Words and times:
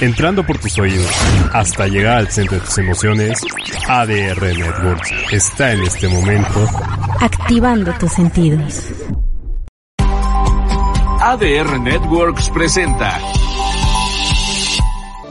Entrando 0.00 0.44
por 0.44 0.58
tus 0.58 0.78
oídos 0.78 1.10
hasta 1.52 1.86
llegar 1.86 2.18
al 2.18 2.28
centro 2.28 2.58
de 2.58 2.64
tus 2.64 2.78
emociones, 2.78 3.40
ADR 3.88 4.42
Networks 4.42 5.10
está 5.32 5.72
en 5.72 5.82
este 5.84 6.08
momento 6.08 6.68
activando 7.20 7.92
tus 7.94 8.12
sentidos. 8.12 8.90
ADR 11.20 11.80
Networks 11.80 12.50
presenta. 12.50 13.18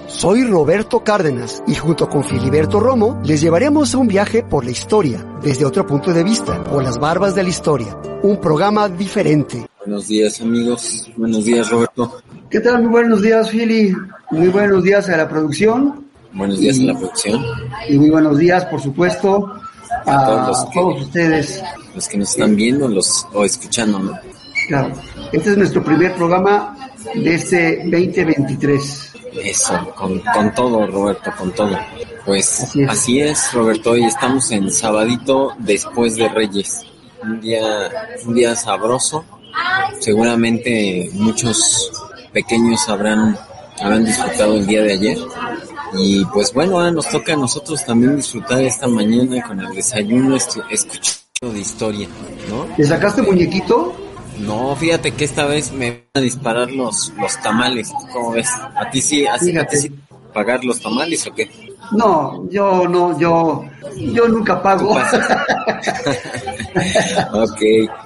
Soy 0.08 0.44
Roberto 0.46 1.04
Cárdenas 1.04 1.62
y 1.68 1.76
junto 1.76 2.10
con 2.10 2.24
Filiberto 2.24 2.80
Romo 2.80 3.22
les 3.24 3.42
llevaremos 3.42 3.94
a 3.94 4.00
un 4.00 4.08
viaje 4.08 4.44
por 4.44 4.66
la 4.66 4.72
historia, 4.72 5.24
desde 5.44 5.66
otro 5.66 5.86
punto 5.86 6.12
de 6.12 6.24
vista, 6.24 6.64
por 6.64 6.84
las 6.84 6.98
barbas 6.98 7.36
de 7.36 7.44
la 7.44 7.50
historia. 7.50 7.96
Un 8.24 8.40
programa 8.42 8.90
diferente. 8.90 9.68
Buenos 9.86 10.08
días 10.08 10.42
amigos, 10.42 11.08
buenos 11.16 11.46
días 11.46 11.70
Roberto. 11.70 12.20
¿Qué 12.50 12.60
tal? 12.60 12.82
Muy 12.82 12.92
buenos 12.92 13.22
días 13.22 13.52
Fili, 13.52 13.96
muy 14.32 14.48
buenos 14.48 14.84
días 14.84 15.08
a 15.10 15.18
la 15.18 15.30
producción. 15.30 16.08
Buenos 16.34 16.58
días 16.60 16.78
y, 16.78 16.90
a 16.90 16.94
la 16.94 17.00
producción. 17.00 17.46
Y 17.88 18.00
muy 18.00 18.10
buenos 18.10 18.40
días, 18.40 18.66
por 18.66 18.82
supuesto, 18.82 19.54
a, 20.08 20.22
a 20.22 20.26
todos, 20.26 20.48
los 20.48 20.66
que, 20.66 20.80
todos, 20.80 21.02
ustedes. 21.04 21.64
Los 21.94 22.08
que 22.08 22.18
nos 22.18 22.32
están 22.32 22.56
viendo 22.56 22.88
los, 22.88 23.28
o 23.32 23.46
escuchando, 23.46 24.00
¿no? 24.00 24.20
Claro, 24.68 24.92
este 25.32 25.52
es 25.52 25.58
nuestro 25.58 25.84
primer 25.84 26.16
programa 26.16 26.76
de 27.14 27.36
este 27.36 27.84
2023. 27.84 29.14
Eso, 29.44 29.94
con, 29.94 30.20
con 30.20 30.52
todo 30.56 30.88
Roberto, 30.88 31.32
con 31.38 31.52
todo. 31.52 31.78
Pues 32.26 32.64
así 32.64 32.82
es. 32.82 32.90
así 32.90 33.20
es 33.20 33.54
Roberto, 33.54 33.92
hoy 33.92 34.06
estamos 34.06 34.50
en 34.50 34.72
sabadito 34.72 35.52
después 35.60 36.16
de 36.16 36.28
Reyes. 36.28 36.82
Un 37.22 37.40
día, 37.40 37.92
un 38.26 38.34
día 38.34 38.56
sabroso. 38.56 39.24
Seguramente 40.00 41.10
muchos 41.14 41.92
pequeños 42.32 42.88
habrán, 42.90 43.38
habrán 43.80 44.06
disfrutado 44.06 44.56
el 44.56 44.68
día 44.68 44.82
de 44.84 44.94
ayer. 44.94 45.18
Y 45.98 46.26
pues 46.26 46.54
bueno, 46.54 46.78
ahora 46.78 46.92
nos 46.92 47.10
toca 47.10 47.34
a 47.34 47.38
nosotros 47.38 47.86
también 47.86 48.18
disfrutar 48.18 48.62
esta 48.62 48.88
mañana 48.88 49.42
con 49.44 49.60
el 49.60 49.74
desayuno 49.74 50.36
escuchando 50.36 51.54
de 51.54 51.60
historia, 51.60 52.08
¿no? 52.50 52.68
¿Le 52.78 52.86
sacaste 52.86 53.22
muñequito? 53.22 53.96
No, 54.40 54.76
fíjate 54.76 55.12
que 55.12 55.24
esta 55.24 55.46
vez 55.46 55.72
me 55.72 55.92
van 55.92 56.02
a 56.16 56.20
disparar 56.20 56.72
los, 56.72 57.14
los 57.18 57.40
tamales, 57.42 57.92
¿cómo 58.12 58.32
ves? 58.32 58.50
¿A 58.76 58.90
ti 58.90 59.00
sí, 59.00 59.26
así, 59.26 59.58
a 59.58 59.66
ti 59.66 59.78
sí 59.78 59.92
pagar 60.34 60.66
los 60.66 60.82
tamales 60.82 61.26
o 61.28 61.34
qué? 61.34 61.50
No, 61.92 62.48
yo 62.50 62.88
no, 62.88 63.18
yo, 63.18 63.64
yo 63.96 64.28
nunca 64.28 64.62
pago. 64.62 64.92
ok, 67.34 67.60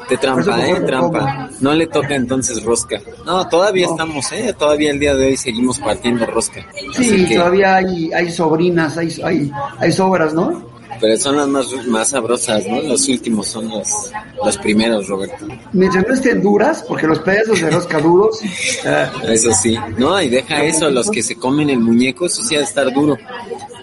te 0.08 0.18
trampa, 0.18 0.68
eh, 0.68 0.80
trampa. 0.82 1.50
No 1.60 1.74
le 1.74 1.88
toca 1.88 2.16
entonces 2.16 2.64
rosca. 2.64 3.02
No, 3.26 3.48
todavía 3.48 3.88
no. 3.88 3.92
estamos, 3.94 4.32
eh, 4.32 4.54
todavía 4.58 4.92
el 4.92 5.00
día 5.00 5.16
de 5.16 5.28
hoy 5.28 5.38
seguimos 5.38 5.80
partiendo 5.80 6.26
rosca. 6.26 6.66
Sí, 6.94 7.26
que... 7.26 7.36
todavía 7.36 7.76
hay, 7.78 8.12
hay 8.14 8.32
sobrinas, 8.32 8.98
hay, 8.98 9.14
hay, 9.24 9.52
hay 9.80 9.92
sobras, 9.92 10.34
¿no? 10.34 10.70
Pero 11.00 11.18
son 11.18 11.38
las 11.38 11.48
más, 11.48 11.88
más 11.88 12.10
sabrosas, 12.10 12.66
¿no? 12.68 12.82
Los 12.82 13.08
últimos 13.08 13.48
son 13.48 13.70
los, 13.70 14.12
los 14.44 14.58
primeros, 14.58 15.08
Roberto. 15.08 15.48
Mientras 15.72 16.06
no 16.06 16.14
estén 16.14 16.42
duras, 16.42 16.84
porque 16.88 17.08
los 17.08 17.20
pedazos 17.20 17.62
de 17.62 17.70
rosca 17.70 18.00
duros. 18.00 18.40
Eso 19.24 19.52
sí. 19.54 19.78
No, 19.98 20.22
y 20.22 20.30
deja 20.30 20.64
eso, 20.64 20.90
los 20.90 21.10
que 21.10 21.24
se 21.24 21.36
comen 21.36 21.70
el 21.70 21.80
muñeco, 21.80 22.26
eso 22.26 22.44
sí 22.44 22.56
ha 22.56 22.60
de 22.60 22.66
estar 22.66 22.92
duro. 22.94 23.18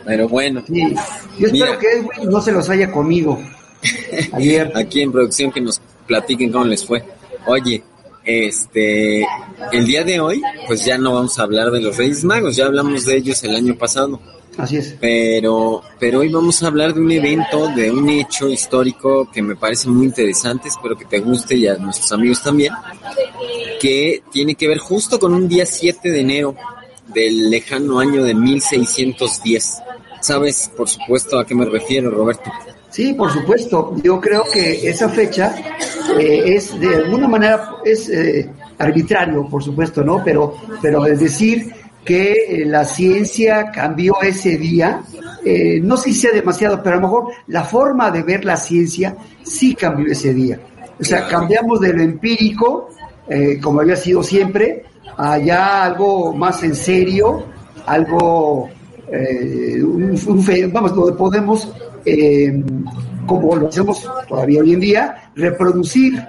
Pero 0.07 0.29
bueno. 0.29 0.63
Sí. 0.67 0.95
Yo 1.39 1.49
espero 1.49 1.79
que 1.79 1.91
Edwin 1.91 2.31
no 2.31 2.41
se 2.41 2.53
los 2.53 2.69
haya 2.71 2.91
comido. 2.91 3.39
Ayer. 4.33 4.73
Aquí 4.75 5.03
en 5.03 5.13
producción 5.13 5.51
que 5.51 5.61
nos 5.61 5.81
platiquen 6.07 6.53
cómo 6.53 6.65
les 6.65 6.87
fue. 6.87 7.05
Oye, 7.47 7.83
este, 8.25 9.27
el 9.73 9.87
día 9.87 10.05
de 10.05 10.21
hoy, 10.21 10.43
pues 10.67 10.85
ya 10.85 10.99
no 10.99 11.15
vamos 11.15 11.39
a 11.39 11.43
hablar 11.43 11.71
de 11.71 11.81
los 11.81 11.97
Reyes 11.97 12.25
Magos, 12.25 12.57
ya 12.57 12.67
hablamos 12.67 13.05
de 13.05 13.17
ellos 13.17 13.43
el 13.45 13.55
año 13.55 13.77
pasado. 13.77 14.21
Así 14.57 14.79
es. 14.79 14.97
Pero, 15.01 15.83
pero 16.01 16.21
hoy 16.21 16.29
vamos 16.31 16.63
a 16.63 16.69
hablar 16.69 16.95
de 16.95 17.01
un 17.01 17.13
evento, 17.13 17.69
de 17.69 17.91
un 17.91 18.09
hecho 18.09 18.49
histórico 18.49 19.31
que 19.31 19.43
me 19.43 19.55
parece 19.55 19.89
muy 19.89 20.07
interesante, 20.07 20.69
espero 20.69 20.97
que 20.97 21.05
te 21.05 21.21
guste 21.21 21.57
y 21.57 21.69
a 21.69 21.77
nuestros 21.77 22.11
amigos 22.13 22.43
también, 22.43 22.73
que 23.81 24.23
tiene 24.33 24.55
que 24.55 24.67
ver 24.67 24.79
justo 24.79 25.21
con 25.21 25.35
un 25.35 25.47
día 25.47 25.67
7 25.67 26.11
de 26.11 26.21
enero 26.21 26.57
del 27.09 27.51
lejano 27.51 27.99
año 27.99 28.23
de 28.23 28.35
1610. 28.35 29.83
¿Sabes, 30.21 30.71
por 30.77 30.89
supuesto, 30.89 31.39
a 31.39 31.47
qué 31.47 31.55
me 31.55 31.65
refiero, 31.65 32.11
Roberto? 32.11 32.51
Sí, 32.91 33.13
por 33.13 33.31
supuesto. 33.31 33.95
Yo 34.03 34.21
creo 34.21 34.45
que 34.53 34.89
esa 34.89 35.09
fecha 35.09 35.55
eh, 36.19 36.43
es 36.47 36.79
de 36.81 36.97
alguna 36.97 37.29
manera 37.29 37.71
es 37.85 38.09
eh, 38.09 38.51
arbitrario, 38.79 39.47
por 39.49 39.63
supuesto, 39.63 40.03
¿no? 40.03 40.23
Pero, 40.25 40.57
pero 40.81 41.07
es 41.07 41.21
decir 41.21 41.73
que 42.07 42.63
la 42.65 42.85
ciencia 42.85 43.71
cambió 43.71 44.17
ese 44.23 44.57
día, 44.57 45.03
eh, 45.45 45.81
no 45.83 45.97
sé 45.97 46.13
si 46.13 46.21
sea 46.21 46.33
demasiado, 46.33 46.83
pero 46.83 46.97
a 46.97 47.01
lo 47.01 47.07
mejor 47.07 47.33
la 47.49 47.65
forma 47.65 48.11
de 48.11 48.23
ver 48.23 48.45
la 48.45 48.57
ciencia 48.57 49.17
sí 49.43 49.75
cambió 49.75 50.11
ese 50.11 50.33
día. 50.33 50.59
O 50.99 51.05
sea, 51.05 51.27
cambiamos 51.27 51.81
de 51.81 51.93
lo 51.93 52.03
empírico, 52.03 52.89
eh, 53.29 53.59
como 53.61 53.81
había 53.81 53.97
sido 53.97 54.23
siempre, 54.23 54.85
a 55.17 55.39
ya 55.39 55.85
algo 55.85 56.33
más 56.35 56.63
en 56.63 56.75
serio, 56.75 57.45
algo, 57.87 58.69
eh, 59.11 59.83
un, 59.83 60.19
vamos, 60.73 60.95
donde 60.95 61.13
podemos, 61.13 61.73
como 63.27 63.57
lo 63.57 63.69
hacemos 63.69 64.09
todavía 64.29 64.61
hoy 64.61 64.75
en 64.75 64.81
día, 64.81 65.31
reproducir 65.35 66.23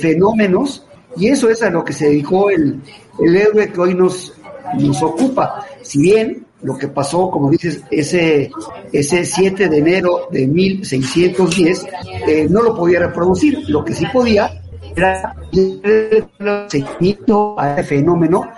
fenómenos, 0.00 0.86
y 1.16 1.28
eso 1.28 1.48
es 1.48 1.62
a 1.62 1.70
lo 1.70 1.84
que 1.84 1.92
se 1.92 2.06
dedicó 2.06 2.50
el, 2.50 2.80
el 3.20 3.36
héroe 3.36 3.72
que 3.72 3.80
hoy 3.80 3.94
nos 3.94 4.34
nos 4.74 5.02
ocupa. 5.02 5.64
Si 5.82 6.00
bien 6.00 6.46
lo 6.62 6.76
que 6.76 6.88
pasó, 6.88 7.30
como 7.30 7.50
dices, 7.50 7.82
ese, 7.90 8.50
ese 8.92 9.24
7 9.24 9.68
de 9.68 9.78
enero 9.78 10.28
de 10.30 10.46
1610, 10.46 11.86
eh, 12.26 12.46
no 12.50 12.62
lo 12.62 12.76
podía 12.76 13.00
reproducir. 13.00 13.68
Lo 13.68 13.84
que 13.84 13.94
sí 13.94 14.04
podía 14.12 14.62
era 14.98 16.68
seguimiento 16.68 17.58
a 17.58 17.72
ese 17.72 17.84
fenómeno. 17.84 18.50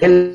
Él, 0.00 0.32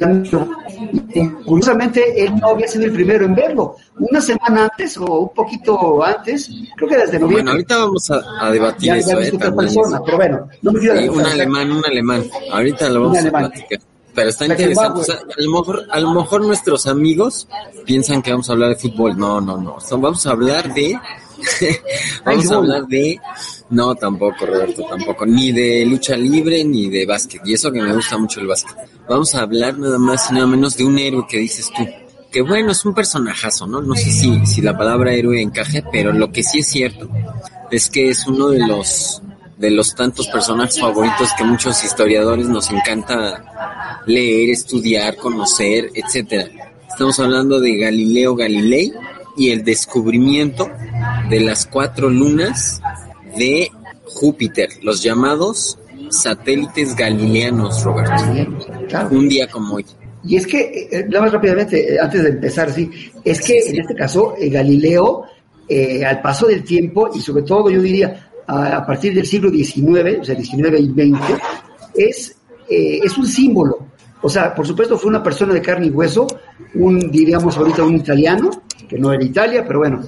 curiosamente, 1.45 2.23
él 2.23 2.35
no 2.35 2.49
había 2.49 2.67
sido 2.67 2.85
el 2.85 2.91
primero 2.91 3.25
en 3.25 3.33
verlo. 3.33 3.75
Una 3.97 4.21
semana 4.21 4.65
antes 4.65 4.97
o 4.97 5.05
un 5.21 5.33
poquito 5.33 6.03
antes, 6.03 6.49
creo 6.75 6.89
que 6.89 6.97
desde 6.97 7.19
noviembre. 7.19 7.35
Bueno, 7.35 7.51
ahorita 7.51 7.77
vamos 7.77 8.11
a, 8.11 8.21
a 8.41 8.51
debatir 8.51 8.87
ya, 8.87 8.97
eso. 8.97 9.19
Ya 9.21 9.27
eh, 9.27 9.51
persona, 9.51 10.01
pero 10.05 10.17
bueno, 10.17 10.47
no 10.61 10.71
me 10.71 10.79
quiero 10.79 10.99
sí, 10.99 11.09
un 11.09 11.25
alemán, 11.25 11.71
un 11.71 11.85
alemán. 11.85 12.23
Ahorita 12.51 12.89
lo 12.89 13.01
vamos 13.03 13.25
a 13.25 13.31
platicar. 13.31 13.79
Pero 14.15 14.29
está 14.29 14.45
interesante. 14.45 15.01
O 15.01 15.03
sea, 15.03 15.15
a, 15.15 15.41
lo 15.41 15.51
mejor, 15.51 15.85
a 15.91 15.99
lo 15.99 16.13
mejor 16.13 16.41
nuestros 16.45 16.87
amigos 16.87 17.47
piensan 17.85 18.21
que 18.21 18.31
vamos 18.31 18.49
a 18.49 18.53
hablar 18.53 18.69
de 18.69 18.75
fútbol. 18.77 19.17
No, 19.17 19.41
no, 19.41 19.57
no. 19.57 19.77
vamos 19.97 20.25
a 20.25 20.31
hablar 20.31 20.73
de. 20.73 20.97
vamos 22.25 22.51
a 22.51 22.55
hablar 22.55 22.87
de. 22.87 23.19
No, 23.69 23.95
tampoco, 23.95 24.45
Roberto, 24.45 24.83
tampoco. 24.89 25.25
Ni 25.25 25.51
de 25.51 25.85
lucha 25.85 26.15
libre 26.15 26.63
ni 26.63 26.89
de 26.89 27.05
básquet. 27.05 27.41
Y 27.45 27.53
eso 27.53 27.71
que 27.71 27.81
me 27.81 27.93
gusta 27.93 28.17
mucho 28.17 28.39
el 28.39 28.47
básquet. 28.47 28.75
Vamos 29.07 29.33
a 29.35 29.41
hablar 29.41 29.77
nada 29.77 29.97
más 29.97 30.29
y 30.29 30.33
nada 30.33 30.47
menos 30.47 30.77
de 30.77 30.85
un 30.85 30.97
héroe 30.97 31.25
que 31.27 31.37
dices 31.37 31.71
tú. 31.75 31.83
Que 32.31 32.41
bueno, 32.41 32.71
es 32.71 32.83
un 32.85 32.93
personajazo, 32.93 33.65
¿no? 33.65 33.81
No 33.81 33.95
sé 33.95 34.11
si, 34.11 34.45
si 34.45 34.61
la 34.61 34.77
palabra 34.77 35.13
héroe 35.13 35.41
encaje, 35.41 35.83
pero 35.91 36.11
lo 36.11 36.31
que 36.31 36.43
sí 36.43 36.59
es 36.59 36.67
cierto 36.67 37.09
es 37.71 37.89
que 37.89 38.09
es 38.09 38.27
uno 38.27 38.49
de 38.49 38.59
los 38.59 39.21
de 39.57 39.71
los 39.71 39.95
tantos 39.95 40.27
personajes 40.27 40.79
favoritos 40.79 41.29
que 41.37 41.43
muchos 41.45 41.81
historiadores 41.83 42.47
nos 42.47 42.69
encanta 42.69 44.01
leer, 44.05 44.49
estudiar, 44.49 45.15
conocer, 45.15 45.91
etcétera. 45.93 46.49
Estamos 46.89 47.19
hablando 47.19 47.59
de 47.59 47.77
Galileo 47.77 48.35
Galilei 48.35 48.93
y 49.37 49.51
el 49.51 49.63
descubrimiento 49.63 50.69
de 51.29 51.39
las 51.39 51.65
cuatro 51.65 52.09
lunas 52.09 52.81
de 53.37 53.69
Júpiter, 54.05 54.69
los 54.81 55.01
llamados 55.03 55.77
satélites 56.09 56.95
galileanos, 56.95 57.83
Roberto. 57.83 58.23
Claro. 58.87 59.09
Un 59.11 59.27
día 59.27 59.47
como 59.47 59.75
hoy. 59.75 59.85
Y 60.23 60.37
es 60.37 60.47
que, 60.47 60.87
eh, 60.91 61.05
nada 61.07 61.25
más 61.25 61.33
rápidamente, 61.33 61.93
eh, 61.93 61.99
antes 61.99 62.23
de 62.23 62.29
empezar, 62.29 62.71
sí, 62.71 62.89
es 63.23 63.39
que 63.41 63.61
sí, 63.61 63.69
sí. 63.69 63.75
en 63.75 63.81
este 63.81 63.95
caso, 63.95 64.35
eh, 64.39 64.49
Galileo, 64.49 65.23
eh, 65.67 66.03
al 66.03 66.21
paso 66.21 66.47
del 66.47 66.63
tiempo, 66.63 67.09
y 67.13 67.21
sobre 67.21 67.43
todo 67.43 67.69
yo 67.69 67.81
diría, 67.81 68.29
a, 68.47 68.77
a 68.77 68.85
partir 68.85 69.13
del 69.13 69.25
siglo 69.25 69.49
XIX, 69.51 70.19
o 70.21 70.23
sea, 70.23 70.35
XIX 70.35 70.79
y 70.79 70.87
XX, 70.87 71.19
es, 71.95 72.35
eh, 72.69 72.99
es 73.03 73.17
un 73.17 73.27
símbolo 73.27 73.87
O 74.25 74.29
sea, 74.29 74.55
por 74.55 74.65
supuesto 74.65 74.97
fue 74.97 75.09
una 75.09 75.21
persona 75.21 75.53
de 75.53 75.61
carne 75.61 75.85
y 75.85 75.91
hueso, 75.91 76.25
un, 76.73 77.11
diríamos 77.11 77.55
ahorita, 77.57 77.83
un 77.83 77.97
italiano, 77.97 78.49
que 78.89 78.97
no 78.97 79.13
era 79.13 79.23
Italia, 79.23 79.63
pero 79.67 79.77
bueno, 79.77 80.01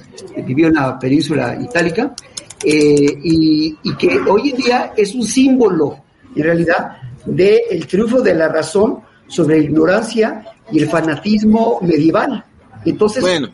vivió 0.44 0.66
en 0.66 0.74
la 0.74 0.98
península 0.98 1.56
itálica, 1.62 2.16
eh, 2.64 3.16
y, 3.22 3.76
que 3.96 4.18
hoy 4.28 4.50
en 4.50 4.56
día 4.56 4.92
es 4.96 5.14
un 5.14 5.22
símbolo, 5.22 6.00
en 6.34 6.42
realidad, 6.42 6.96
del 7.26 7.86
triunfo 7.86 8.20
de 8.20 8.34
la 8.34 8.48
razón 8.48 8.98
sobre 9.28 9.58
la 9.58 9.64
ignorancia 9.66 10.44
y 10.72 10.80
el 10.80 10.88
fanatismo 10.88 11.78
medieval. 11.82 12.44
Entonces, 12.84 13.22
bueno, 13.22 13.48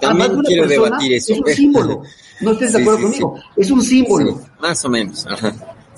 también 0.00 0.40
quiero 0.40 0.68
debatir 0.68 1.12
eso. 1.12 1.34
Es 1.34 1.38
un 1.38 1.46
símbolo. 1.48 2.02
No 2.40 2.52
estés 2.52 2.72
de 2.72 2.78
acuerdo 2.80 3.02
conmigo. 3.02 3.34
Es 3.58 3.70
un 3.70 3.82
símbolo. 3.82 4.40
más 4.58 4.82
o 4.86 4.88
menos. 4.88 5.26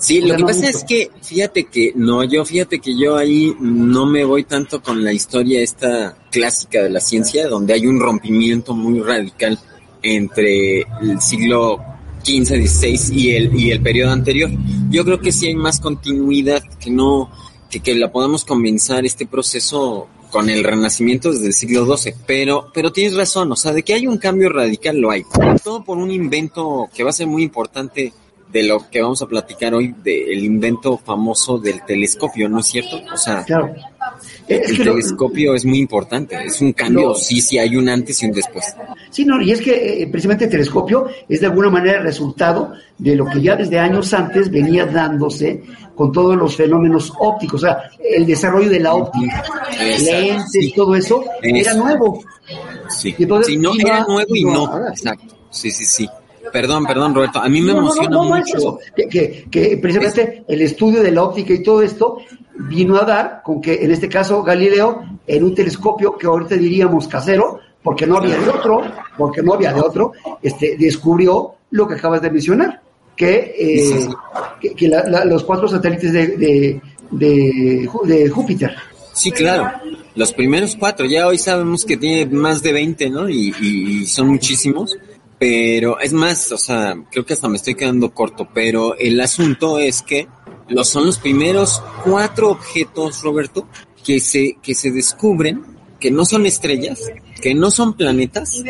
Sí, 0.05 0.21
lo 0.21 0.35
que 0.35 0.43
pasa 0.43 0.69
es 0.69 0.83
que, 0.83 1.09
fíjate 1.23 1.63
que, 1.63 1.91
no, 1.95 2.23
yo 2.23 2.45
fíjate 2.45 2.77
que 2.77 2.95
yo 2.95 3.17
ahí 3.17 3.55
no 3.59 4.05
me 4.05 4.23
voy 4.23 4.43
tanto 4.43 4.79
con 4.79 5.03
la 5.03 5.11
historia 5.11 5.61
esta 5.61 6.15
clásica 6.29 6.83
de 6.83 6.91
la 6.91 6.99
ciencia, 6.99 7.47
donde 7.47 7.73
hay 7.73 7.87
un 7.87 7.99
rompimiento 7.99 8.75
muy 8.75 8.99
radical 8.99 9.57
entre 10.03 10.81
el 11.01 11.19
siglo 11.19 11.83
XV, 12.23 12.67
XVI 12.67 13.17
y 13.19 13.31
el, 13.31 13.59
y 13.59 13.71
el 13.71 13.81
periodo 13.81 14.11
anterior. 14.11 14.51
Yo 14.91 15.03
creo 15.05 15.19
que 15.19 15.31
sí 15.31 15.47
hay 15.47 15.55
más 15.55 15.79
continuidad, 15.79 16.61
que 16.79 16.91
no, 16.91 17.31
que, 17.71 17.79
que 17.79 17.95
la 17.95 18.11
podemos 18.11 18.45
comenzar 18.45 19.07
este 19.07 19.25
proceso 19.25 20.07
con 20.29 20.51
el 20.51 20.63
renacimiento 20.63 21.31
desde 21.31 21.47
el 21.47 21.53
siglo 21.53 21.97
XII, 21.97 22.13
pero, 22.27 22.69
pero 22.71 22.91
tienes 22.91 23.15
razón, 23.15 23.51
o 23.51 23.55
sea, 23.55 23.73
de 23.73 23.81
que 23.81 23.95
hay 23.95 24.05
un 24.05 24.19
cambio 24.19 24.49
radical 24.49 24.99
lo 24.99 25.09
hay, 25.09 25.23
todo 25.63 25.83
por 25.83 25.97
un 25.97 26.11
invento 26.11 26.89
que 26.93 27.03
va 27.03 27.09
a 27.09 27.13
ser 27.13 27.25
muy 27.25 27.41
importante 27.41 28.13
de 28.55 28.63
lo 28.63 28.89
que 28.89 29.01
vamos 29.01 29.21
a 29.21 29.25
platicar 29.25 29.73
hoy, 29.73 29.93
del 30.01 30.41
invento 30.41 30.97
famoso 30.97 31.57
del 31.57 31.83
telescopio, 31.83 32.47
¿no 32.47 32.59
es 32.61 32.67
cierto? 32.67 33.01
O 33.13 33.17
sea, 33.17 33.45
el 34.47 34.77
telescopio 34.77 35.55
es 35.55 35.65
muy 35.65 35.79
importante, 35.79 36.41
es 36.41 36.61
un 36.61 36.71
cambio, 36.71 37.13
sí, 37.15 37.41
sí, 37.41 37.59
hay 37.59 37.75
un 37.75 37.89
antes 37.89 38.23
y 38.23 38.27
un 38.27 38.31
después. 38.31 38.73
Sí, 39.09 39.25
no, 39.25 39.41
y 39.41 39.51
es 39.51 39.59
que 39.59 40.03
eh, 40.03 40.07
precisamente 40.07 40.45
el 40.45 40.51
telescopio 40.51 41.05
es 41.27 41.41
de 41.41 41.47
alguna 41.47 41.69
manera 41.69 41.97
el 41.97 42.03
resultado 42.03 42.71
de 42.97 43.17
lo 43.17 43.25
que 43.25 43.41
ya 43.41 43.57
desde 43.57 43.77
años 43.77 44.13
antes 44.13 44.49
venía 44.49 44.85
dándose 44.85 45.61
con 45.93 46.13
todos 46.13 46.37
los 46.37 46.55
fenómenos 46.55 47.11
ópticos, 47.19 47.61
o 47.61 47.65
sea, 47.65 47.77
el 47.99 48.25
desarrollo 48.25 48.69
de 48.69 48.79
la 48.79 48.93
óptica, 48.93 49.43
lentes 49.77 50.63
y 50.63 50.71
todo 50.71 50.95
eso, 50.95 51.25
era 51.41 51.73
nuevo. 51.73 52.23
Sí, 52.87 53.13
no, 53.19 53.73
era 53.77 54.05
nuevo 54.05 54.33
y 54.33 54.45
no, 54.45 54.87
exacto, 54.87 55.35
sí, 55.49 55.69
sí, 55.71 55.83
sí. 55.83 56.09
Perdón, 56.55 56.85
perdón, 56.85 57.13
Roberto. 57.13 57.39
A 57.39 57.49
mí 57.49 57.59
me 57.59 57.73
emociona 57.73 58.17
mucho. 58.17 58.79
Que, 58.95 59.45
que, 59.51 59.75
precisamente 59.75 60.45
el 60.47 60.61
estudio 60.61 61.03
de 61.03 61.11
la 61.11 61.23
óptica 61.23 61.53
y 61.53 61.61
todo 61.61 61.81
esto 61.81 62.19
vino 62.57 62.95
a 62.95 63.03
dar 63.03 63.41
con 63.43 63.59
que, 63.59 63.73
en 63.83 63.91
este 63.91 64.07
caso, 64.07 64.41
Galileo, 64.41 65.03
en 65.27 65.43
un 65.43 65.53
telescopio 65.53 66.17
que 66.17 66.27
ahorita 66.27 66.55
diríamos 66.55 67.09
casero, 67.09 67.59
porque 67.83 68.07
no 68.07 68.19
había 68.19 68.37
de 68.37 68.49
otro, 68.49 68.83
porque 69.17 69.41
no 69.41 69.55
había 69.55 69.73
de 69.73 69.81
otro, 69.81 70.13
este, 70.41 70.77
descubrió 70.79 71.55
lo 71.71 71.85
que 71.89 71.95
acabas 71.95 72.21
de 72.21 72.31
mencionar, 72.31 72.79
que, 73.17 73.53
eh, 73.59 74.07
que, 74.77 74.89
los 75.25 75.43
cuatro 75.43 75.67
satélites 75.67 76.13
de, 76.13 76.79
de, 77.11 78.29
Júpiter. 78.29 78.73
Sí, 79.11 79.29
claro. 79.29 79.73
Los 80.15 80.31
primeros 80.31 80.77
cuatro, 80.77 81.05
ya 81.05 81.27
hoy 81.27 81.37
sabemos 81.37 81.83
que 81.83 81.97
tiene 81.97 82.25
más 82.33 82.63
de 82.63 82.71
20, 82.71 83.09
¿no? 83.09 83.27
Y, 83.27 83.53
y 83.59 84.05
son 84.05 84.29
muchísimos 84.29 84.97
pero 85.37 85.99
es 85.99 86.13
más, 86.13 86.51
o 86.51 86.57
sea, 86.57 86.95
creo 87.11 87.25
que 87.25 87.33
hasta 87.33 87.49
me 87.49 87.57
estoy 87.57 87.75
quedando 87.75 88.13
corto, 88.13 88.47
pero 88.53 88.95
el 88.97 89.19
asunto 89.19 89.79
es 89.79 90.01
que 90.01 90.27
los, 90.69 90.89
son 90.89 91.05
los 91.05 91.19
primeros 91.19 91.81
cuatro 92.03 92.49
objetos, 92.51 93.21
Roberto, 93.21 93.67
que 94.03 94.19
se, 94.19 94.57
que 94.61 94.73
se 94.73 94.91
descubren 94.91 95.63
que 95.99 96.11
no 96.11 96.25
son 96.25 96.45
estrellas, 96.45 96.99
que 97.41 97.53
no 97.53 97.71
son 97.71 97.93
planetas 97.93 98.63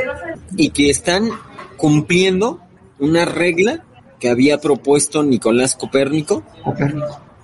y 0.56 0.70
que 0.70 0.90
están 0.90 1.30
cumpliendo 1.78 2.62
una 3.00 3.26
regla 3.26 3.84
que 4.20 4.30
había 4.30 4.62
propuesto 4.62 5.24
Nicolás 5.24 5.76
Copérnico, 5.76 6.44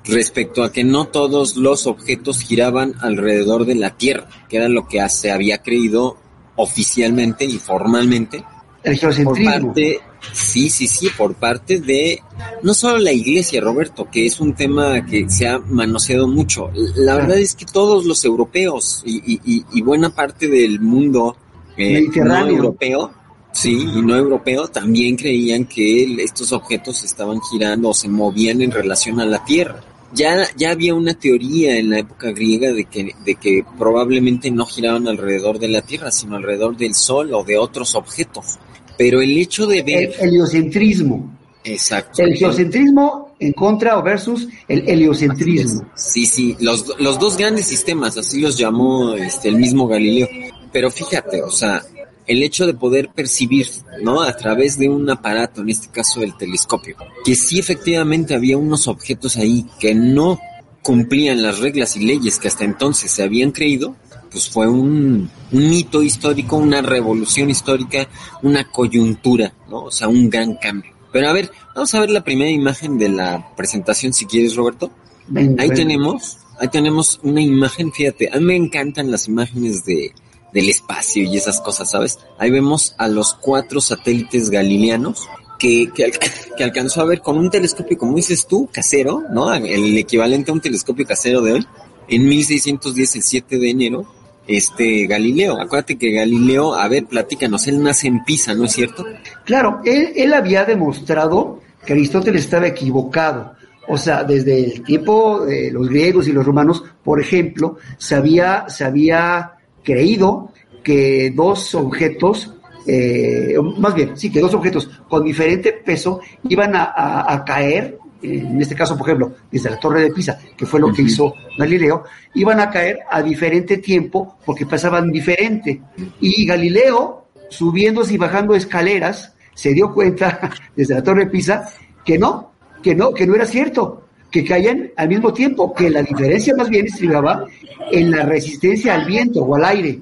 respecto 0.05 0.63
a 0.63 0.71
que 0.71 0.83
no 0.83 1.07
todos 1.07 1.57
los 1.57 1.85
objetos 1.85 2.41
giraban 2.41 2.95
alrededor 3.01 3.65
de 3.65 3.75
la 3.75 3.91
Tierra, 3.91 4.27
que 4.49 4.57
era 4.57 4.69
lo 4.69 4.87
que 4.87 5.07
se 5.09 5.31
había 5.31 5.61
creído 5.61 6.17
oficialmente 6.55 7.45
y 7.45 7.57
formalmente 7.59 8.43
el 8.83 8.99
Por 9.23 9.43
parte, 9.43 9.99
sí, 10.33 10.69
sí, 10.69 10.87
sí, 10.87 11.09
por 11.15 11.35
parte 11.35 11.79
de 11.79 12.21
no 12.63 12.73
solo 12.73 12.97
la 12.97 13.11
iglesia, 13.11 13.61
Roberto, 13.61 14.07
que 14.11 14.25
es 14.25 14.39
un 14.39 14.53
tema 14.53 15.05
que 15.05 15.29
se 15.29 15.47
ha 15.47 15.59
manoseado 15.59 16.27
mucho. 16.27 16.71
La 16.95 17.15
verdad 17.15 17.37
es 17.37 17.55
que 17.55 17.65
todos 17.65 18.05
los 18.05 18.25
europeos 18.25 19.03
y, 19.05 19.39
y, 19.45 19.81
buena 19.81 20.09
parte 20.09 20.47
del 20.47 20.79
mundo 20.79 21.35
eh, 21.77 22.07
no 22.15 22.47
europeo, 22.47 23.11
sí, 23.51 23.87
y 23.95 24.01
no 24.01 24.15
europeo, 24.15 24.67
también 24.67 25.15
creían 25.15 25.65
que 25.65 26.23
estos 26.23 26.51
objetos 26.51 27.03
estaban 27.03 27.39
girando 27.51 27.89
o 27.89 27.93
se 27.93 28.09
movían 28.09 28.61
en 28.61 28.71
relación 28.71 29.19
a 29.19 29.25
la 29.25 29.43
Tierra. 29.45 29.79
Ya, 30.13 30.45
ya 30.57 30.71
había 30.71 30.93
una 30.93 31.13
teoría 31.13 31.77
en 31.77 31.89
la 31.89 31.99
época 31.99 32.31
griega 32.31 32.73
de 32.73 32.83
que, 32.83 33.15
de 33.23 33.35
que 33.35 33.63
probablemente 33.77 34.51
no 34.51 34.65
giraban 34.65 35.07
alrededor 35.07 35.57
de 35.57 35.69
la 35.69 35.81
Tierra, 35.81 36.11
sino 36.11 36.35
alrededor 36.35 36.75
del 36.75 36.95
Sol 36.95 37.33
o 37.33 37.43
de 37.43 37.57
otros 37.57 37.95
objetos. 37.95 38.59
Pero 38.97 39.21
el 39.21 39.37
hecho 39.37 39.65
de 39.65 39.81
ver... 39.81 40.13
El 40.19 40.29
heliocentrismo. 40.29 41.37
Exacto. 41.63 42.23
El 42.23 42.35
geocentrismo 42.35 43.35
en 43.39 43.53
contra 43.53 43.97
o 43.97 44.03
versus 44.03 44.47
el 44.67 44.87
heliocentrismo. 44.87 45.89
Sí, 45.95 46.25
sí, 46.25 46.55
los, 46.59 46.99
los 46.99 47.19
dos 47.19 47.37
grandes 47.37 47.67
sistemas, 47.67 48.17
así 48.17 48.39
los 48.39 48.57
llamó 48.57 49.13
este, 49.15 49.49
el 49.49 49.57
mismo 49.57 49.87
Galileo. 49.87 50.27
Pero 50.71 50.89
fíjate, 50.89 51.41
o 51.43 51.51
sea, 51.51 51.83
el 52.27 52.43
hecho 52.43 52.65
de 52.65 52.73
poder 52.73 53.09
percibir, 53.09 53.67
¿no? 54.01 54.21
A 54.21 54.35
través 54.35 54.77
de 54.77 54.89
un 54.89 55.09
aparato, 55.09 55.61
en 55.61 55.69
este 55.69 55.89
caso 55.89 56.21
el 56.21 56.35
telescopio, 56.37 56.95
que 57.25 57.35
sí 57.35 57.59
efectivamente 57.59 58.33
había 58.33 58.57
unos 58.57 58.87
objetos 58.87 59.37
ahí 59.37 59.65
que 59.79 59.93
no 59.93 60.39
cumplían 60.81 61.43
las 61.43 61.59
reglas 61.59 61.95
y 61.95 62.05
leyes 62.05 62.39
que 62.39 62.47
hasta 62.47 62.63
entonces 62.63 63.11
se 63.11 63.23
habían 63.23 63.51
creído, 63.51 63.95
pues 64.31 64.49
fue 64.49 64.67
un, 64.67 65.29
un 65.51 65.73
hito 65.73 66.01
histórico, 66.01 66.55
una 66.55 66.81
revolución 66.81 67.49
histórica, 67.49 68.07
una 68.41 68.71
coyuntura, 68.71 69.53
¿no? 69.69 69.83
O 69.83 69.91
sea, 69.91 70.07
un 70.07 70.29
gran 70.29 70.55
cambio. 70.55 70.91
Pero 71.11 71.27
a 71.27 71.33
ver, 71.33 71.51
vamos 71.75 71.93
a 71.93 71.99
ver 71.99 72.09
la 72.09 72.23
primera 72.23 72.49
imagen 72.49 72.97
de 72.97 73.09
la 73.09 73.53
presentación, 73.55 74.13
si 74.13 74.25
quieres, 74.25 74.55
Roberto. 74.55 74.91
ahí 75.35 75.69
tenemos, 75.69 76.37
ahí 76.59 76.69
tenemos 76.69 77.19
una 77.23 77.41
imagen, 77.41 77.91
fíjate, 77.91 78.29
a 78.31 78.37
mí 78.37 78.45
me 78.45 78.55
encantan 78.55 79.11
las 79.11 79.27
imágenes 79.27 79.83
de, 79.83 80.13
del 80.53 80.69
espacio 80.69 81.23
y 81.23 81.35
esas 81.35 81.59
cosas, 81.59 81.91
¿sabes? 81.91 82.19
Ahí 82.37 82.49
vemos 82.49 82.95
a 82.97 83.09
los 83.09 83.33
cuatro 83.33 83.81
satélites 83.81 84.49
galileanos 84.49 85.27
que, 85.59 85.91
que, 85.93 86.11
que, 86.57 86.63
alcanzó 86.63 87.01
a 87.01 87.05
ver 87.05 87.21
con 87.21 87.37
un 87.37 87.49
telescopio, 87.49 87.97
como 87.97 88.15
dices 88.15 88.47
tú, 88.47 88.69
casero, 88.71 89.23
¿no? 89.31 89.53
El 89.53 89.97
equivalente 89.97 90.51
a 90.51 90.53
un 90.53 90.61
telescopio 90.61 91.05
casero 91.05 91.41
de 91.41 91.53
hoy, 91.53 91.67
en 92.07 92.27
1610, 92.27 93.15
el 93.17 93.23
7 93.23 93.59
de 93.59 93.69
enero, 93.69 94.20
este 94.57 95.07
Galileo. 95.07 95.59
Acuérdate 95.59 95.97
que 95.97 96.11
Galileo, 96.11 96.73
a 96.73 96.87
ver, 96.87 97.05
platícanos, 97.05 97.67
él 97.67 97.81
nace 97.81 98.07
en 98.07 98.23
Pisa, 98.23 98.53
¿no 98.53 98.65
es 98.65 98.73
cierto? 98.73 99.05
Claro, 99.45 99.81
él, 99.85 100.33
había 100.33 100.65
demostrado 100.65 101.61
que 101.85 101.93
Aristóteles 101.93 102.45
estaba 102.45 102.67
equivocado. 102.67 103.53
O 103.87 103.97
sea, 103.97 104.23
desde 104.23 104.63
el 104.63 104.83
tiempo 104.83 105.45
de 105.45 105.71
los 105.71 105.89
griegos 105.89 106.27
y 106.27 106.31
los 106.31 106.45
romanos, 106.45 106.83
por 107.03 107.19
ejemplo, 107.19 107.77
se 107.97 108.15
había, 108.15 108.65
se 108.69 108.83
había 108.83 109.53
creído 109.83 110.51
que 110.83 111.31
dos 111.35 111.75
objetos, 111.75 112.53
eh, 112.87 113.55
más 113.77 113.93
bien, 113.93 114.15
sí, 114.15 114.31
que 114.31 114.39
dos 114.39 114.53
objetos 114.53 114.89
con 115.09 115.23
diferente 115.23 115.73
peso 115.73 116.21
iban 116.43 116.73
a 116.75 117.43
caer 117.45 118.00
en 118.21 118.61
este 118.61 118.75
caso, 118.75 118.97
por 118.97 119.07
ejemplo, 119.07 119.33
desde 119.51 119.69
la 119.69 119.79
Torre 119.79 120.01
de 120.01 120.11
Pisa, 120.11 120.39
que 120.55 120.65
fue 120.65 120.79
lo 120.79 120.93
que 120.93 121.01
hizo 121.01 121.33
Galileo, 121.57 122.03
iban 122.35 122.59
a 122.59 122.69
caer 122.69 122.99
a 123.09 123.21
diferente 123.21 123.77
tiempo 123.77 124.37
porque 124.45 124.65
pasaban 124.65 125.11
diferente. 125.11 125.81
Y 126.19 126.45
Galileo, 126.45 127.25
subiéndose 127.49 128.13
y 128.13 128.17
bajando 128.17 128.55
escaleras, 128.55 129.33
se 129.53 129.73
dio 129.73 129.93
cuenta 129.93 130.49
desde 130.75 130.95
la 130.95 131.03
Torre 131.03 131.25
de 131.25 131.31
Pisa 131.31 131.69
que 132.05 132.17
no, 132.17 132.51
que 132.81 132.95
no, 132.95 133.13
que 133.13 133.27
no 133.27 133.35
era 133.35 133.45
cierto, 133.45 134.07
que 134.29 134.45
caían 134.45 134.91
al 134.95 135.09
mismo 135.09 135.33
tiempo, 135.33 135.73
que 135.73 135.89
la 135.89 136.01
diferencia 136.01 136.55
más 136.55 136.69
bien 136.69 136.85
estribaba 136.85 137.45
en 137.91 138.11
la 138.11 138.23
resistencia 138.23 138.95
al 138.95 139.05
viento 139.05 139.43
o 139.43 139.55
al 139.55 139.65
aire, 139.65 139.99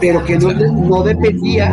pero 0.00 0.24
que 0.24 0.38
no, 0.38 0.52
no 0.52 1.02
dependía, 1.02 1.72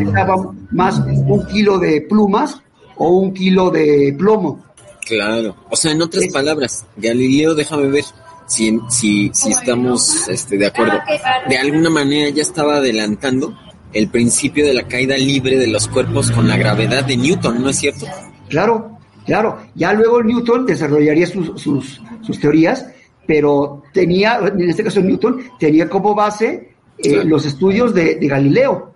estaba 0.00 0.52
más 0.70 1.00
un 1.00 1.44
kilo 1.46 1.78
de 1.78 2.02
plumas 2.02 2.62
o 3.00 3.08
un 3.08 3.32
kilo 3.32 3.70
de 3.70 4.14
plomo. 4.16 4.62
Claro, 5.06 5.56
o 5.70 5.74
sea, 5.76 5.92
en 5.92 6.02
otras 6.02 6.28
palabras, 6.28 6.84
Galileo, 6.96 7.54
déjame 7.54 7.88
ver 7.88 8.04
si, 8.46 8.78
si, 8.90 9.30
si 9.32 9.50
estamos 9.50 10.28
este, 10.28 10.58
de 10.58 10.66
acuerdo. 10.66 11.00
De 11.48 11.56
alguna 11.56 11.88
manera 11.88 12.28
ya 12.28 12.42
estaba 12.42 12.76
adelantando 12.76 13.56
el 13.92 14.08
principio 14.08 14.66
de 14.66 14.74
la 14.74 14.86
caída 14.86 15.16
libre 15.16 15.56
de 15.56 15.66
los 15.66 15.88
cuerpos 15.88 16.30
con 16.30 16.46
la 16.46 16.56
gravedad 16.56 17.04
de 17.04 17.16
Newton, 17.16 17.62
¿no 17.62 17.70
es 17.70 17.78
cierto? 17.78 18.06
Claro, 18.48 18.98
claro. 19.24 19.58
Ya 19.74 19.94
luego 19.94 20.22
Newton 20.22 20.66
desarrollaría 20.66 21.26
sus, 21.26 21.60
sus, 21.60 22.00
sus 22.20 22.38
teorías 22.38 22.84
pero 23.30 23.84
tenía, 23.92 24.40
en 24.44 24.68
este 24.68 24.82
caso 24.82 25.00
Newton, 25.00 25.40
tenía 25.60 25.88
como 25.88 26.16
base 26.16 26.74
eh, 26.98 27.22
los 27.24 27.46
estudios 27.46 27.94
de, 27.94 28.16
Galileo, 28.22 28.94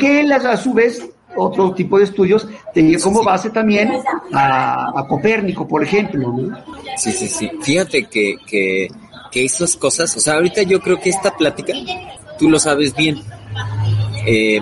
que 0.00 0.22
él 0.22 0.32
a 0.32 0.56
su 0.56 0.74
vez 0.74 1.08
otro 1.36 1.72
tipo 1.72 1.98
de 1.98 2.04
estudios 2.04 2.48
tenía 2.72 2.98
como 2.98 3.22
base 3.22 3.50
también 3.50 3.92
a, 4.32 5.04
Copérnico, 5.08 5.66
por 5.66 5.82
ejemplo. 5.82 6.34
Sí, 6.96 7.12
sí, 7.12 7.28
sí. 7.28 7.50
Fíjate 7.62 8.04
que, 8.04 8.36
que, 8.46 8.88
que 9.30 9.44
esas 9.44 9.76
cosas, 9.76 10.16
o 10.16 10.20
sea, 10.20 10.34
ahorita 10.34 10.62
yo 10.62 10.80
creo 10.80 10.98
que 11.00 11.10
esta 11.10 11.36
plática, 11.36 11.72
tú 12.38 12.50
lo 12.50 12.58
sabes 12.58 12.94
bien, 12.94 13.18
eh, 14.26 14.60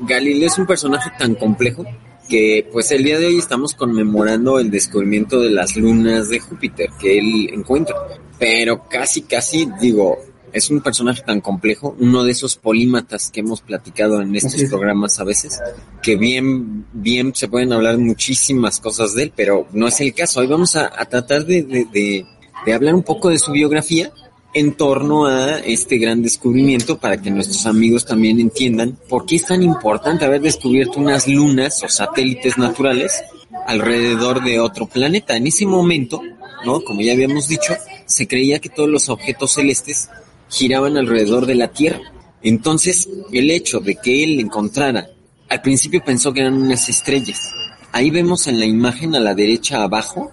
Galileo 0.00 0.46
es 0.46 0.58
un 0.58 0.66
personaje 0.66 1.10
tan 1.18 1.34
complejo 1.34 1.84
que 2.28 2.66
pues 2.72 2.90
el 2.92 3.02
día 3.02 3.18
de 3.18 3.26
hoy 3.26 3.38
estamos 3.38 3.74
conmemorando 3.74 4.58
el 4.58 4.70
descubrimiento 4.70 5.40
de 5.40 5.50
las 5.50 5.76
lunas 5.76 6.28
de 6.28 6.38
Júpiter 6.38 6.88
que 6.98 7.18
él 7.18 7.50
encuentra. 7.52 7.96
Pero 8.38 8.88
casi, 8.88 9.22
casi, 9.22 9.68
digo, 9.80 10.16
es 10.52 10.70
un 10.70 10.80
personaje 10.80 11.22
tan 11.22 11.40
complejo, 11.40 11.96
uno 11.98 12.24
de 12.24 12.32
esos 12.32 12.56
polímatas 12.56 13.30
que 13.30 13.40
hemos 13.40 13.60
platicado 13.60 14.20
en 14.20 14.34
estos 14.34 14.62
programas 14.64 15.18
a 15.20 15.24
veces, 15.24 15.60
que 16.02 16.16
bien, 16.16 16.86
bien 16.92 17.34
se 17.34 17.48
pueden 17.48 17.72
hablar 17.72 17.98
muchísimas 17.98 18.80
cosas 18.80 19.14
de 19.14 19.24
él, 19.24 19.32
pero 19.34 19.66
no 19.72 19.88
es 19.88 20.00
el 20.00 20.14
caso. 20.14 20.40
Hoy 20.40 20.46
vamos 20.46 20.76
a, 20.76 20.90
tratar 21.06 21.44
de, 21.44 21.62
de, 21.62 22.26
de 22.66 22.72
hablar 22.72 22.94
un 22.94 23.02
poco 23.02 23.30
de 23.30 23.38
su 23.38 23.52
biografía 23.52 24.12
en 24.52 24.72
torno 24.72 25.26
a 25.26 25.58
este 25.60 25.98
gran 25.98 26.22
descubrimiento 26.22 26.98
para 26.98 27.20
que 27.20 27.30
nuestros 27.30 27.66
amigos 27.66 28.04
también 28.04 28.40
entiendan 28.40 28.98
por 29.08 29.24
qué 29.24 29.36
es 29.36 29.46
tan 29.46 29.62
importante 29.62 30.24
haber 30.24 30.40
descubierto 30.40 30.98
unas 30.98 31.28
lunas 31.28 31.82
o 31.84 31.88
satélites 31.88 32.58
naturales 32.58 33.22
alrededor 33.66 34.42
de 34.42 34.58
otro 34.58 34.86
planeta. 34.86 35.36
En 35.36 35.46
ese 35.46 35.66
momento, 35.66 36.20
¿no? 36.64 36.80
Como 36.80 37.00
ya 37.00 37.12
habíamos 37.12 37.46
dicho, 37.46 37.74
se 38.06 38.26
creía 38.26 38.58
que 38.58 38.68
todos 38.68 38.88
los 38.88 39.08
objetos 39.08 39.54
celestes 39.54 40.08
giraban 40.50 40.96
alrededor 40.96 41.46
de 41.46 41.54
la 41.54 41.68
Tierra. 41.68 42.00
Entonces, 42.42 43.08
el 43.32 43.50
hecho 43.50 43.80
de 43.80 43.96
que 43.96 44.24
él 44.24 44.40
encontrara, 44.40 45.08
al 45.48 45.62
principio 45.62 46.02
pensó 46.04 46.32
que 46.32 46.40
eran 46.40 46.60
unas 46.60 46.88
estrellas. 46.88 47.52
Ahí 47.92 48.10
vemos 48.10 48.46
en 48.46 48.60
la 48.60 48.66
imagen 48.66 49.16
a 49.16 49.20
la 49.20 49.34
derecha 49.34 49.82
abajo, 49.82 50.30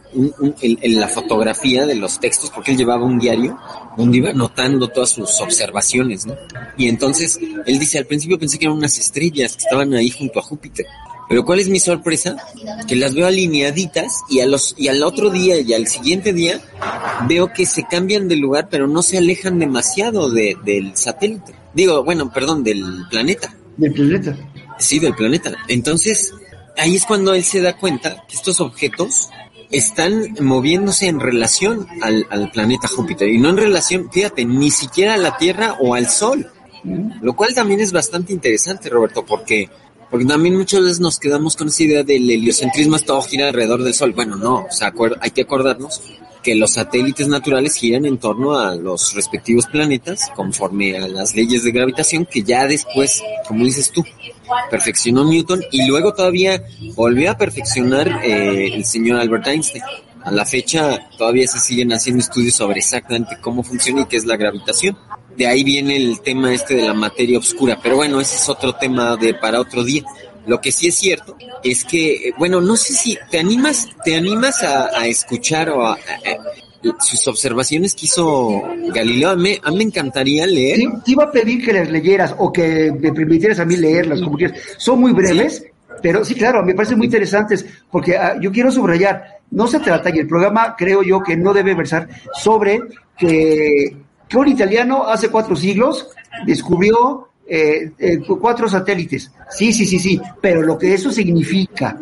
en, 0.61 0.99
la 0.99 1.07
fotografía 1.07 1.87
de 1.87 1.95
los 1.95 2.19
textos, 2.19 2.51
porque 2.51 2.71
él 2.71 2.77
llevaba 2.77 3.03
un 3.03 3.17
diario 3.17 3.57
donde 3.97 4.17
iba 4.17 4.29
anotando 4.29 4.87
todas 4.89 5.09
sus 5.09 5.41
observaciones, 5.41 6.27
¿no? 6.27 6.35
Y 6.77 6.87
entonces, 6.87 7.39
él 7.65 7.79
dice, 7.79 7.97
al 7.97 8.05
principio 8.05 8.37
pensé 8.37 8.59
que 8.59 8.65
eran 8.65 8.77
unas 8.77 8.99
estrellas 8.99 9.53
que 9.57 9.63
estaban 9.63 9.91
ahí 9.95 10.11
junto 10.11 10.39
a 10.39 10.43
Júpiter. 10.43 10.85
Pero 11.29 11.43
¿cuál 11.43 11.59
es 11.59 11.69
mi 11.69 11.79
sorpresa? 11.79 12.37
Que 12.87 12.95
las 12.95 13.13
veo 13.13 13.27
alineaditas 13.27 14.21
y 14.29 14.39
a 14.39 14.45
los 14.45 14.75
y 14.77 14.87
al 14.87 15.03
otro 15.03 15.29
día 15.29 15.59
y 15.59 15.73
al 15.73 15.87
siguiente 15.87 16.31
día 16.31 16.61
veo 17.27 17.51
que 17.51 17.65
se 17.65 17.83
cambian 17.83 18.27
de 18.27 18.37
lugar, 18.37 18.69
pero 18.69 18.87
no 18.87 19.01
se 19.01 19.17
alejan 19.17 19.59
demasiado 19.59 20.29
de, 20.29 20.55
del 20.63 20.95
satélite. 20.95 21.53
Digo, 21.73 22.03
bueno, 22.03 22.31
perdón, 22.31 22.63
del 22.63 23.05
planeta. 23.09 23.53
Del 23.75 23.93
planeta. 23.93 24.37
Sí, 24.79 24.99
del 24.99 25.15
planeta. 25.15 25.53
Entonces, 25.67 26.33
ahí 26.77 26.95
es 26.95 27.05
cuando 27.05 27.33
él 27.33 27.43
se 27.43 27.61
da 27.61 27.77
cuenta 27.77 28.23
que 28.27 28.35
estos 28.35 28.61
objetos 28.61 29.29
están 29.69 30.35
moviéndose 30.39 31.07
en 31.07 31.19
relación 31.19 31.87
al, 32.01 32.25
al 32.29 32.51
planeta 32.51 32.87
Júpiter 32.87 33.27
y 33.27 33.37
no 33.37 33.49
en 33.49 33.57
relación, 33.57 34.09
fíjate, 34.11 34.45
ni 34.45 34.71
siquiera 34.71 35.15
a 35.15 35.17
la 35.17 35.37
Tierra 35.37 35.75
o 35.81 35.93
al 35.93 36.07
Sol. 36.07 36.51
Lo 37.21 37.35
cual 37.35 37.53
también 37.53 37.81
es 37.81 37.91
bastante 37.91 38.31
interesante, 38.31 38.87
Roberto, 38.87 39.25
porque 39.25 39.69
porque 40.09 40.25
también 40.25 40.55
muchas 40.55 40.81
veces 40.81 40.99
nos 40.99 41.19
quedamos 41.19 41.55
con 41.55 41.67
esa 41.67 41.83
idea 41.83 42.03
del 42.03 42.29
heliocentrismo, 42.29 42.97
todo 42.99 43.21
gira 43.21 43.47
alrededor 43.47 43.83
del 43.83 43.93
Sol. 43.93 44.13
Bueno, 44.13 44.35
no, 44.35 44.65
o 44.69 44.71
sea, 44.71 44.93
hay 45.21 45.31
que 45.31 45.41
acordarnos 45.41 46.01
que 46.41 46.55
los 46.55 46.71
satélites 46.71 47.27
naturales 47.27 47.75
giran 47.75 48.05
en 48.05 48.17
torno 48.17 48.57
a 48.57 48.73
los 48.73 49.13
respectivos 49.13 49.65
planetas 49.65 50.31
conforme 50.33 50.95
a 50.97 51.07
las 51.07 51.35
leyes 51.35 51.63
de 51.63 51.71
gravitación 51.71 52.25
que 52.25 52.43
ya 52.43 52.65
después, 52.67 53.21
como 53.47 53.65
dices 53.65 53.91
tú, 53.91 54.01
perfeccionó 54.71 55.25
Newton 55.25 55.61
y 55.71 55.85
luego 55.87 56.13
todavía 56.13 56.63
volvió 56.95 57.31
a 57.31 57.37
perfeccionar 57.37 58.23
eh, 58.23 58.73
el 58.73 58.85
señor 58.85 59.19
Albert 59.19 59.47
Einstein. 59.47 59.83
A 60.23 60.31
la 60.31 60.45
fecha 60.45 61.09
todavía 61.17 61.47
se 61.47 61.59
siguen 61.59 61.91
haciendo 61.91 62.21
estudios 62.21 62.55
sobre 62.55 62.79
exactamente 62.79 63.37
cómo 63.41 63.61
funciona 63.61 64.01
y 64.01 64.05
qué 64.05 64.15
es 64.15 64.25
la 64.25 64.37
gravitación 64.37 64.97
de 65.37 65.47
ahí 65.47 65.63
viene 65.63 65.95
el 65.95 66.19
tema 66.21 66.53
este 66.53 66.75
de 66.75 66.81
la 66.81 66.93
materia 66.93 67.37
oscura, 67.37 67.79
pero 67.81 67.95
bueno, 67.95 68.19
ese 68.19 68.35
es 68.37 68.49
otro 68.49 68.73
tema 68.73 69.15
de 69.15 69.35
para 69.35 69.59
otro 69.59 69.83
día. 69.83 70.03
Lo 70.47 70.59
que 70.59 70.71
sí 70.71 70.87
es 70.87 70.95
cierto 70.95 71.37
es 71.63 71.83
que, 71.83 72.31
bueno, 72.37 72.59
no 72.61 72.75
sé 72.75 72.93
si 72.93 73.17
te 73.29 73.37
animas, 73.37 73.87
te 74.03 74.15
animas 74.15 74.63
a, 74.63 75.05
escuchar 75.05 75.69
o 75.69 75.85
a, 75.85 75.97
sus 76.99 77.27
observaciones 77.27 77.93
que 77.93 78.05
hizo 78.05 78.63
Galileo. 78.93 79.31
A 79.31 79.35
mí, 79.35 79.59
me 79.75 79.83
encantaría 79.83 80.47
leer. 80.47 80.79
te 81.03 81.11
iba 81.11 81.25
a 81.25 81.31
pedir 81.31 81.63
que 81.63 81.73
las 81.73 81.89
leyeras 81.89 82.33
o 82.37 82.51
que 82.51 82.91
me 82.97 83.11
permitieras 83.11 83.59
a 83.59 83.65
mí 83.65 83.75
leerlas, 83.75 84.21
como 84.21 84.37
quieras. 84.37 84.57
Son 84.77 84.99
muy 84.99 85.11
breves, 85.11 85.65
pero 86.01 86.23
sí, 86.23 86.33
claro, 86.33 86.63
me 86.63 86.73
parecen 86.73 86.97
muy 86.97 87.07
interesantes, 87.07 87.65
porque 87.91 88.17
ah, 88.17 88.37
yo 88.41 88.51
quiero 88.51 88.71
subrayar, 88.71 89.39
no 89.51 89.67
se 89.67 89.79
trata, 89.79 90.09
y 90.15 90.19
el 90.19 90.27
programa 90.27 90.75
creo 90.77 91.03
yo 91.03 91.21
que 91.21 91.35
no 91.35 91.53
debe 91.53 91.75
versar 91.75 92.07
sobre 92.33 92.79
que 93.17 94.06
que 94.27 94.37
un 94.37 94.47
italiano 94.47 95.07
hace 95.07 95.29
cuatro 95.29 95.55
siglos 95.55 96.09
descubrió 96.45 97.29
eh, 97.49 97.91
eh, 97.97 98.19
cuatro 98.39 98.67
satélites. 98.67 99.31
Sí, 99.49 99.71
sí, 99.71 99.85
sí, 99.85 99.99
sí, 99.99 100.21
pero 100.41 100.61
lo 100.61 100.77
que 100.77 100.93
eso 100.93 101.11
significa, 101.11 101.97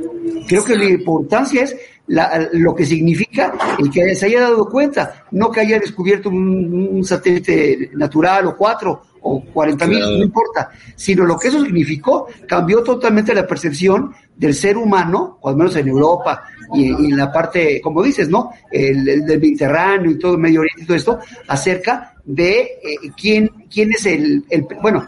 creo 0.48 0.66
que 0.66 0.76
la 0.76 0.86
importancia 0.86 1.64
es 1.64 1.76
lo 2.08 2.76
que 2.76 2.86
significa 2.86 3.54
el 3.80 3.90
que 3.90 4.16
se 4.16 4.26
haya 4.28 4.42
dado 4.42 4.70
cuenta, 4.70 5.26
no 5.32 5.52
que 5.52 5.62
haya 5.62 5.80
descubierto 5.80 6.30
un, 6.30 7.04
satélite 7.04 7.92
natural 7.94 8.48
o 8.48 8.58
cuatro 8.58 9.02
o 9.22 9.44
cuarenta 9.44 9.88
mil, 9.88 10.00
no 10.00 10.24
importa, 10.24 10.70
sino 10.96 11.26
lo 11.26 11.38
que 11.38 11.48
eso 11.48 11.64
significó 11.64 12.28
cambió 12.48 12.84
totalmente 12.84 13.34
la 13.34 13.48
percepción 13.48 14.14
del 14.36 14.54
ser 14.54 14.78
humano, 14.78 15.40
o 15.42 15.50
al 15.50 15.56
menos 15.56 15.76
en 15.76 15.88
Europa 15.88 16.44
y, 16.74 16.90
en 16.90 17.18
la 17.18 17.32
parte, 17.32 17.82
como 17.82 18.04
dices, 18.04 18.30
¿no? 18.30 18.52
El, 18.72 19.04
del 19.04 19.40
Mediterráneo 19.40 20.12
y 20.12 20.20
todo 20.20 20.34
el 20.34 20.40
Medio 20.40 20.62
Oriente 20.62 20.84
y 20.84 20.86
todo 20.86 20.98
esto, 20.98 21.20
acerca 21.48 22.15
de 22.26 22.60
eh, 22.60 22.98
quién, 23.16 23.50
quién 23.72 23.92
es 23.92 24.06
el, 24.06 24.44
bueno, 24.82 25.06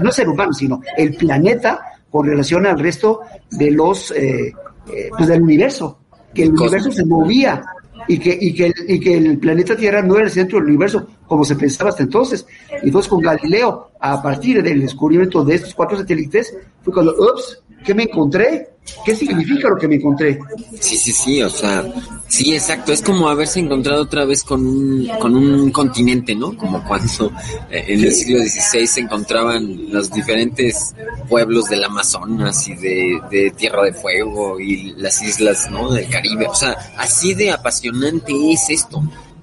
no 0.00 0.08
es 0.08 0.14
ser 0.14 0.28
humano, 0.28 0.52
sino 0.52 0.80
el 0.96 1.14
planeta 1.14 1.80
con 2.10 2.26
relación 2.26 2.66
al 2.66 2.78
resto 2.78 3.20
de 3.50 3.70
los, 3.70 4.10
eh, 4.12 4.52
eh, 4.92 5.10
pues 5.16 5.28
del 5.28 5.42
universo, 5.42 5.98
que 6.34 6.44
el 6.44 6.52
universo 6.52 6.92
se 6.92 7.04
movía 7.04 7.62
y 8.08 8.18
que, 8.18 8.36
y, 8.38 8.54
que 8.54 8.66
el, 8.66 8.74
y 8.88 9.00
que 9.00 9.16
el 9.16 9.38
planeta 9.38 9.76
Tierra 9.76 10.02
no 10.02 10.16
era 10.16 10.24
el 10.24 10.30
centro 10.30 10.58
del 10.58 10.68
universo 10.68 11.06
como 11.26 11.44
se 11.44 11.56
pensaba 11.56 11.90
hasta 11.90 12.02
entonces. 12.02 12.44
Y 12.82 12.86
entonces 12.86 13.08
con 13.08 13.20
Galileo, 13.20 13.92
a 13.98 14.20
partir 14.20 14.62
del 14.62 14.80
descubrimiento 14.82 15.42
de 15.44 15.54
estos 15.54 15.74
cuatro 15.74 15.96
satélites, 15.96 16.54
fue 16.82 16.92
cuando, 16.92 17.14
ups, 17.14 17.61
¿qué 17.82 17.94
me 17.94 18.04
encontré? 18.04 18.68
¿Qué 19.04 19.14
significa 19.14 19.68
lo 19.68 19.76
que 19.76 19.88
me 19.88 19.96
encontré? 19.96 20.38
Sí, 20.80 20.96
sí, 20.96 21.12
sí, 21.12 21.42
o 21.42 21.48
sea, 21.48 21.84
sí, 22.28 22.54
exacto. 22.54 22.92
Es 22.92 23.00
como 23.00 23.28
haberse 23.28 23.60
encontrado 23.60 24.02
otra 24.02 24.24
vez 24.24 24.42
con 24.42 24.66
un, 24.66 25.08
con 25.20 25.36
un 25.36 25.70
continente, 25.70 26.34
¿no? 26.34 26.56
Como 26.56 26.82
cuando 26.84 27.32
eh, 27.70 27.84
en 27.88 28.00
el 28.00 28.12
siglo 28.12 28.40
XVI 28.40 28.86
se 28.86 29.00
encontraban 29.00 29.92
los 29.92 30.10
diferentes 30.10 30.94
pueblos 31.28 31.66
del 31.66 31.84
Amazonas 31.84 32.66
y 32.68 32.74
de, 32.74 33.20
de 33.30 33.50
Tierra 33.52 33.84
de 33.84 33.92
Fuego 33.92 34.58
y 34.58 34.92
las 34.96 35.22
islas, 35.22 35.70
¿no? 35.70 35.92
Del 35.92 36.08
Caribe. 36.08 36.46
O 36.48 36.54
sea, 36.54 36.76
así 36.96 37.34
de 37.34 37.52
apasionante 37.52 38.32
es 38.52 38.68
esto, 38.68 39.02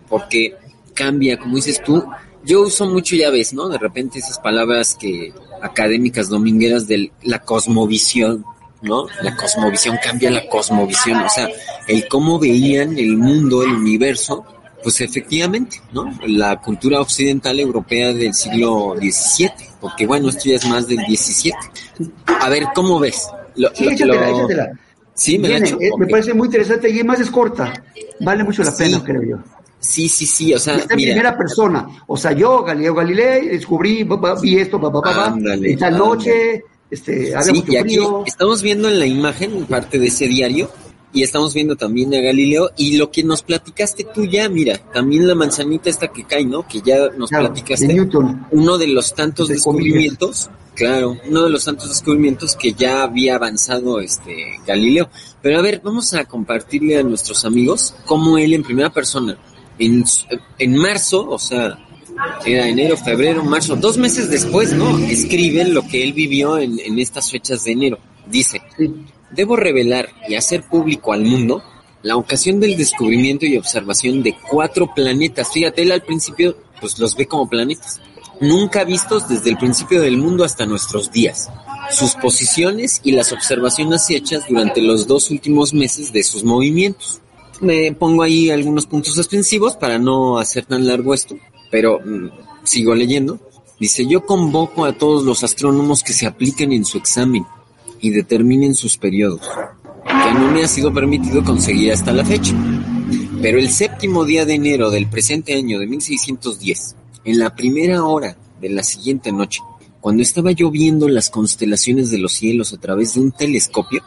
porque 0.09 0.55
cambia, 0.93 1.37
como 1.37 1.55
dices 1.55 1.81
tú. 1.81 2.03
Yo 2.43 2.61
uso 2.61 2.85
mucho, 2.85 3.15
ya 3.15 3.29
ves, 3.29 3.53
¿no? 3.53 3.67
De 3.67 3.77
repente 3.77 4.19
esas 4.19 4.39
palabras 4.39 4.95
que 4.99 5.33
académicas 5.61 6.29
domingueras 6.29 6.87
de 6.87 7.11
la 7.23 7.39
cosmovisión, 7.39 8.45
¿no? 8.81 9.07
La 9.21 9.35
cosmovisión 9.35 9.97
cambia 10.01 10.31
la 10.31 10.47
cosmovisión, 10.47 11.17
o 11.17 11.29
sea, 11.29 11.49
el 11.87 12.07
cómo 12.07 12.39
veían 12.39 12.97
el 12.97 13.17
mundo, 13.17 13.63
el 13.63 13.71
universo, 13.71 14.45
pues 14.81 15.01
efectivamente, 15.01 15.81
¿no? 15.91 16.17
La 16.25 16.61
cultura 16.61 17.01
occidental 17.01 17.59
europea 17.59 18.13
del 18.13 18.33
siglo 18.33 18.95
XVII, 18.97 19.51
porque 19.81 20.05
bueno, 20.05 20.29
esto 20.29 20.43
ya 20.45 20.55
es 20.55 20.65
más 20.67 20.87
del 20.87 20.99
XVII. 20.99 21.53
A 22.39 22.49
ver, 22.49 22.67
¿cómo 22.73 22.99
ves? 22.99 23.27
sí, 25.13 25.37
me, 25.37 25.57
eh, 25.57 25.91
me 25.97 26.07
parece 26.07 26.33
muy 26.33 26.45
interesante 26.47 26.89
y 26.89 27.03
más 27.03 27.19
es 27.19 27.29
corta. 27.29 27.73
Vale 28.21 28.43
mucho 28.43 28.63
la 28.63 28.75
pena, 28.75 29.03
creo 29.03 29.21
yo. 29.23 29.58
Sí, 29.79 30.09
sí, 30.09 30.25
sí, 30.25 30.53
o 30.53 30.59
sea, 30.59 30.75
en 30.75 30.87
primera 30.87 31.37
persona, 31.37 31.87
o 32.05 32.17
sea, 32.17 32.33
yo, 32.33 32.63
Galileo 32.63 32.93
Galilei, 32.93 33.47
descubrí, 33.47 34.05
vi 34.41 34.57
esto, 34.57 34.79
papá, 34.79 35.01
papá, 35.01 35.37
esta 35.63 35.89
noche, 35.89 36.63
este, 36.91 37.41
sí, 37.41 37.63
y 37.65 37.77
aquí 37.77 37.97
estamos 38.25 38.61
viendo 38.61 38.89
en 38.89 38.99
la 38.99 39.05
imagen 39.05 39.65
parte 39.65 39.97
de 39.97 40.07
ese 40.07 40.27
diario 40.27 40.69
y 41.13 41.23
estamos 41.23 41.53
viendo 41.53 41.75
también 41.75 42.13
a 42.13 42.19
Galileo 42.19 42.71
y 42.77 42.97
lo 42.97 43.09
que 43.09 43.23
nos 43.23 43.41
platicaste 43.41 44.05
tú 44.13 44.25
ya, 44.25 44.49
mira, 44.49 44.77
también 44.93 45.27
la 45.27 45.35
manzanita 45.35 45.89
esta 45.89 46.09
que 46.09 46.23
cae, 46.23 46.45
¿no? 46.45 46.67
Que 46.67 46.81
ya 46.81 47.09
nos 47.17 47.29
platicaste. 47.29 47.87
De 47.87 47.93
Newton. 47.93 48.47
Uno 48.51 48.77
de 48.77 48.87
los 48.87 49.15
tantos 49.15 49.47
descubrimientos, 49.47 50.49
claro, 50.75 51.17
uno 51.27 51.43
de 51.43 51.49
los 51.49 51.65
tantos 51.65 51.89
descubrimientos 51.89 52.55
que 52.55 52.73
ya 52.73 53.03
había 53.03 53.35
avanzado 53.35 53.99
este 53.99 54.59
Galileo. 54.67 55.09
Pero 55.41 55.57
a 55.57 55.61
ver, 55.61 55.81
vamos 55.83 56.13
a 56.13 56.25
compartirle 56.25 56.97
a 56.97 57.03
nuestros 57.03 57.45
amigos 57.45 57.95
cómo 58.05 58.37
él 58.37 58.53
en 58.53 58.63
primera 58.63 58.91
persona 58.91 59.37
En, 59.79 60.03
en 60.57 60.75
marzo, 60.75 61.29
o 61.29 61.39
sea, 61.39 61.79
era 62.45 62.67
enero, 62.67 62.97
febrero, 62.97 63.43
marzo, 63.43 63.75
dos 63.75 63.97
meses 63.97 64.29
después, 64.29 64.73
¿no? 64.73 64.97
Escribe 65.07 65.63
lo 65.65 65.87
que 65.87 66.03
él 66.03 66.13
vivió 66.13 66.57
en, 66.57 66.79
en 66.79 66.99
estas 66.99 67.31
fechas 67.31 67.63
de 67.63 67.71
enero. 67.71 67.99
Dice, 68.27 68.61
debo 69.31 69.55
revelar 69.55 70.09
y 70.27 70.35
hacer 70.35 70.63
público 70.63 71.13
al 71.13 71.23
mundo 71.23 71.63
la 72.01 72.15
ocasión 72.15 72.59
del 72.59 72.77
descubrimiento 72.77 73.45
y 73.45 73.57
observación 73.57 74.23
de 74.23 74.35
cuatro 74.49 74.93
planetas. 74.93 75.51
Fíjate, 75.51 75.81
él 75.81 75.91
al 75.91 76.03
principio 76.03 76.57
pues 76.79 76.97
los 76.99 77.15
ve 77.15 77.25
como 77.25 77.49
planetas, 77.49 77.99
nunca 78.39 78.83
vistos 78.83 79.27
desde 79.27 79.49
el 79.49 79.57
principio 79.57 80.01
del 80.01 80.17
mundo 80.17 80.43
hasta 80.43 80.65
nuestros 80.65 81.11
días. 81.11 81.49
Sus 81.91 82.15
posiciones 82.15 83.01
y 83.03 83.11
las 83.11 83.31
observaciones 83.33 84.09
hechas 84.09 84.43
durante 84.47 84.81
los 84.81 85.07
dos 85.07 85.31
últimos 85.31 85.73
meses 85.73 86.13
de 86.13 86.23
sus 86.23 86.43
movimientos. 86.43 87.19
Me 87.61 87.91
pongo 87.93 88.23
ahí 88.23 88.49
algunos 88.49 88.85
puntos 88.85 89.13
suspensivos 89.13 89.75
para 89.75 89.99
no 89.99 90.37
hacer 90.37 90.65
tan 90.65 90.87
largo 90.87 91.13
esto, 91.13 91.35
pero 91.69 91.99
mm, 91.99 92.29
sigo 92.63 92.95
leyendo. 92.95 93.39
Dice, 93.79 94.05
yo 94.05 94.25
convoco 94.25 94.85
a 94.85 94.93
todos 94.93 95.23
los 95.23 95.43
astrónomos 95.43 96.03
que 96.03 96.13
se 96.13 96.25
apliquen 96.25 96.73
en 96.73 96.85
su 96.85 96.97
examen 96.97 97.45
y 98.01 98.09
determinen 98.11 98.75
sus 98.75 98.97
periodos, 98.97 99.41
que 100.05 100.33
no 100.33 100.51
me 100.51 100.63
ha 100.63 100.67
sido 100.67 100.93
permitido 100.93 101.43
conseguir 101.43 101.93
hasta 101.93 102.11
la 102.11 102.25
fecha. 102.25 102.53
Pero 103.41 103.57
el 103.57 103.69
séptimo 103.69 104.25
día 104.25 104.45
de 104.45 104.55
enero 104.55 104.89
del 104.89 105.07
presente 105.07 105.53
año 105.55 105.79
de 105.79 105.87
1610, 105.87 106.95
en 107.23 107.39
la 107.39 107.55
primera 107.55 108.03
hora 108.03 108.37
de 108.59 108.69
la 108.69 108.83
siguiente 108.83 109.31
noche, 109.31 109.61
cuando 110.01 110.23
estaba 110.23 110.51
yo 110.51 110.71
viendo 110.71 111.07
las 111.07 111.29
constelaciones 111.29 112.11
de 112.11 112.19
los 112.19 112.33
cielos 112.33 112.73
a 112.73 112.77
través 112.77 113.13
de 113.13 113.21
un 113.21 113.31
telescopio, 113.31 114.01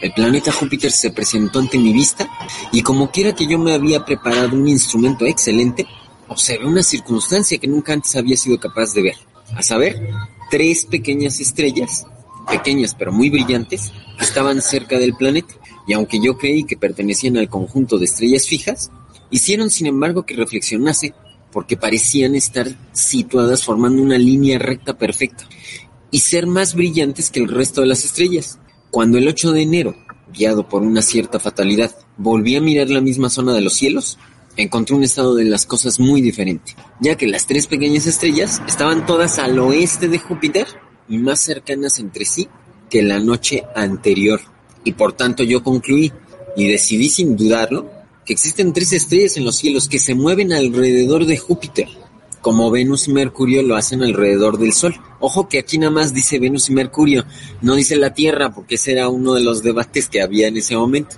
el 0.00 0.12
planeta 0.12 0.52
Júpiter 0.52 0.90
se 0.90 1.10
presentó 1.10 1.58
ante 1.58 1.78
mi 1.78 1.92
vista 1.92 2.28
y 2.72 2.82
como 2.82 3.10
quiera 3.10 3.34
que 3.34 3.46
yo 3.46 3.58
me 3.58 3.74
había 3.74 4.04
preparado 4.04 4.56
un 4.56 4.68
instrumento 4.68 5.26
excelente, 5.26 5.86
observé 6.28 6.66
una 6.66 6.82
circunstancia 6.82 7.58
que 7.58 7.68
nunca 7.68 7.92
antes 7.92 8.14
había 8.16 8.36
sido 8.36 8.58
capaz 8.58 8.92
de 8.92 9.02
ver, 9.02 9.16
a 9.54 9.62
saber, 9.62 10.10
tres 10.50 10.86
pequeñas 10.86 11.40
estrellas 11.40 12.06
pequeñas 12.48 12.94
pero 12.98 13.12
muy 13.12 13.30
brillantes, 13.30 13.92
estaban 14.20 14.60
cerca 14.62 14.98
del 14.98 15.14
planeta, 15.14 15.54
y 15.86 15.92
aunque 15.92 16.20
yo 16.20 16.36
creí 16.36 16.64
que 16.64 16.76
pertenecían 16.76 17.36
al 17.36 17.48
conjunto 17.48 17.98
de 17.98 18.06
estrellas 18.06 18.46
fijas, 18.46 18.90
hicieron 19.30 19.70
sin 19.70 19.86
embargo 19.86 20.24
que 20.24 20.34
reflexionase, 20.34 21.14
porque 21.52 21.76
parecían 21.76 22.34
estar 22.34 22.68
situadas 22.92 23.64
formando 23.64 24.02
una 24.02 24.18
línea 24.18 24.58
recta 24.58 24.96
perfecta, 24.96 25.44
y 26.10 26.20
ser 26.20 26.46
más 26.46 26.74
brillantes 26.74 27.30
que 27.30 27.40
el 27.40 27.48
resto 27.48 27.82
de 27.82 27.88
las 27.88 28.04
estrellas. 28.04 28.58
Cuando 28.90 29.18
el 29.18 29.28
8 29.28 29.52
de 29.52 29.62
enero, 29.62 29.96
guiado 30.32 30.68
por 30.68 30.82
una 30.82 31.02
cierta 31.02 31.38
fatalidad, 31.38 31.94
volví 32.16 32.56
a 32.56 32.60
mirar 32.62 32.88
la 32.88 33.02
misma 33.02 33.28
zona 33.28 33.52
de 33.52 33.60
los 33.60 33.74
cielos, 33.74 34.18
encontré 34.56 34.96
un 34.96 35.04
estado 35.04 35.34
de 35.34 35.44
las 35.44 35.66
cosas 35.66 36.00
muy 36.00 36.22
diferente, 36.22 36.74
ya 37.00 37.16
que 37.16 37.28
las 37.28 37.46
tres 37.46 37.66
pequeñas 37.66 38.06
estrellas 38.06 38.62
estaban 38.66 39.04
todas 39.04 39.38
al 39.38 39.58
oeste 39.58 40.08
de 40.08 40.18
Júpiter 40.18 40.66
y 41.08 41.18
más 41.18 41.40
cercanas 41.40 41.98
entre 41.98 42.24
sí 42.24 42.48
que 42.88 43.02
la 43.02 43.20
noche 43.20 43.64
anterior. 43.76 44.40
Y 44.84 44.92
por 44.92 45.12
tanto 45.12 45.42
yo 45.44 45.62
concluí 45.62 46.10
y 46.56 46.68
decidí 46.68 47.10
sin 47.10 47.36
dudarlo 47.36 47.90
que 48.24 48.32
existen 48.32 48.72
tres 48.72 48.92
estrellas 48.94 49.36
en 49.36 49.44
los 49.44 49.56
cielos 49.56 49.88
que 49.88 49.98
se 49.98 50.14
mueven 50.14 50.52
alrededor 50.52 51.26
de 51.26 51.36
Júpiter, 51.36 51.88
como 52.40 52.70
Venus 52.70 53.08
y 53.08 53.12
Mercurio 53.12 53.62
lo 53.62 53.76
hacen 53.76 54.02
alrededor 54.02 54.58
del 54.58 54.72
Sol. 54.72 55.00
Ojo 55.20 55.48
que 55.48 55.58
aquí 55.58 55.78
nada 55.78 55.90
más 55.90 56.14
dice 56.14 56.38
Venus 56.38 56.70
y 56.70 56.74
Mercurio, 56.74 57.24
no 57.60 57.74
dice 57.74 57.96
la 57.96 58.14
Tierra, 58.14 58.52
porque 58.54 58.76
ese 58.76 58.92
era 58.92 59.08
uno 59.08 59.34
de 59.34 59.42
los 59.42 59.62
debates 59.62 60.08
que 60.08 60.22
había 60.22 60.48
en 60.48 60.56
ese 60.56 60.76
momento. 60.76 61.16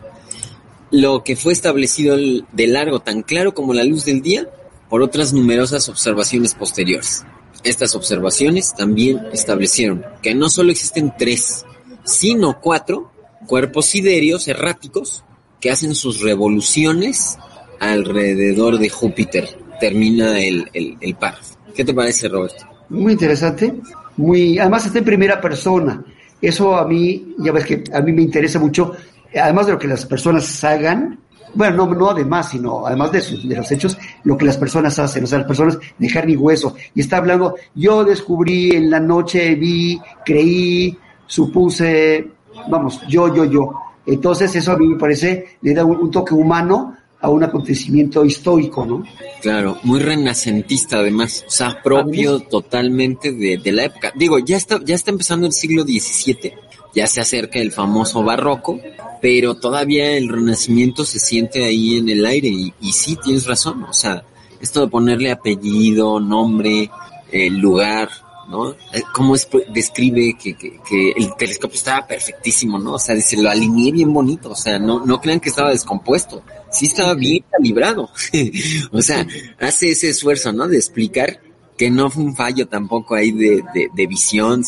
Lo 0.90 1.22
que 1.22 1.36
fue 1.36 1.52
establecido 1.52 2.16
de 2.16 2.66
largo 2.66 3.00
tan 3.00 3.22
claro 3.22 3.54
como 3.54 3.74
la 3.74 3.84
luz 3.84 4.04
del 4.04 4.22
día 4.22 4.48
por 4.88 5.02
otras 5.02 5.32
numerosas 5.32 5.88
observaciones 5.88 6.54
posteriores. 6.54 7.24
Estas 7.62 7.94
observaciones 7.94 8.74
también 8.74 9.20
establecieron 9.32 10.04
que 10.22 10.34
no 10.34 10.48
solo 10.48 10.72
existen 10.72 11.12
tres, 11.16 11.64
sino 12.04 12.60
cuatro 12.60 13.12
cuerpos 13.46 13.86
siderios 13.86 14.48
erráticos 14.48 15.24
que 15.60 15.70
hacen 15.70 15.94
sus 15.94 16.20
revoluciones 16.20 17.36
alrededor 17.78 18.78
de 18.78 18.88
Júpiter. 18.88 19.58
Termina 19.80 20.38
el, 20.38 20.68
el, 20.72 21.14
párrafo. 21.14 21.56
¿Qué 21.74 21.84
te 21.84 21.94
parece, 21.94 22.28
Roberto? 22.28 22.66
Muy 22.90 23.12
interesante. 23.12 23.74
Muy, 24.16 24.58
además 24.58 24.86
está 24.86 24.98
en 24.98 25.04
primera 25.04 25.40
persona. 25.40 26.04
Eso 26.40 26.76
a 26.76 26.86
mí, 26.86 27.34
ya 27.38 27.52
ves 27.52 27.66
que 27.66 27.84
a 27.92 28.00
mí 28.00 28.12
me 28.12 28.22
interesa 28.22 28.58
mucho, 28.58 28.92
además 29.34 29.66
de 29.66 29.72
lo 29.72 29.78
que 29.78 29.88
las 29.88 30.06
personas 30.06 30.64
hagan, 30.64 31.18
bueno, 31.54 31.86
no, 31.86 31.94
no 31.94 32.10
además, 32.10 32.50
sino 32.50 32.86
además 32.86 33.12
de, 33.12 33.20
sus, 33.20 33.48
de 33.48 33.56
los 33.56 33.70
hechos, 33.70 33.98
lo 34.24 34.36
que 34.36 34.44
las 34.44 34.56
personas 34.56 34.98
hacen, 34.98 35.24
o 35.24 35.26
sea, 35.26 35.38
las 35.38 35.46
personas 35.46 35.78
de 35.98 36.08
carne 36.08 36.32
y 36.32 36.36
hueso. 36.36 36.74
Y 36.94 37.00
está 37.00 37.16
hablando, 37.18 37.56
yo 37.74 38.04
descubrí 38.04 38.70
en 38.70 38.90
la 38.90 39.00
noche, 39.00 39.54
vi, 39.54 40.00
creí, 40.24 40.96
supuse, 41.26 42.28
vamos, 42.68 43.00
yo, 43.08 43.34
yo, 43.34 43.44
yo. 43.44 43.72
Entonces 44.06 44.54
eso 44.56 44.72
a 44.72 44.76
mí 44.76 44.88
me 44.88 44.98
parece, 44.98 45.58
le 45.62 45.74
da 45.74 45.84
un, 45.84 46.10
toque 46.10 46.34
humano 46.34 46.96
a 47.20 47.28
un 47.28 47.44
acontecimiento 47.44 48.24
histórico, 48.24 48.86
¿no? 48.86 49.04
Claro, 49.42 49.78
muy 49.82 50.00
renacentista 50.00 50.98
además, 50.98 51.44
o 51.46 51.50
sea, 51.50 51.82
propio 51.82 52.40
totalmente 52.40 53.32
de, 53.32 53.58
de, 53.58 53.72
la 53.72 53.84
época. 53.84 54.12
Digo, 54.16 54.38
ya 54.38 54.56
está, 54.56 54.80
ya 54.84 54.94
está 54.94 55.10
empezando 55.10 55.46
el 55.46 55.52
siglo 55.52 55.82
XVII 55.82 56.54
ya 56.94 57.06
se 57.06 57.20
acerca 57.20 57.58
el 57.58 57.72
famoso 57.72 58.22
barroco, 58.22 58.80
pero 59.20 59.54
todavía 59.54 60.16
el 60.16 60.28
renacimiento 60.28 61.04
se 61.04 61.18
siente 61.18 61.64
ahí 61.64 61.98
en 61.98 62.08
el 62.08 62.24
aire 62.26 62.48
y, 62.48 62.74
y 62.80 62.92
sí, 62.92 63.16
tienes 63.22 63.46
razón, 63.46 63.84
o 63.84 63.92
sea, 63.92 64.24
esto 64.60 64.80
de 64.80 64.88
ponerle 64.88 65.30
apellido, 65.30 66.20
nombre, 66.20 66.90
el 67.30 67.58
lugar, 67.58 68.08
¿no? 68.48 68.72
Eh, 68.72 69.02
cómo 69.14 69.36
describe 69.72 70.36
que, 70.36 70.54
que, 70.56 71.12
el 71.16 71.34
telescopio 71.36 71.76
estaba 71.76 72.06
perfectísimo, 72.06 72.78
¿no? 72.78 72.94
O 72.94 72.98
sea, 72.98 73.14
dice, 73.14 73.40
lo 73.40 73.48
alineé 73.48 73.92
bien 73.92 74.12
bonito, 74.12 74.50
o 74.50 74.56
sea, 74.56 74.78
no, 74.78 75.04
no 75.04 75.20
crean 75.20 75.40
que 75.40 75.48
estaba 75.48 75.70
descompuesto, 75.70 76.42
sí 76.70 76.86
estaba 76.86 77.14
bien 77.14 77.44
calibrado, 77.50 78.10
o 78.92 79.02
sea, 79.02 79.26
hace 79.58 79.90
ese 79.90 80.10
esfuerzo, 80.10 80.52
¿no? 80.52 80.68
De 80.68 80.76
explicar 80.76 81.40
que 81.80 81.90
no 81.90 82.10
fue 82.10 82.24
un 82.24 82.36
fallo 82.36 82.68
tampoco 82.68 83.14
ahí 83.14 83.32
de, 83.32 83.62
de, 83.94 84.06
visión, 84.06 84.62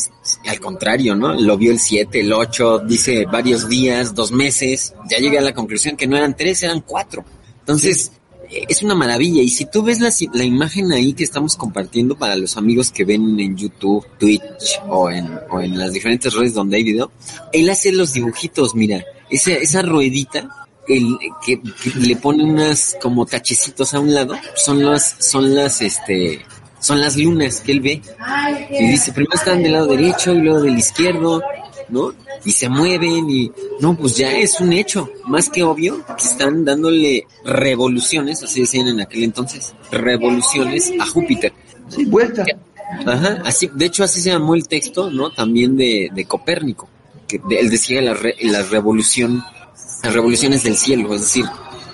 al 0.46 0.60
contrario, 0.60 1.14
¿no? 1.14 1.34
Lo 1.34 1.58
vio 1.58 1.70
el 1.70 1.78
7, 1.78 2.20
el 2.20 2.32
8, 2.32 2.84
dice 2.88 3.26
varios 3.26 3.68
días, 3.68 4.14
dos 4.14 4.32
meses, 4.32 4.94
ya 5.10 5.18
llegué 5.18 5.36
a 5.36 5.42
la 5.42 5.52
conclusión 5.52 5.94
que 5.94 6.06
no 6.06 6.16
eran 6.16 6.34
tres, 6.34 6.62
eran 6.62 6.80
cuatro. 6.80 7.22
Entonces, 7.58 8.12
es 8.50 8.82
una 8.82 8.94
maravilla. 8.94 9.42
Y 9.42 9.48
si 9.48 9.66
tú 9.66 9.82
ves 9.82 10.00
la, 10.00 10.10
la 10.32 10.44
imagen 10.44 10.90
ahí 10.92 11.12
que 11.12 11.24
estamos 11.24 11.56
compartiendo 11.56 12.16
para 12.16 12.36
los 12.36 12.56
amigos 12.56 12.90
que 12.90 13.04
ven 13.04 13.38
en 13.38 13.56
YouTube, 13.58 14.06
Twitch 14.18 14.80
o 14.88 15.10
en, 15.10 15.38
o 15.50 15.60
en 15.60 15.78
las 15.78 15.92
diferentes 15.92 16.32
redes 16.32 16.54
donde 16.54 16.78
hay 16.78 16.84
video, 16.84 17.12
él 17.52 17.68
hace 17.70 17.92
los 17.92 18.12
dibujitos, 18.12 18.74
mira, 18.74 19.04
esa, 19.30 19.52
esa 19.52 19.82
ruedita 19.82 20.48
el, 20.88 21.18
que, 21.44 21.60
que, 21.60 21.90
le 22.00 22.16
pone 22.16 22.44
unas 22.44 22.96
como 23.00 23.26
tachecitos 23.26 23.94
a 23.94 24.00
un 24.00 24.14
lado, 24.14 24.34
son 24.56 24.84
las, 24.84 25.16
son 25.18 25.54
las, 25.54 25.80
este, 25.80 26.44
son 26.80 27.00
las 27.00 27.16
lunas 27.16 27.60
que 27.60 27.72
él 27.72 27.80
ve. 27.80 28.02
Y 28.70 28.86
dice, 28.88 29.12
primero 29.12 29.34
están 29.34 29.62
del 29.62 29.72
lado 29.72 29.86
derecho 29.86 30.32
y 30.32 30.38
luego 30.38 30.62
del 30.62 30.78
izquierdo, 30.78 31.42
¿no? 31.88 32.12
Y 32.44 32.52
se 32.52 32.68
mueven 32.68 33.30
y, 33.30 33.52
no, 33.80 33.96
pues 33.96 34.16
ya 34.16 34.32
es 34.32 34.60
un 34.60 34.72
hecho, 34.72 35.08
más 35.26 35.48
que 35.48 35.62
obvio, 35.62 36.04
que 36.16 36.24
están 36.24 36.64
dándole 36.64 37.26
revoluciones, 37.44 38.42
así 38.42 38.60
decían 38.60 38.88
en 38.88 39.00
aquel 39.00 39.22
entonces, 39.22 39.74
revoluciones 39.92 40.92
a 40.98 41.06
Júpiter. 41.06 41.52
Sí, 41.88 42.04
vuelta. 42.06 42.44
Ajá, 43.06 43.42
así, 43.44 43.70
de 43.72 43.86
hecho 43.86 44.04
así 44.04 44.20
se 44.20 44.30
llamó 44.30 44.54
el 44.54 44.66
texto, 44.68 45.10
¿no? 45.10 45.30
También 45.30 45.76
de, 45.76 46.10
de 46.12 46.24
Copérnico, 46.24 46.88
que 47.26 47.40
él 47.50 47.70
decía 47.70 48.02
la, 48.02 48.16
la 48.42 48.62
revolución, 48.64 49.42
las 50.02 50.14
revoluciones 50.14 50.64
del 50.64 50.76
cielo, 50.76 51.14
es 51.14 51.22
decir, 51.22 51.44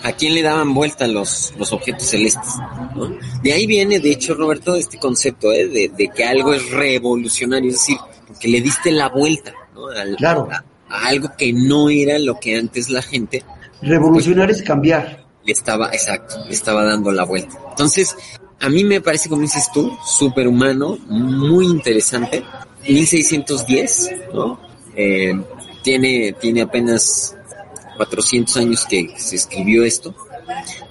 a 0.03 0.13
quién 0.13 0.35
le 0.35 0.43
daban 0.43 0.75
vuelta 0.75 1.07
los, 1.07 1.53
los 1.59 1.73
objetos 1.73 2.05
celestes. 2.05 2.55
¿no? 2.95 3.11
De 3.43 3.53
ahí 3.53 3.67
viene, 3.67 3.99
de 3.99 4.11
hecho, 4.11 4.35
Roberto, 4.35 4.77
este 4.77 4.99
concepto 4.99 5.53
¿eh? 5.53 5.67
de, 5.67 5.89
de, 5.89 6.09
que 6.09 6.25
algo 6.25 6.55
es 6.55 6.71
revolucionario, 6.71 7.71
es 7.71 7.77
decir, 7.77 7.97
que 8.41 8.49
le 8.49 8.61
diste 8.61 8.91
la 8.91 9.09
vuelta 9.09 9.53
¿no? 9.75 9.89
claro. 10.17 10.49
a, 10.51 10.65
algo 11.09 11.31
que 11.37 11.53
no 11.53 11.91
era 11.91 12.19
lo 12.19 12.39
que 12.39 12.57
antes 12.57 12.89
la 12.91 13.03
gente. 13.03 13.45
Revolucionar 13.83 14.51
es 14.51 14.63
cambiar. 14.63 15.27
Le 15.45 15.53
estaba, 15.53 15.91
exacto, 15.93 16.45
le 16.47 16.53
estaba 16.53 16.85
dando 16.85 17.11
la 17.13 17.25
vuelta. 17.25 17.59
Entonces, 17.71 18.17
a 18.61 18.69
mí 18.69 18.85
me 18.85 19.01
parece, 19.01 19.29
como 19.29 19.43
dices 19.43 19.71
tú, 19.73 19.97
superhumano, 20.05 20.99
muy 21.09 21.67
interesante. 21.67 22.43
1610, 22.87 24.11
¿no? 24.35 24.61
Eh, 24.95 25.33
tiene, 25.83 26.35
tiene 26.41 26.63
apenas 26.63 27.37
400 27.99 28.57
años 28.57 28.87
que 28.87 29.11
se 29.19 29.37
escribió 29.37 29.85
esto, 29.85 30.15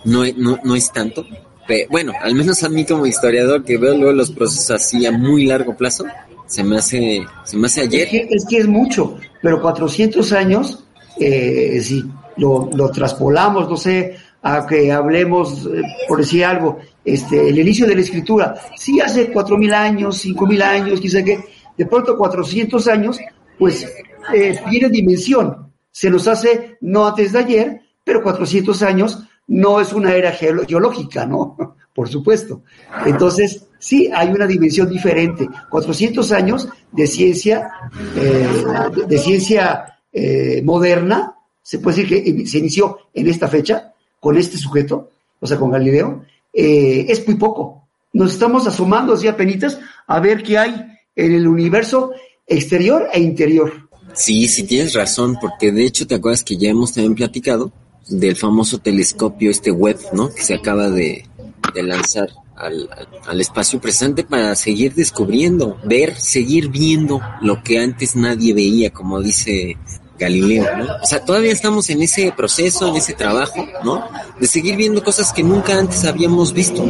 no, 0.06 0.24
no, 0.36 0.60
no 0.64 0.76
es 0.76 0.92
tanto. 0.94 1.26
Pero, 1.68 1.90
bueno, 1.90 2.14
al 2.22 2.36
menos 2.36 2.64
a 2.64 2.70
mí 2.70 2.86
como 2.86 3.08
historiador 3.08 3.64
que 3.64 3.78
veo 3.78 3.96
luego 3.96 4.14
los 4.14 4.30
procesos 4.30 4.70
así 4.72 5.06
a 5.06 5.12
muy 5.12 5.46
largo 5.46 5.76
plazo, 5.76 6.06
se 6.46 6.64
me 6.64 6.78
hace, 6.78 7.26
se 7.44 7.58
me 7.58 7.68
hace 7.68 7.82
ayer. 7.82 8.08
Es 8.30 8.46
que 8.46 8.58
es, 8.58 8.68
mucho, 8.68 9.18
pero 9.42 9.62
400 9.62 10.32
años, 10.34 10.86
eh, 11.20 11.82
si 11.82 12.04
lo, 12.38 12.70
lo 12.74 12.92
traspolamos, 12.92 13.70
no 13.70 13.76
sé, 13.76 14.16
a 14.42 14.66
que 14.66 14.92
hablemos, 14.92 15.66
eh, 15.66 15.82
por 16.08 16.20
decir 16.20 16.46
algo, 16.46 16.80
este, 17.04 17.50
el 17.50 17.60
inicio 17.60 17.86
de 17.86 17.96
la 17.96 18.02
escritura, 18.02 18.56
sí 18.78 19.00
hace 19.00 19.32
cuatro 19.32 19.58
mil 19.58 19.74
años, 19.74 20.18
cinco 20.20 20.46
mil 20.46 20.62
años, 20.62 21.00
quizá 21.00 21.24
que, 21.24 21.40
de 21.78 21.86
pronto 21.86 22.18
400 22.18 22.88
años, 22.88 23.20
pues 23.58 23.88
eh, 24.34 24.60
tiene 24.70 24.90
dimensión. 24.90 25.67
Se 25.98 26.12
nos 26.12 26.28
hace 26.28 26.78
no 26.82 27.08
antes 27.08 27.32
de 27.32 27.40
ayer, 27.40 27.82
pero 28.04 28.22
400 28.22 28.84
años 28.84 29.18
no 29.48 29.82
es 29.82 29.94
una 29.94 30.14
era 30.14 30.32
geológica, 30.32 31.26
¿no? 31.26 31.58
Por 31.96 32.08
supuesto. 32.08 32.62
Entonces, 33.04 33.66
sí, 33.80 34.08
hay 34.14 34.28
una 34.28 34.46
dimensión 34.46 34.88
diferente. 34.88 35.50
400 35.72 36.32
años 36.34 36.70
de 36.92 37.08
ciencia, 37.08 37.72
eh, 38.16 38.48
de, 39.08 39.18
ciencia 39.18 39.98
eh, 40.14 40.62
moderna, 40.64 41.34
se 41.64 41.80
puede 41.80 42.04
decir 42.04 42.24
que 42.24 42.46
se 42.46 42.60
inició 42.60 43.00
en 43.12 43.30
esta 43.30 43.48
fecha, 43.48 43.92
con 44.20 44.38
este 44.38 44.60
sujeto, 44.60 45.10
o 45.40 45.48
sea, 45.48 45.58
con 45.58 45.72
Galileo, 45.72 46.26
eh, 46.54 47.08
es 47.10 47.28
muy 47.28 47.38
poco. 47.38 47.88
Nos 48.14 48.34
estamos 48.34 48.68
asomando 48.68 49.14
así 49.14 49.28
a 49.28 49.36
penitas 49.36 49.80
a 50.06 50.20
ver 50.20 50.44
qué 50.44 50.60
hay 50.60 50.76
en 51.16 51.34
el 51.34 51.48
universo 51.48 52.12
exterior 52.46 53.08
e 53.12 53.20
interior. 53.20 53.87
Sí, 54.14 54.48
sí 54.48 54.64
tienes 54.64 54.94
razón, 54.94 55.38
porque 55.40 55.72
de 55.72 55.86
hecho 55.86 56.08
te 56.08 56.16
acuerdas 56.16 56.44
que 56.44 56.58
ya 56.58 56.70
hemos 56.70 56.94
también 56.94 57.16
platicado 57.16 57.72
del 58.08 58.36
famoso 58.36 58.80
telescopio 58.80 59.52
este 59.52 59.72
web, 59.72 59.98
¿no? 60.14 60.34
Que 60.34 60.44
se 60.44 60.54
acaba 60.56 60.90
de, 60.90 61.26
lanzar 61.76 62.30
al, 62.56 62.90
al, 63.28 63.42
espacio 63.42 63.80
presente 63.80 64.24
para 64.24 64.56
seguir 64.56 64.96
descubriendo, 64.96 65.78
ver, 65.84 66.16
seguir 66.20 66.70
viendo 66.70 67.22
lo 67.42 67.62
que 67.62 67.80
antes 67.80 68.16
nadie 68.16 68.54
veía, 68.54 68.92
como 68.92 69.22
dice 69.22 69.78
Galileo, 70.18 70.66
¿no? 70.78 70.86
O 71.04 71.06
sea, 71.06 71.24
todavía 71.24 71.52
estamos 71.52 71.90
en 71.90 72.02
ese 72.02 72.34
proceso, 72.36 72.88
en 72.88 72.96
ese 72.96 73.14
trabajo, 73.14 73.68
¿no? 73.84 74.04
De 74.40 74.48
seguir 74.48 74.76
viendo 74.76 75.04
cosas 75.04 75.32
que 75.32 75.44
nunca 75.44 75.78
antes 75.78 76.06
habíamos 76.06 76.54
visto. 76.54 76.84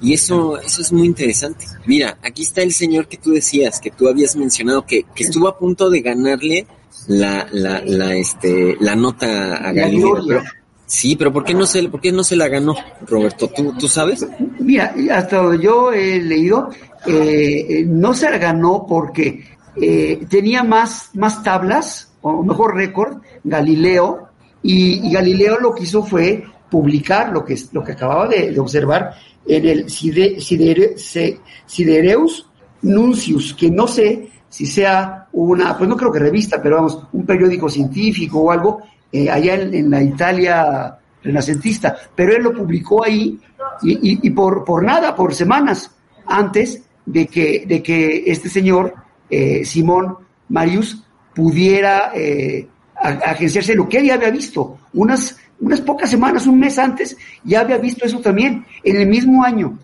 Y 0.00 0.12
eso, 0.12 0.58
eso 0.58 0.82
es 0.82 0.92
muy 0.92 1.06
interesante. 1.06 1.66
Mira, 1.86 2.18
aquí 2.22 2.42
está 2.42 2.62
el 2.62 2.72
señor 2.72 3.08
que 3.08 3.16
tú 3.16 3.32
decías, 3.32 3.80
que 3.80 3.90
tú 3.90 4.08
habías 4.08 4.36
mencionado, 4.36 4.84
que, 4.84 5.04
que 5.14 5.24
estuvo 5.24 5.48
a 5.48 5.58
punto 5.58 5.88
de 5.90 6.00
ganarle 6.00 6.66
la, 7.08 7.46
la, 7.52 7.82
la, 7.84 8.14
este, 8.14 8.76
la 8.80 8.94
nota 8.94 9.56
a 9.56 9.72
Galileo. 9.72 10.42
sí, 10.86 11.16
pero 11.16 11.32
¿por 11.32 11.44
qué 11.44 11.54
no 11.54 11.66
se, 11.66 11.88
por 11.88 12.00
qué 12.00 12.12
no 12.12 12.24
se 12.24 12.36
la 12.36 12.48
ganó, 12.48 12.74
Roberto? 13.06 13.48
¿Tú, 13.48 13.72
tú 13.78 13.88
sabes? 13.88 14.26
Mira, 14.58 14.94
hasta 15.12 15.38
donde 15.38 15.64
yo 15.64 15.92
he 15.92 16.20
leído, 16.20 16.68
eh, 17.06 17.84
no 17.86 18.12
se 18.12 18.30
la 18.30 18.38
ganó 18.38 18.86
porque 18.86 19.44
eh, 19.76 20.26
tenía 20.28 20.62
más, 20.62 21.10
más 21.14 21.42
tablas, 21.42 22.12
o 22.22 22.42
mejor 22.42 22.74
récord, 22.74 23.18
Galileo, 23.44 24.28
y, 24.62 25.12
Galileo 25.12 25.60
lo 25.60 25.74
que 25.74 25.84
hizo 25.84 26.02
fue 26.02 26.44
publicar 26.70 27.32
lo 27.32 27.44
que, 27.44 27.56
lo 27.72 27.84
que 27.84 27.92
acababa 27.92 28.26
de, 28.26 28.58
observar 28.58 29.14
en 29.46 29.66
el 29.66 29.88
Sidereus 31.66 32.48
Nuncius, 32.82 33.54
que 33.54 33.70
no 33.70 33.86
sé 33.86 34.30
si 34.48 34.66
sea 34.66 35.28
una, 35.32 35.76
pues 35.76 35.88
no 35.88 35.96
creo 35.96 36.12
que 36.12 36.18
revista, 36.18 36.62
pero 36.62 36.76
vamos, 36.76 36.98
un 37.12 37.26
periódico 37.26 37.68
científico 37.68 38.40
o 38.40 38.50
algo, 38.50 38.82
eh, 39.12 39.30
allá 39.30 39.54
en, 39.54 39.90
la 39.90 40.02
Italia 40.02 40.98
renacentista, 41.22 41.96
pero 42.14 42.34
él 42.34 42.42
lo 42.42 42.52
publicó 42.52 43.04
ahí 43.04 43.38
y, 43.82 44.26
y, 44.26 44.30
por, 44.30 44.64
por 44.64 44.82
nada, 44.82 45.14
por 45.14 45.34
semanas 45.34 45.90
antes 46.26 46.82
de 47.04 47.26
que, 47.26 47.64
de 47.66 47.82
que 47.82 48.24
este 48.26 48.48
señor, 48.48 48.94
eh, 49.28 49.64
Simón 49.64 50.16
Marius, 50.48 51.02
pudiera 51.34 52.12
eh, 52.14 52.66
agenciarse 52.94 53.74
lo 53.74 53.88
que 53.88 53.98
él 53.98 54.06
ya 54.06 54.14
había 54.14 54.30
visto. 54.30 54.78
Unas, 54.94 55.36
unas 55.60 55.80
pocas 55.80 56.10
semanas, 56.10 56.46
un 56.46 56.58
mes 56.58 56.78
antes, 56.78 57.16
ya 57.44 57.60
había 57.60 57.78
visto 57.78 58.04
eso 58.04 58.20
también, 58.20 58.64
en 58.82 58.96
el 58.96 59.06
mismo 59.06 59.44
año. 59.44 59.78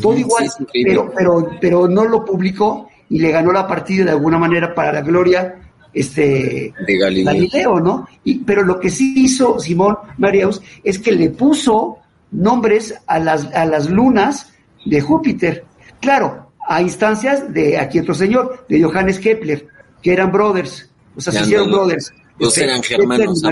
todo 0.00 0.16
igual, 0.16 0.50
pero, 0.72 1.12
pero, 1.16 1.50
pero 1.60 1.88
no 1.88 2.04
lo 2.04 2.24
publicó 2.24 2.88
y 3.08 3.18
le 3.20 3.30
ganó 3.30 3.52
la 3.52 3.66
partida 3.66 4.04
de 4.04 4.10
alguna 4.12 4.38
manera 4.38 4.74
para 4.74 4.92
la 4.92 5.00
gloria 5.00 5.62
este 5.92 6.74
de 6.86 6.98
Galileo. 6.98 7.80
¿no? 7.80 8.08
Y, 8.24 8.38
pero 8.40 8.62
lo 8.62 8.78
que 8.78 8.90
sí 8.90 9.14
hizo 9.16 9.58
Simón 9.58 9.96
Marius 10.18 10.60
es 10.84 10.98
que 10.98 11.12
le 11.12 11.30
puso 11.30 11.98
nombres 12.32 12.94
a 13.06 13.18
las, 13.18 13.46
a 13.54 13.64
las 13.64 13.88
lunas 13.88 14.52
de 14.84 15.00
Júpiter. 15.00 15.64
Claro, 16.00 16.52
a 16.68 16.82
instancias 16.82 17.52
de 17.52 17.78
aquí 17.78 17.98
otro 17.98 18.14
señor, 18.14 18.66
de 18.68 18.82
Johannes 18.82 19.18
Kepler, 19.18 19.66
que 20.02 20.12
eran 20.12 20.30
brothers, 20.30 20.90
o 21.16 21.20
sea, 21.20 21.32
se 21.32 21.42
hicieron 21.42 21.70
brothers. 21.70 22.12
Los 22.38 22.58
eran 22.58 22.82
germanos. 22.82 23.42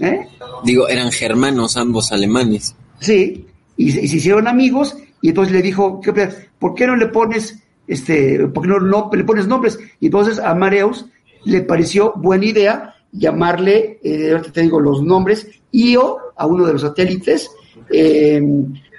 ¿Eh? 0.00 0.28
Digo, 0.64 0.88
eran 0.88 1.10
germanos 1.10 1.76
ambos 1.76 2.12
alemanes. 2.12 2.74
Sí, 3.00 3.46
y, 3.76 3.98
y, 3.98 4.08
se 4.08 4.16
hicieron 4.16 4.48
amigos, 4.48 4.96
y 5.20 5.28
entonces 5.28 5.52
le 5.52 5.62
dijo, 5.62 6.00
Kepler, 6.00 6.50
¿por 6.58 6.74
qué 6.74 6.86
no 6.86 6.96
le 6.96 7.06
pones 7.08 7.58
este, 7.86 8.46
porque 8.48 8.68
no, 8.68 8.80
no 8.80 9.10
le 9.12 9.24
pones 9.24 9.46
nombres? 9.46 9.78
Y 10.00 10.06
entonces 10.06 10.38
a 10.38 10.54
Mareus 10.54 11.06
le 11.44 11.62
pareció 11.62 12.12
buena 12.16 12.46
idea 12.46 12.94
llamarle, 13.12 14.00
eh, 14.02 14.32
ahorita 14.32 14.52
te 14.52 14.62
digo 14.62 14.80
los 14.80 15.02
nombres, 15.02 15.46
Io 15.72 16.18
a 16.36 16.46
uno 16.46 16.66
de 16.66 16.72
los 16.72 16.82
satélites, 16.82 17.50
eh, 17.90 18.42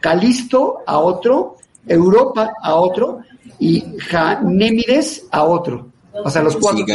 Calisto 0.01 0.79
a 0.86 0.99
otro, 0.99 1.58
Europa 1.88 2.53
a 2.62 2.75
otro 2.75 3.21
y 3.60 3.84
Janémides 3.99 5.25
a 5.31 5.43
otro. 5.43 5.88
O 6.23 6.29
sea, 6.29 6.43
los 6.43 6.55
cuatro. 6.58 6.86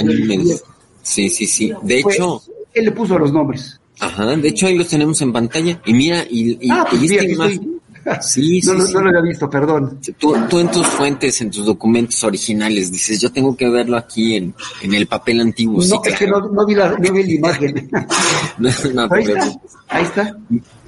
Sí, 1.03 1.29
sí, 1.29 1.47
sí, 1.47 1.73
De 1.83 2.01
hecho. 2.01 2.43
Él 2.73 2.85
le 2.85 2.93
puso 2.93 3.19
los 3.19 3.33
nombres. 3.33 3.80
Ajá, 4.01 4.37
de 4.37 4.49
hecho 4.49 4.67
ahí 4.67 4.77
los 4.77 4.89
tenemos 4.89 5.21
en 5.23 5.33
pantalla. 5.33 5.81
Y 5.85 5.93
mira, 5.93 6.25
y, 6.29 6.59
y, 6.67 6.71
ah, 6.71 6.87
pues 6.89 7.01
Sí, 8.23 8.61
no, 8.65 8.87
sí, 8.87 8.95
no, 8.95 9.03
lo 9.03 9.09
había 9.11 9.21
visto, 9.21 9.49
perdón. 9.49 10.01
Tú, 10.19 10.35
tú, 10.49 10.59
en 10.59 10.71
tus 10.71 10.87
fuentes, 10.87 11.41
en 11.43 11.51
tus 11.51 11.67
documentos 11.67 12.25
originales, 12.25 12.91
dices, 12.91 13.21
yo 13.21 13.31
tengo 13.31 13.55
que 13.55 13.69
verlo 13.69 13.97
aquí 13.97 14.37
en, 14.37 14.55
en 14.83 14.95
el 14.95 15.07
papel 15.07 15.41
antiguo. 15.41 15.77
No, 15.77 15.83
sí, 15.83 15.97
es 16.05 16.19
que 16.19 16.27
no, 16.27 16.41
no, 16.41 16.67
vi 16.67 16.75
la, 16.75 16.91
no 16.91 17.13
vi 17.13 17.23
la 17.25 17.33
imagen. 17.33 17.91
no, 18.59 19.09
ahí, 19.11 19.23
está, 19.23 19.61
ahí 19.89 20.05
está. 20.05 20.37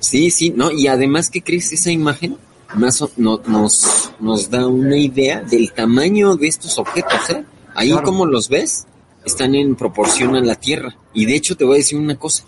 Sí, 0.00 0.30
sí, 0.30 0.54
no, 0.56 0.70
y 0.70 0.86
además, 0.86 1.28
¿qué 1.30 1.42
crees? 1.42 1.72
Esa 1.72 1.90
imagen 1.90 2.36
más 2.74 3.04
no, 3.16 3.40
nos, 3.46 4.12
nos 4.18 4.50
da 4.50 4.66
una 4.66 4.96
idea 4.96 5.42
del 5.42 5.72
tamaño 5.72 6.36
de 6.36 6.48
estos 6.48 6.78
objetos, 6.78 7.30
¿eh? 7.30 7.44
Ahí 7.74 7.92
como 8.04 8.26
los 8.26 8.48
ves, 8.48 8.86
están 9.24 9.54
en 9.54 9.76
proporción 9.76 10.36
a 10.36 10.40
la 10.40 10.54
Tierra. 10.54 10.94
Y 11.14 11.26
de 11.26 11.36
hecho 11.36 11.56
te 11.56 11.64
voy 11.64 11.74
a 11.74 11.78
decir 11.78 11.98
una 11.98 12.16
cosa. 12.16 12.44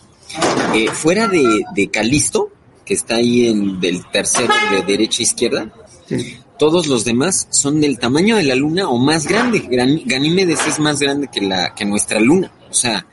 Eh, 0.75 0.89
fuera 0.93 1.29
de, 1.29 1.65
de 1.75 1.91
Calisto, 1.91 2.51
que 2.85 2.95
está 2.95 3.17
ahí 3.17 3.49
en 3.49 3.81
del 3.81 4.05
tercero 4.11 4.53
de 4.71 4.83
derecha 4.83 5.21
a 5.21 5.23
izquierda, 5.23 5.73
todos 6.59 6.87
los 6.87 7.05
demás 7.05 7.49
son 7.51 7.81
del 7.81 7.99
tamaño 7.99 8.37
de 8.37 8.45
la 8.45 8.55
luna 8.55 8.89
o 8.89 8.99
más 8.99 9.27
grande. 9.27 9.61
Ganímedes 10.05 10.67
es 10.67 10.79
más 10.79 11.01
grande 11.01 11.29
que 11.33 11.41
la 11.41 11.75
que 11.75 11.85
nuestra 11.85 12.21
luna. 12.21 12.53
O 12.71 12.75
sea, 12.75 13.07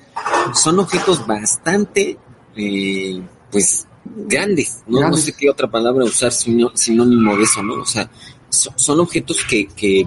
son 0.54 0.80
objetos 0.80 1.26
bastante, 1.26 2.18
eh, 2.56 3.22
pues, 3.52 3.88
grandes. 4.06 4.80
¿no? 4.88 5.10
no 5.10 5.18
sé 5.18 5.34
qué 5.34 5.50
otra 5.50 5.70
palabra 5.70 6.06
usar 6.06 6.32
sinónimo 6.32 7.38
de 7.38 7.44
eso, 7.44 7.64
¿no? 7.64 7.76
O 7.76 7.86
sea, 7.86 8.10
son 8.50 9.00
objetos 9.00 9.44
que, 9.50 9.68
que, 9.68 10.06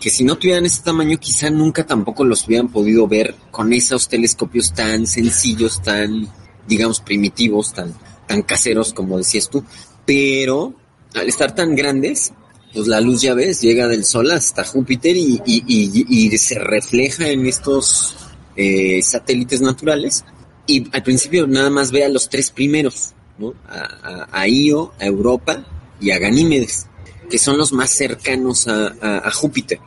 que 0.00 0.10
si 0.10 0.24
no 0.24 0.36
tuvieran 0.36 0.66
ese 0.66 0.82
tamaño, 0.82 1.18
quizá 1.18 1.50
nunca 1.50 1.84
tampoco 1.84 2.24
los 2.24 2.46
hubieran 2.46 2.68
podido 2.68 3.06
ver 3.06 3.34
con 3.50 3.72
esos 3.72 4.08
telescopios 4.08 4.72
tan 4.72 5.06
sencillos, 5.06 5.82
tan, 5.82 6.28
digamos, 6.66 7.00
primitivos, 7.00 7.72
tan, 7.72 7.94
tan 8.26 8.42
caseros 8.42 8.92
como 8.92 9.18
decías 9.18 9.48
tú, 9.48 9.64
pero 10.06 10.74
al 11.14 11.28
estar 11.28 11.54
tan 11.54 11.74
grandes, 11.74 12.32
pues 12.72 12.86
la 12.88 13.00
luz 13.00 13.20
ya 13.22 13.34
ves, 13.34 13.60
llega 13.60 13.86
del 13.86 14.04
Sol 14.04 14.30
hasta 14.30 14.64
Júpiter 14.64 15.16
y, 15.16 15.40
y, 15.44 16.38
se 16.38 16.58
refleja 16.58 17.28
en 17.28 17.46
estos 17.46 18.16
eh, 18.56 19.02
satélites 19.02 19.60
naturales. 19.60 20.24
Y 20.66 20.88
al 20.94 21.02
principio 21.02 21.46
nada 21.46 21.70
más 21.70 21.90
ve 21.90 22.04
a 22.04 22.08
los 22.08 22.28
tres 22.30 22.50
primeros, 22.50 23.12
¿no? 23.38 23.54
A, 23.68 24.46
Io, 24.48 24.92
a 24.98 25.04
Europa 25.04 25.66
y 26.00 26.12
a 26.12 26.18
Ganímedes, 26.18 26.86
que 27.28 27.38
son 27.38 27.58
los 27.58 27.72
más 27.72 27.90
cercanos 27.90 28.68
a, 28.68 29.30
Júpiter. 29.32 29.80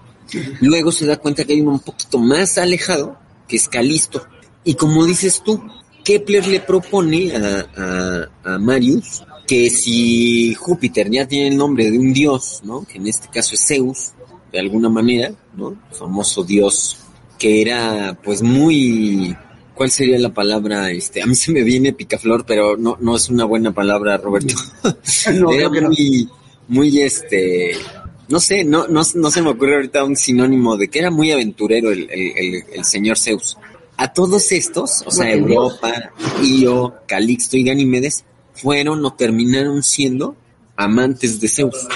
Luego 0.59 0.91
se 0.91 1.05
da 1.05 1.17
cuenta 1.17 1.43
que 1.43 1.53
hay 1.53 1.61
uno 1.61 1.71
un 1.71 1.79
poquito 1.79 2.19
más 2.19 2.57
alejado, 2.57 3.17
que 3.47 3.55
es 3.55 3.67
Calisto. 3.67 4.27
Y 4.63 4.75
como 4.75 5.05
dices 5.05 5.41
tú, 5.43 5.63
Kepler 6.05 6.47
le 6.47 6.59
propone 6.61 7.33
a, 7.35 8.29
a, 8.45 8.59
Marius 8.59 9.23
que 9.47 9.69
si 9.69 10.53
Júpiter 10.53 11.09
ya 11.09 11.27
tiene 11.27 11.49
el 11.49 11.57
nombre 11.57 11.89
de 11.91 11.97
un 11.97 12.13
dios, 12.13 12.61
¿no? 12.63 12.85
Que 12.85 12.99
en 12.99 13.07
este 13.07 13.27
caso 13.27 13.55
es 13.55 13.65
Zeus, 13.67 14.11
de 14.51 14.59
alguna 14.59 14.87
manera, 14.87 15.31
¿no? 15.57 15.75
famoso 15.91 16.43
dios 16.43 16.97
que 17.37 17.61
era 17.61 18.17
pues 18.23 18.41
muy 18.41 19.35
¿cuál 19.73 19.91
sería 19.91 20.17
la 20.19 20.33
palabra? 20.33 20.89
Este, 20.91 21.21
a 21.21 21.25
mí 21.25 21.35
se 21.35 21.51
me 21.51 21.63
viene 21.63 21.91
picaflor, 21.91 22.45
pero 22.45 22.77
no, 22.77 22.97
no 23.01 23.15
es 23.15 23.29
una 23.29 23.43
buena 23.43 23.73
palabra, 23.73 24.17
Roberto. 24.17 24.55
era 25.51 25.69
muy, 25.69 26.29
muy 26.67 27.01
este, 27.01 27.73
no 28.29 28.39
sé, 28.39 28.63
no, 28.63 28.87
no, 28.87 29.01
no 29.13 29.31
se 29.31 29.41
me 29.41 29.49
ocurre 29.49 29.75
ahorita 29.75 30.03
un 30.03 30.15
sinónimo 30.15 30.77
de 30.77 30.87
que 30.87 30.99
era 30.99 31.11
muy 31.11 31.31
aventurero 31.31 31.91
el, 31.91 32.09
el, 32.09 32.63
el 32.73 32.85
señor 32.85 33.17
Zeus 33.17 33.57
a 33.97 34.13
todos 34.13 34.51
estos, 34.51 35.03
o 35.05 35.11
sea, 35.11 35.31
Europa, 35.31 36.11
Io, 36.43 36.95
Calixto 37.07 37.57
y 37.57 37.63
Ganímedes, 37.63 38.25
fueron 38.53 39.05
o 39.05 39.13
terminaron 39.13 39.83
siendo 39.83 40.35
amantes 40.75 41.39
de 41.39 41.47
Zeus. 41.47 41.87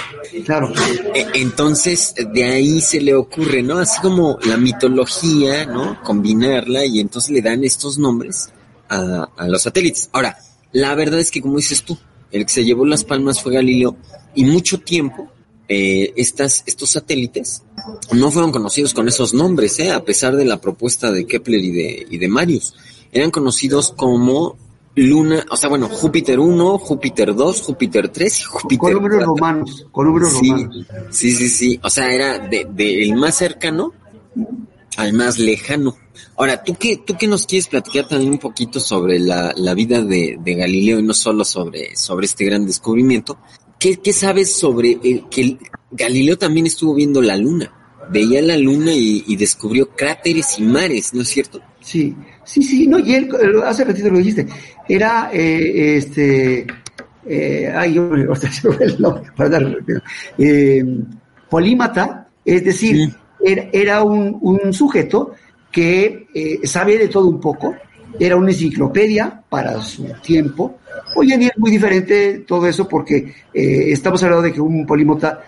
Claro. 0.44 0.72
E, 1.14 1.26
entonces, 1.34 2.14
de 2.32 2.44
ahí 2.44 2.80
se 2.80 3.00
le 3.00 3.14
ocurre, 3.14 3.62
¿no? 3.62 3.78
Así 3.78 4.00
como 4.00 4.38
la 4.44 4.56
mitología, 4.56 5.66
¿no? 5.66 6.02
Combinarla 6.02 6.84
y 6.86 7.00
entonces 7.00 7.30
le 7.30 7.42
dan 7.42 7.64
estos 7.64 7.98
nombres 7.98 8.50
a, 8.88 9.28
a 9.36 9.48
los 9.48 9.62
satélites. 9.62 10.08
Ahora, 10.12 10.38
la 10.72 10.94
verdad 10.94 11.20
es 11.20 11.30
que, 11.30 11.42
como 11.42 11.56
dices 11.56 11.82
tú, 11.82 11.98
el 12.30 12.46
que 12.46 12.52
se 12.52 12.64
llevó 12.64 12.86
las 12.86 13.04
palmas 13.04 13.42
fue 13.42 13.54
Galileo 13.54 13.96
y 14.34 14.44
mucho 14.44 14.80
tiempo 14.80 15.30
eh, 15.72 16.12
estas, 16.16 16.64
estos 16.66 16.90
satélites 16.90 17.62
no 18.12 18.30
fueron 18.30 18.52
conocidos 18.52 18.94
con 18.94 19.08
esos 19.08 19.34
nombres, 19.34 19.78
¿eh? 19.78 19.90
a 19.90 20.04
pesar 20.04 20.36
de 20.36 20.44
la 20.44 20.60
propuesta 20.60 21.10
de 21.10 21.26
Kepler 21.26 21.60
y 21.60 21.70
de, 21.70 22.06
y 22.10 22.18
de 22.18 22.28
Marius. 22.28 22.74
Eran 23.12 23.30
conocidos 23.30 23.92
como 23.96 24.56
Luna, 24.94 25.44
o 25.50 25.56
sea, 25.56 25.68
bueno, 25.68 25.88
Júpiter 25.88 26.38
1, 26.38 26.78
Júpiter 26.78 27.34
2, 27.34 27.62
Júpiter 27.62 28.08
3 28.08 28.40
y 28.40 28.42
Júpiter 28.42 28.78
Con 28.78 28.94
números 28.94 29.24
romanos, 29.24 29.86
con 29.90 30.06
números 30.06 30.32
sí, 30.38 30.50
romanos. 30.50 30.86
Sí, 31.10 31.32
sí, 31.32 31.48
sí. 31.48 31.80
O 31.82 31.90
sea, 31.90 32.12
era 32.12 32.38
de, 32.38 32.66
de 32.70 33.02
el 33.02 33.14
más 33.14 33.36
cercano 33.36 33.92
al 34.96 35.12
más 35.12 35.38
lejano. 35.38 35.96
Ahora, 36.36 36.62
¿tú 36.62 36.74
qué, 36.74 36.96
tú 36.98 37.16
qué 37.18 37.26
nos 37.26 37.46
quieres 37.46 37.68
platicar 37.68 38.08
también 38.08 38.32
un 38.32 38.38
poquito 38.38 38.80
sobre 38.80 39.18
la, 39.18 39.52
la 39.56 39.74
vida 39.74 40.02
de, 40.02 40.38
de, 40.40 40.54
Galileo 40.54 40.98
y 40.98 41.02
no 41.02 41.14
solo 41.14 41.44
sobre, 41.44 41.96
sobre 41.96 42.26
este 42.26 42.44
gran 42.44 42.66
descubrimiento? 42.66 43.38
¿Qué, 43.78 43.98
qué 43.98 44.12
sabes 44.12 44.54
sobre 44.54 44.98
el, 45.02 45.28
que 45.28 45.40
el, 45.40 45.58
Galileo 45.90 46.38
también 46.38 46.66
estuvo 46.66 46.94
viendo 46.94 47.20
la 47.22 47.36
luna? 47.36 47.72
Veía 48.10 48.42
la 48.42 48.56
luna 48.56 48.92
y, 48.92 49.24
y, 49.26 49.36
descubrió 49.36 49.88
cráteres 49.90 50.58
y 50.58 50.62
mares, 50.62 51.14
¿no 51.14 51.22
es 51.22 51.28
cierto? 51.28 51.60
Sí, 51.80 52.14
sí, 52.44 52.62
sí, 52.62 52.86
no, 52.86 52.98
y 52.98 53.14
él, 53.14 53.30
hace 53.64 53.84
ratito 53.84 54.10
lo 54.10 54.18
dijiste, 54.18 54.46
era 54.88 55.30
eh, 55.32 55.96
este, 55.96 56.66
eh, 57.26 57.72
ay, 57.74 57.94
yo 57.94 58.02
me 58.10 58.24
el 58.84 59.00
nombre 59.00 59.30
para 59.36 59.50
dar, 59.50 59.76
eh, 60.38 60.84
polímata, 61.48 62.28
es 62.44 62.64
decir, 62.64 62.96
sí. 62.96 63.14
era, 63.44 63.68
era 63.72 64.02
un, 64.02 64.38
un, 64.40 64.72
sujeto 64.72 65.34
que 65.70 66.26
eh, 66.34 66.60
sabe 66.64 66.98
de 66.98 67.08
todo 67.08 67.28
un 67.28 67.40
poco, 67.40 67.74
era 68.18 68.36
una 68.36 68.50
enciclopedia 68.50 69.42
para 69.48 69.80
su 69.82 70.04
tiempo. 70.22 70.78
Hoy 71.14 71.32
en 71.32 71.40
día 71.40 71.50
es 71.50 71.58
muy 71.58 71.70
diferente 71.70 72.44
todo 72.46 72.66
eso 72.66 72.88
porque 72.88 73.32
eh, 73.54 73.92
estamos 73.92 74.22
hablando 74.22 74.42
de 74.42 74.52
que 74.52 74.60
un 74.60 74.84
polímata, 74.86 75.40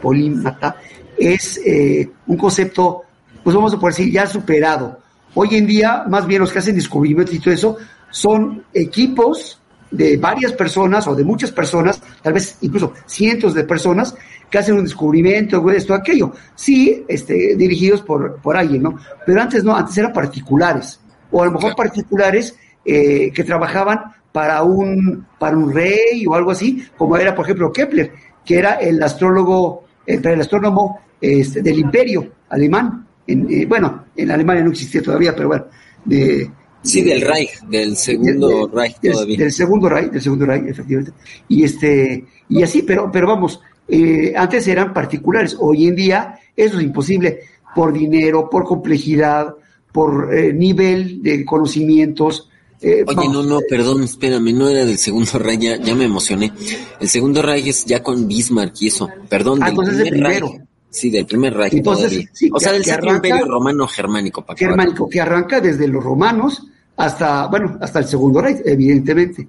polímata 0.00 0.76
es 1.20 1.60
eh, 1.64 2.10
un 2.26 2.36
concepto, 2.36 3.02
pues 3.44 3.54
vamos 3.54 3.74
a 3.74 3.78
poder 3.78 3.94
decir, 3.94 4.12
ya 4.12 4.26
superado. 4.26 4.98
Hoy 5.34 5.56
en 5.56 5.66
día, 5.66 6.04
más 6.08 6.26
bien 6.26 6.40
los 6.40 6.50
que 6.50 6.58
hacen 6.58 6.74
descubrimientos 6.74 7.34
y 7.34 7.38
todo 7.38 7.54
eso, 7.54 7.76
son 8.10 8.64
equipos 8.72 9.60
de 9.90 10.16
varias 10.16 10.52
personas 10.52 11.06
o 11.06 11.14
de 11.14 11.24
muchas 11.24 11.50
personas, 11.50 12.00
tal 12.22 12.32
vez 12.32 12.56
incluso 12.60 12.94
cientos 13.06 13.54
de 13.54 13.64
personas, 13.64 14.14
que 14.48 14.58
hacen 14.58 14.76
un 14.76 14.84
descubrimiento, 14.84 15.68
esto, 15.70 15.94
aquello. 15.94 16.32
Sí, 16.54 17.04
este, 17.06 17.54
dirigidos 17.54 18.02
por, 18.02 18.40
por 18.40 18.56
alguien, 18.56 18.82
¿no? 18.82 18.96
Pero 19.26 19.40
antes 19.40 19.62
no, 19.62 19.76
antes 19.76 19.96
eran 19.98 20.12
particulares. 20.12 21.00
O 21.30 21.42
a 21.42 21.46
lo 21.46 21.52
mejor 21.52 21.76
particulares 21.76 22.56
eh, 22.84 23.30
que 23.32 23.44
trabajaban 23.44 24.12
para 24.32 24.62
un, 24.62 25.26
para 25.38 25.56
un 25.56 25.72
rey 25.72 26.26
o 26.26 26.34
algo 26.34 26.50
así, 26.50 26.84
como 26.96 27.16
era, 27.16 27.34
por 27.34 27.44
ejemplo, 27.44 27.72
Kepler, 27.72 28.12
que 28.44 28.58
era 28.58 28.74
el 28.74 29.00
astrólogo, 29.02 29.84
el, 30.06 30.26
el 30.26 30.40
astrónomo 30.40 31.00
este, 31.20 31.62
del 31.62 31.78
imperio 31.78 32.32
alemán. 32.48 33.06
En, 33.26 33.46
eh, 33.50 33.66
bueno, 33.66 34.06
en 34.16 34.30
Alemania 34.30 34.64
no 34.64 34.70
existía 34.70 35.02
todavía, 35.02 35.34
pero 35.34 35.48
bueno, 35.48 35.66
de, 36.04 36.50
Sí, 36.82 37.02
del 37.02 37.20
Reich, 37.20 37.60
del 37.68 37.96
segundo 37.96 38.66
de, 38.68 38.74
Reich 38.74 39.00
del, 39.00 39.12
todavía. 39.12 39.38
Del 39.38 39.52
segundo 39.52 39.88
Reich, 39.88 40.10
del 40.10 40.22
segundo 40.22 40.46
Reich, 40.46 40.66
efectivamente. 40.66 41.12
Y 41.48 41.64
este, 41.64 42.24
y 42.48 42.62
así, 42.62 42.82
pero, 42.82 43.10
pero 43.12 43.26
vamos, 43.26 43.60
eh, 43.86 44.32
antes 44.34 44.66
eran 44.66 44.94
particulares, 44.94 45.56
hoy 45.58 45.88
en 45.88 45.96
día 45.96 46.38
eso 46.56 46.78
es 46.78 46.84
imposible 46.84 47.40
por 47.74 47.92
dinero, 47.92 48.48
por 48.48 48.64
complejidad, 48.64 49.54
por 49.92 50.34
eh, 50.34 50.54
nivel 50.54 51.22
de 51.22 51.44
conocimientos. 51.44 52.48
Eh, 52.80 53.04
Oye, 53.06 53.28
no, 53.28 53.42
no, 53.42 53.60
perdón, 53.68 54.04
espérame, 54.04 54.54
no 54.54 54.68
era 54.68 54.86
del 54.86 54.96
segundo 54.96 55.38
Reich, 55.38 55.60
ya, 55.60 55.76
ya 55.76 55.94
me 55.94 56.04
emocioné. 56.04 56.50
El 56.98 57.08
segundo 57.08 57.42
Reich 57.42 57.66
es 57.66 57.84
ya 57.84 58.02
con 58.02 58.26
Bismarck 58.26 58.74
y 58.80 58.86
eso, 58.86 59.06
perdón. 59.28 59.62
Ah, 59.62 59.66
del 59.66 59.74
entonces 59.74 59.98
el 59.98 60.10
primero. 60.10 60.48
Reich. 60.48 60.69
Sí, 60.90 61.08
del 61.10 61.24
primer 61.26 61.54
Reich 61.54 61.74
Entonces, 61.74 62.08
todavía. 62.10 62.30
sí, 62.32 62.50
o 62.52 62.58
sea, 62.58 62.72
del 62.72 62.84
Sacro 62.84 63.14
Imperio 63.14 63.44
Romano 63.46 63.86
Germánico. 63.86 64.44
para 64.44 64.58
germánico, 64.58 65.08
que 65.08 65.20
arranca 65.20 65.60
desde 65.60 65.86
los 65.86 66.02
romanos 66.02 66.62
hasta, 66.96 67.46
bueno, 67.46 67.78
hasta 67.80 68.00
el 68.00 68.06
segundo 68.06 68.40
Reich, 68.40 68.58
evidentemente. 68.64 69.46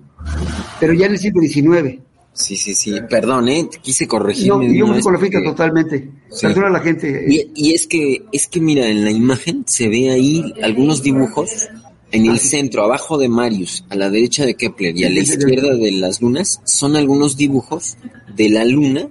Pero 0.80 0.94
ya 0.94 1.08
en 1.08 1.14
el 1.14 1.18
siglo 1.20 1.42
XIX. 1.42 2.00
Sí, 2.34 2.56
sí, 2.56 2.74
sí, 2.76 2.94
perdón, 3.10 3.50
¿eh? 3.50 3.68
Quise 3.82 4.06
No, 4.06 4.10
corregirme. 4.10 4.68
y 4.68 4.78
yo 4.78 4.88
me 4.88 5.02
porque- 5.02 5.42
totalmente. 5.44 6.10
Sí. 6.30 6.48
Perdona 6.48 6.68
a 6.68 6.72
la 6.72 6.80
gente. 6.80 7.26
Y, 7.28 7.52
y 7.56 7.74
es 7.74 7.88
que, 7.88 8.24
es 8.32 8.48
que 8.48 8.62
mira, 8.62 8.88
en 8.88 9.04
la 9.04 9.12
imagen 9.12 9.66
se 9.68 9.90
ve 9.90 10.12
ahí 10.12 10.54
algunos 10.64 11.04
dibujos 11.04 11.68
en 12.12 12.28
el 12.28 12.40
centro, 12.40 12.84
abajo 12.84 13.18
de 13.18 13.28
Marius, 13.30 13.84
a 13.90 13.96
la 13.96 14.10
derecha 14.10 14.46
de 14.46 14.56
Kepler 14.56 14.96
y 14.98 15.04
a 15.06 15.10
la 15.10 15.20
izquierda 15.20 15.76
de 15.76 15.92
las 15.92 16.22
lunas, 16.22 16.62
son 16.66 16.96
algunos 16.96 17.36
dibujos 17.36 17.98
de 18.36 18.50
la 18.50 18.64
luna, 18.64 19.08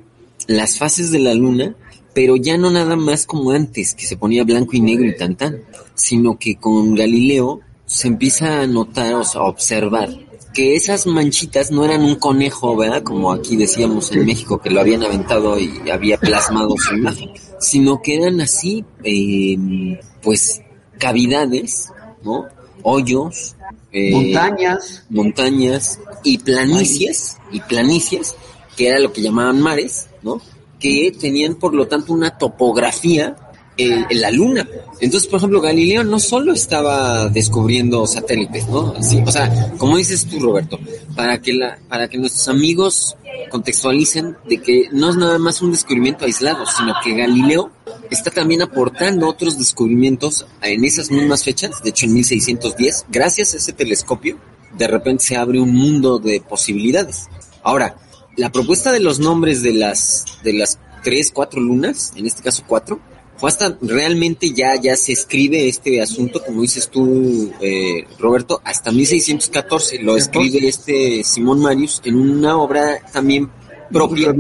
las 0.47 0.79
fases 0.79 1.11
de 1.11 1.19
la 1.19 1.35
luna, 1.35 1.75
pero 2.15 2.37
ya 2.37 2.57
no 2.59 2.71
nada 2.71 2.97
más 2.97 3.27
como 3.27 3.51
antes, 3.51 3.95
que 3.95 4.07
se 4.07 4.17
ponía 4.17 4.45
blanco 4.45 4.73
y 4.75 4.81
negro 4.81 5.07
y 5.07 5.17
tan 5.17 5.37
tan, 5.37 5.63
sino 5.95 6.39
que 6.39 6.57
con 6.57 6.95
Galileo 6.95 7.61
se 7.87 8.09
empieza 8.09 8.61
a 8.61 8.67
notar, 8.67 9.15
o 9.15 9.25
sea, 9.25 9.43
a 9.43 9.45
observar 9.45 10.11
que 10.53 10.75
esas 10.75 11.07
manchitas 11.07 11.71
no 11.71 11.85
eran 11.85 12.03
un 12.03 12.17
conejo, 12.17 12.77
¿verdad? 12.77 13.03
Como 13.03 13.33
aquí 13.33 13.57
decíamos 13.57 14.11
en 14.13 14.27
México, 14.27 14.59
que 14.59 14.71
lo 14.71 14.81
habían 14.81 15.03
aventado 15.03 15.59
y 15.59 15.89
había 15.91 16.19
plasmado 16.19 16.75
su 16.77 16.95
imagen, 16.95 17.31
sino 17.61 18.03
que 18.03 18.17
eran 18.17 18.41
así, 18.41 18.85
eh, 19.05 20.01
pues, 20.23 20.61
cavidades, 20.99 21.89
¿no? 22.25 22.47
Hoyos, 22.83 23.57
eh, 23.93 24.11
Montañas. 24.11 25.05
montañas 25.11 26.01
y 26.25 26.39
planicies, 26.39 27.37
y 27.53 27.61
planicies, 27.61 28.35
que 28.77 28.89
era 28.89 28.99
lo 28.99 29.13
que 29.13 29.23
llamaban 29.23 29.61
mares, 29.61 30.09
¿no? 30.23 30.41
Que 30.81 31.13
tenían, 31.19 31.55
por 31.57 31.75
lo 31.75 31.87
tanto, 31.87 32.13
una 32.13 32.37
topografía 32.37 33.37
eh, 33.77 34.05
en 34.11 34.21
la 34.21 34.31
luna. 34.31 34.69
Entonces, 35.01 35.29
por 35.29 35.39
ejemplo, 35.39 35.61
Galileo 35.61 36.05
no 36.05 36.19
solo 36.19 36.53
estaba 36.53 37.29
descubriendo 37.29 38.07
satélites, 38.07 38.69
¿no? 38.69 38.95
O 39.25 39.33
sea, 39.33 39.73
como 39.79 39.97
dices 39.97 40.27
tú, 40.27 40.41
Roberto, 40.41 40.79
para 41.15 41.41
que 41.41 41.59
para 41.89 42.09
que 42.09 42.19
nuestros 42.19 42.49
amigos 42.49 43.17
contextualicen 43.51 44.37
de 44.49 44.61
que 44.61 44.89
no 44.93 45.11
es 45.11 45.17
nada 45.17 45.39
más 45.39 45.63
un 45.63 45.73
descubrimiento 45.73 46.25
aislado, 46.25 46.65
sino 46.67 46.95
que 47.03 47.15
Galileo 47.15 47.71
está 48.11 48.31
también 48.31 48.63
aportando 48.63 49.29
otros 49.29 49.57
descubrimientos 49.57 50.47
en 50.63 50.85
esas 50.85 51.11
mismas 51.11 51.45
fechas, 51.45 51.83
de 51.83 51.91
hecho 51.91 52.07
en 52.07 52.15
1610, 52.15 53.07
gracias 53.09 53.55
a 53.55 53.57
ese 53.57 53.73
telescopio, 53.73 54.39
de 54.77 54.89
repente 54.89 55.25
se 55.25 55.37
abre 55.37 55.61
un 55.61 55.75
mundo 55.75 56.19
de 56.19 56.41
posibilidades. 56.41 57.29
Ahora, 57.63 57.97
la 58.37 58.51
propuesta 58.51 58.93
de 58.93 59.01
los 59.01 59.19
nombres 59.19 59.63
de 59.63 59.75
las, 59.75 60.25
de 60.43 60.53
las 60.53 60.79
tres, 61.03 61.31
cuatro 61.33 61.61
lunas, 61.61 62.13
en 62.17 62.27
este 62.27 62.43
caso 62.43 62.65
cuatro, 62.67 63.01
fue 63.37 63.49
hasta 63.49 63.79
realmente 63.81 64.53
ya, 64.53 64.75
ya 64.77 64.95
se 64.97 65.13
escribe 65.13 65.67
este 65.67 66.03
asunto, 66.03 66.43
como 66.45 66.61
dices 66.61 66.89
tú, 66.91 67.51
eh, 67.63 68.05
Roberto, 68.19 68.61
hasta 68.65 68.93
1614 68.93 70.03
lo 70.03 70.17
escribe 70.17 70.69
este 70.69 71.25
Simón 71.25 71.61
Marius 71.61 72.03
en 72.05 72.17
una 72.17 72.59
obra 72.59 73.01
también 73.11 73.51
propia 73.91 74.35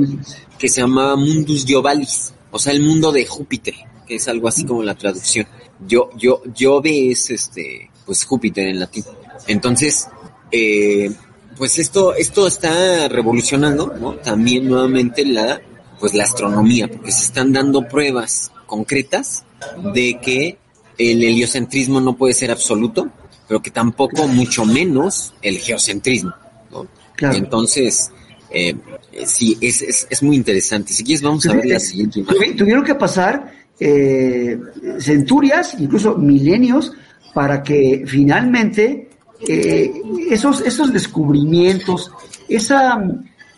que 0.58 0.68
se 0.68 0.82
llamaba 0.82 1.16
Mundus 1.16 1.64
Jovalis, 1.66 2.34
o 2.50 2.58
sea, 2.58 2.74
el 2.74 2.82
mundo 2.82 3.10
de 3.10 3.24
Júpiter, 3.24 3.74
que 4.06 4.16
es 4.16 4.28
algo 4.28 4.48
así 4.48 4.66
como 4.66 4.82
la 4.82 4.94
traducción. 4.94 5.46
Yo, 5.86 6.10
yo, 6.18 6.42
Jove 6.58 7.10
es 7.10 7.30
este, 7.30 7.90
pues 8.04 8.24
Júpiter 8.24 8.66
en 8.66 8.80
latín. 8.80 9.04
Entonces, 9.46 10.08
eh, 10.52 11.10
pues 11.60 11.78
esto, 11.78 12.14
esto 12.14 12.46
está 12.46 13.06
revolucionando, 13.08 13.94
¿no? 14.00 14.14
También 14.14 14.66
nuevamente 14.66 15.24
la, 15.26 15.60
pues 16.00 16.14
la 16.14 16.24
astronomía, 16.24 16.88
porque 16.88 17.12
se 17.12 17.26
están 17.26 17.52
dando 17.52 17.86
pruebas 17.86 18.50
concretas 18.66 19.44
de 19.92 20.18
que 20.20 20.56
el 20.96 21.22
heliocentrismo 21.22 22.00
no 22.00 22.16
puede 22.16 22.32
ser 22.32 22.50
absoluto, 22.50 23.10
pero 23.46 23.60
que 23.60 23.70
tampoco, 23.70 24.26
mucho 24.26 24.64
menos, 24.64 25.34
el 25.42 25.58
geocentrismo, 25.58 26.32
¿no? 26.70 26.86
Claro. 27.14 27.36
Entonces, 27.36 28.10
eh, 28.50 28.74
eh, 29.12 29.26
sí, 29.26 29.58
es, 29.60 29.82
es, 29.82 30.06
es 30.08 30.22
muy 30.22 30.36
interesante. 30.36 30.94
Si 30.94 31.04
quieres, 31.04 31.20
vamos 31.20 31.44
a 31.46 31.52
ver 31.52 31.66
la 31.66 31.78
siguiente 31.78 32.20
imagen. 32.20 32.38
Tuvi- 32.38 32.56
Tuvieron 32.56 32.84
que 32.84 32.94
pasar 32.94 33.52
eh, 33.78 34.58
centurias, 34.98 35.74
incluso 35.78 36.16
milenios, 36.16 36.92
para 37.34 37.62
que 37.62 38.04
finalmente 38.06 39.09
eh, 39.46 39.92
esos, 40.28 40.60
esos 40.60 40.92
descubrimientos, 40.92 42.12
esa, 42.48 43.02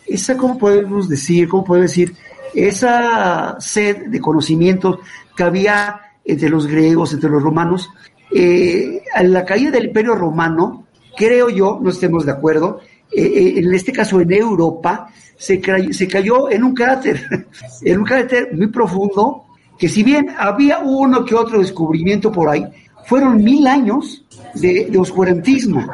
esa, 0.05 0.37
¿cómo 0.37 0.57
podemos 0.57 1.09
decir? 1.09 1.47
¿Cómo 1.47 1.63
puedo 1.63 1.81
decir? 1.81 2.15
Esa 2.53 3.57
sed 3.59 4.07
de 4.07 4.19
conocimientos 4.21 4.99
que 5.35 5.43
había 5.43 5.99
entre 6.23 6.49
los 6.49 6.67
griegos, 6.67 7.13
entre 7.13 7.29
los 7.29 7.43
romanos, 7.43 7.89
eh, 8.33 9.01
a 9.13 9.23
la 9.23 9.43
caída 9.45 9.71
del 9.71 9.85
Imperio 9.85 10.15
Romano, 10.15 10.85
creo 11.17 11.49
yo, 11.49 11.79
no 11.81 11.89
estemos 11.89 12.25
de 12.25 12.31
acuerdo, 12.31 12.79
eh, 13.11 13.53
en 13.57 13.73
este 13.73 13.91
caso 13.91 14.21
en 14.21 14.31
Europa, 14.31 15.09
se, 15.37 15.61
se 15.91 16.07
cayó 16.07 16.49
en 16.49 16.63
un 16.63 16.73
cráter, 16.73 17.47
en 17.81 17.99
un 17.99 18.05
cráter 18.05 18.49
muy 18.53 18.67
profundo, 18.67 19.45
que 19.77 19.89
si 19.89 20.03
bien 20.03 20.29
había 20.37 20.79
uno 20.79 21.25
que 21.25 21.35
otro 21.35 21.59
descubrimiento 21.59 22.31
por 22.31 22.49
ahí, 22.49 22.65
fueron 23.05 23.43
mil 23.43 23.67
años 23.67 24.23
de, 24.55 24.91
oscurantismo. 24.97 25.85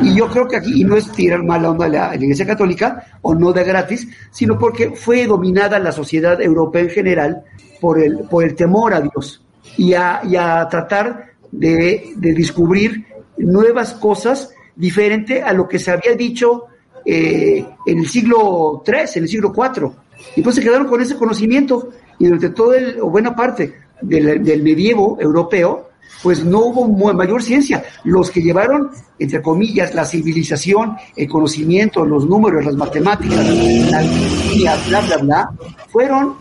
Y 0.00 0.14
yo 0.14 0.28
creo 0.28 0.46
que 0.46 0.56
aquí, 0.56 0.84
no 0.84 0.96
es 0.96 1.10
tirar 1.12 1.42
mala 1.42 1.70
onda 1.70 1.86
a 1.86 1.88
la, 1.88 2.14
Iglesia 2.14 2.46
Católica, 2.46 3.06
o 3.22 3.34
no 3.34 3.52
de 3.52 3.64
gratis, 3.64 4.08
sino 4.30 4.58
porque 4.58 4.90
fue 4.90 5.26
dominada 5.26 5.78
la 5.78 5.92
sociedad 5.92 6.40
europea 6.40 6.82
en 6.82 6.90
general 6.90 7.42
por 7.80 8.00
el, 8.00 8.20
por 8.30 8.44
el 8.44 8.54
temor 8.54 8.94
a 8.94 9.00
Dios 9.00 9.44
y 9.76 9.94
a, 9.94 10.20
y 10.24 10.36
a 10.36 10.66
tratar 10.68 11.32
de, 11.50 12.12
de, 12.16 12.34
descubrir 12.34 13.04
nuevas 13.36 13.92
cosas 13.94 14.50
diferente 14.74 15.42
a 15.42 15.52
lo 15.52 15.68
que 15.68 15.78
se 15.78 15.90
había 15.90 16.14
dicho 16.14 16.66
eh, 17.04 17.64
en 17.86 17.98
el 17.98 18.08
siglo 18.08 18.82
III, 18.86 18.98
en 19.16 19.22
el 19.24 19.28
siglo 19.28 19.52
IV. 19.56 19.90
Y 20.36 20.42
pues 20.42 20.56
se 20.56 20.62
quedaron 20.62 20.88
con 20.88 21.00
ese 21.00 21.16
conocimiento 21.16 21.90
y 22.18 22.26
durante 22.26 22.50
todo 22.50 22.74
el, 22.74 23.00
o 23.00 23.08
buena 23.08 23.34
parte 23.34 23.74
del 24.00 24.62
medievo 24.62 25.16
europeo, 25.20 25.87
pues 26.22 26.44
no 26.44 26.60
hubo 26.60 27.12
mayor 27.14 27.42
ciencia. 27.42 27.84
Los 28.04 28.30
que 28.30 28.42
llevaron, 28.42 28.90
entre 29.18 29.42
comillas, 29.42 29.94
la 29.94 30.04
civilización, 30.04 30.96
el 31.16 31.28
conocimiento, 31.28 32.04
los 32.04 32.26
números, 32.26 32.64
las 32.64 32.74
matemáticas, 32.74 33.46
la 33.90 33.98
alquimia, 33.98 34.76
bla, 34.88 35.00
bla, 35.00 35.16
bla, 35.18 35.50
fueron 35.88 36.36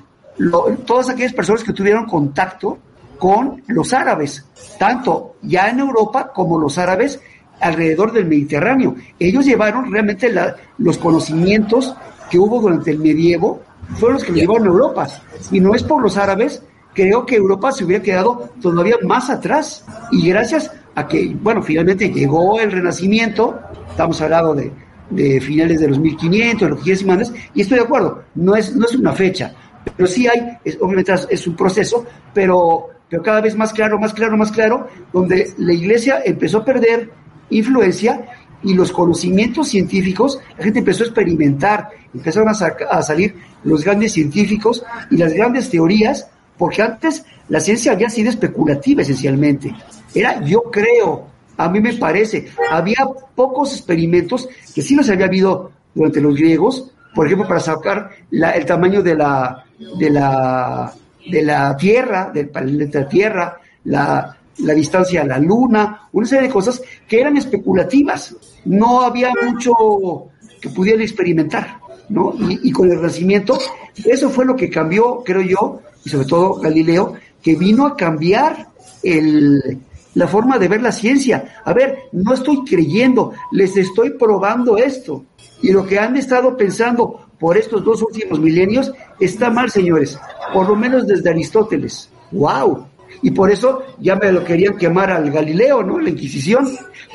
todas 0.86 1.10
aquellas 1.10 1.34
personas 1.34 1.63
que 1.63 1.73
tuvieron 1.73 2.06
contacto 2.06 2.77
con 3.17 3.63
los 3.67 3.93
árabes, 3.93 4.45
tanto 4.77 5.36
ya 5.41 5.69
en 5.69 5.80
Europa 5.80 6.32
como 6.34 6.60
los 6.60 6.77
árabes 6.77 7.19
alrededor 7.60 8.12
del 8.12 8.25
Mediterráneo. 8.25 8.95
Ellos 9.19 9.45
llevaron 9.45 9.91
realmente 9.91 10.32
los 10.77 10.97
conocimientos 10.97 11.95
que 12.30 12.38
hubo 12.38 12.60
durante 12.62 12.91
el 12.91 12.99
medievo, 12.99 13.62
fueron 13.95 14.15
los 14.15 14.23
que 14.23 14.32
lo 14.32 14.38
llevaron 14.38 14.63
a 14.63 14.71
Europa. 14.71 15.08
Y 15.51 15.60
no 15.60 15.73
es 15.73 15.82
por 15.84 16.01
los 16.01 16.17
árabes, 16.17 16.62
creo 16.98 17.28
que 17.28 17.36
Europa 17.36 17.72
se 17.72 17.86
hubiera 17.86 18.04
quedado 18.04 18.50
todavía 18.60 18.96
más 19.04 19.30
atrás. 19.30 19.86
Y 20.12 20.28
gracias 20.30 20.72
a 20.96 21.08
que, 21.08 21.36
bueno, 21.40 21.62
finalmente 21.62 22.10
llegó 22.10 22.60
el 22.60 22.72
Renacimiento, 22.72 23.60
estamos 23.92 24.20
hablando 24.20 24.56
de, 24.56 24.72
de 25.12 25.40
finales 25.40 25.80
de 25.80 25.90
los 25.90 26.00
1500, 26.00 26.72
los 26.72 26.80
que 26.80 26.96
quieras 26.96 27.34
y 27.54 27.62
estoy 27.62 27.78
de 27.78 27.84
acuerdo, 27.84 28.24
no 28.34 28.56
es, 28.56 28.76
no 28.76 28.88
es 28.88 28.96
una 28.96 29.14
fecha, 29.14 29.54
pero 29.96 30.08
sí 30.08 30.28
hay, 30.28 30.58
obviamente 30.82 31.14
es 31.30 31.46
un 31.46 31.56
proceso, 31.56 32.04
pero, 32.34 32.88
pero 33.08 33.22
cada 33.22 33.42
vez 33.42 33.56
más 33.56 33.72
claro, 33.74 34.00
más 34.00 34.14
claro, 34.14 34.36
más 34.36 34.52
claro, 34.52 34.88
donde 35.14 35.54
la 35.60 35.74
iglesia 35.74 36.22
empezó 36.26 36.60
a 36.60 36.66
perder 36.66 37.12
influencia 37.52 38.26
y 38.64 38.74
los 38.74 38.92
conocimientos 38.92 39.68
científicos, 39.68 40.40
la 40.58 40.64
gente 40.64 40.80
empezó 40.80 41.04
a 41.04 41.08
experimentar, 41.08 41.90
empezaron 42.12 42.50
a, 42.50 42.52
a, 42.52 43.02
salir 43.04 43.36
los 43.64 43.84
grandes 43.84 44.14
científicos 44.14 44.84
y 45.12 45.18
las 45.18 45.32
grandes 45.32 45.70
teorías, 45.70 46.28
porque 46.58 46.82
antes 46.82 47.26
la 47.50 47.60
ciencia 47.60 47.91
había 47.91 48.10
sido 48.10 48.30
especulativa 48.30 49.02
esencialmente. 49.02 49.74
Era 50.13 50.43
yo 50.43 50.63
creo, 50.63 51.28
a 51.58 51.70
mí 51.70 51.80
me 51.80 51.93
parece, 51.93 52.48
había 52.72 53.08
pocos 53.36 53.74
experimentos 53.74 54.48
que 54.74 54.82
sí 54.82 54.96
los 54.96 55.10
había 55.10 55.26
habido 55.26 55.72
durante 55.93 56.22
los 56.22 56.36
griegos, 56.36 56.91
por 57.13 57.26
ejemplo, 57.26 57.48
para 57.48 57.60
sacar 57.60 58.12
la, 58.32 58.52
el 58.52 58.65
tamaño 58.65 59.02
de 59.02 59.15
la, 59.15 59.65
de 60.00 60.10
la, 60.10 60.93
de 61.30 61.41
la 61.41 61.76
Tierra, 61.76 62.32
del 62.34 62.50
planeta 62.50 63.08
Tierra, 63.08 63.58
la, 63.86 64.38
la 64.60 64.74
distancia 64.74 65.22
a 65.22 65.26
la 65.26 65.39
luna, 65.39 66.08
una 66.12 66.28
serie 66.28 66.48
de 66.48 66.54
cosas 66.54 66.82
que 67.08 67.20
eran 67.20 67.38
especulativas. 67.38 68.36
No 68.65 69.02
había 69.02 69.32
mucho 69.43 70.30
que 70.62 70.70
pudieran 70.70 71.02
experimentar, 71.02 71.80
¿no? 72.10 72.34
Y, 72.39 72.72
con 72.72 72.91
el 72.91 72.98
Renacimiento, 72.98 73.58
eso 74.06 74.30
fue 74.30 74.46
lo 74.46 74.56
que 74.56 74.70
cambió, 74.70 75.24
creo 75.24 75.41
yo, 75.41 75.82
sobre 76.08 76.28
todo 76.28 76.56
Galileo, 76.56 77.13
que 77.41 77.56
vino 77.56 77.86
a 77.86 77.96
cambiar 77.96 78.67
el, 79.04 79.80
la 80.17 80.28
forma 80.28 80.58
de 80.58 80.67
ver 80.67 80.82
la 80.82 80.91
ciencia. 80.91 81.62
A 81.63 81.74
ver, 81.74 82.00
no 82.12 82.34
estoy 82.34 82.63
creyendo, 82.65 83.34
les 83.52 83.78
estoy 83.78 84.12
probando 84.12 84.78
esto. 84.78 85.26
Y 85.62 85.72
lo 85.72 85.86
que 85.86 86.00
han 86.00 86.17
estado 86.17 86.58
pensando 86.58 87.28
por 87.39 87.56
estos 87.56 87.84
dos 87.84 88.02
últimos 88.02 88.39
milenios 88.39 88.91
está 89.20 89.50
mal, 89.50 89.70
señores, 89.70 90.20
por 90.54 90.67
lo 90.67 90.76
menos 90.76 91.06
desde 91.06 91.30
Aristóteles. 91.30 92.10
¡Wow! 92.32 92.86
Y 93.22 93.32
por 93.32 93.52
eso 93.52 93.84
ya 94.00 94.15
me 94.15 94.32
lo 94.32 94.43
querían 94.43 94.76
quemar 94.76 95.12
al 95.12 95.30
Galileo, 95.32 95.84
¿no? 95.84 96.00
La 96.00 96.10
Inquisición. 96.10 96.67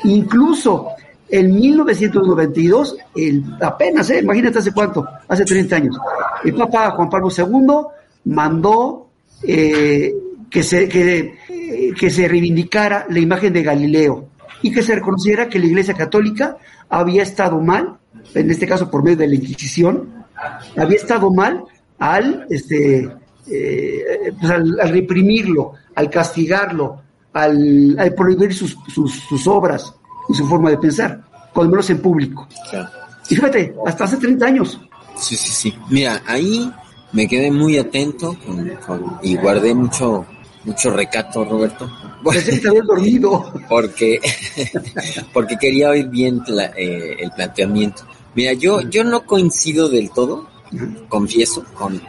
Incluso 0.05 0.87
en 1.29 1.55
1992, 1.55 2.97
el, 3.15 3.43
apenas, 3.61 4.09
¿eh? 4.11 4.19
imagínate 4.19 4.59
hace 4.59 4.71
cuánto, 4.71 5.05
hace 5.27 5.43
30 5.43 5.75
años, 5.75 5.97
el 6.43 6.53
Papa 6.53 6.91
Juan 6.91 7.09
Pablo 7.09 7.29
II 7.35 8.02
mandó 8.25 9.09
eh, 9.43 10.13
que, 10.49 10.63
se, 10.63 10.87
que, 10.87 11.37
que 11.97 12.09
se 12.09 12.27
reivindicara 12.27 13.05
la 13.09 13.19
imagen 13.19 13.53
de 13.53 13.63
Galileo 13.63 14.29
y 14.61 14.71
que 14.71 14.81
se 14.81 14.95
reconociera 14.95 15.49
que 15.49 15.59
la 15.59 15.65
Iglesia 15.65 15.93
Católica 15.93 16.57
había 16.89 17.23
estado 17.23 17.59
mal, 17.59 17.97
en 18.33 18.49
este 18.49 18.67
caso 18.67 18.89
por 18.89 19.03
medio 19.03 19.17
de 19.17 19.27
la 19.27 19.35
Inquisición, 19.35 20.25
había 20.77 20.97
estado 20.97 21.31
mal 21.31 21.63
al, 21.99 22.47
este, 22.49 23.09
eh, 23.47 24.33
pues 24.39 24.51
al, 24.51 24.77
reprimirlo, 24.89 25.73
al 25.95 26.09
castigarlo, 26.09 27.01
al, 27.33 28.13
prohibir 28.15 28.53
sus, 28.53 28.77
sus, 28.93 29.47
obras 29.47 29.93
y 30.29 30.33
su 30.33 30.47
forma 30.47 30.69
de 30.69 30.77
pensar, 30.77 31.21
cuando 31.53 31.71
menos 31.71 31.89
en 31.89 31.99
público. 31.99 32.47
Y 33.29 33.35
fíjate, 33.35 33.75
hasta 33.85 34.05
hace 34.05 34.17
30 34.17 34.45
años. 34.45 34.79
Sí, 35.15 35.35
sí, 35.35 35.51
sí. 35.51 35.77
Mira, 35.89 36.21
ahí 36.25 36.71
me 37.13 37.27
quedé 37.27 37.51
muy 37.51 37.77
atento 37.77 38.35
y 39.21 39.37
guardé 39.37 39.73
mucho 39.73 40.25
mucho 40.65 40.91
recato, 40.91 41.43
Roberto. 41.43 41.89
dormido. 42.87 43.53
Porque, 43.69 44.19
porque 45.33 45.57
quería 45.57 45.89
oír 45.89 46.07
bien 46.07 46.41
eh, 46.77 47.17
el 47.19 47.31
planteamiento. 47.31 48.03
Mira, 48.35 48.53
yo, 48.53 48.81
yo 48.81 49.03
no 49.03 49.25
coincido 49.25 49.89
del 49.89 50.09
todo, 50.11 50.47
confieso, 51.07 51.63
con, 51.73 52.01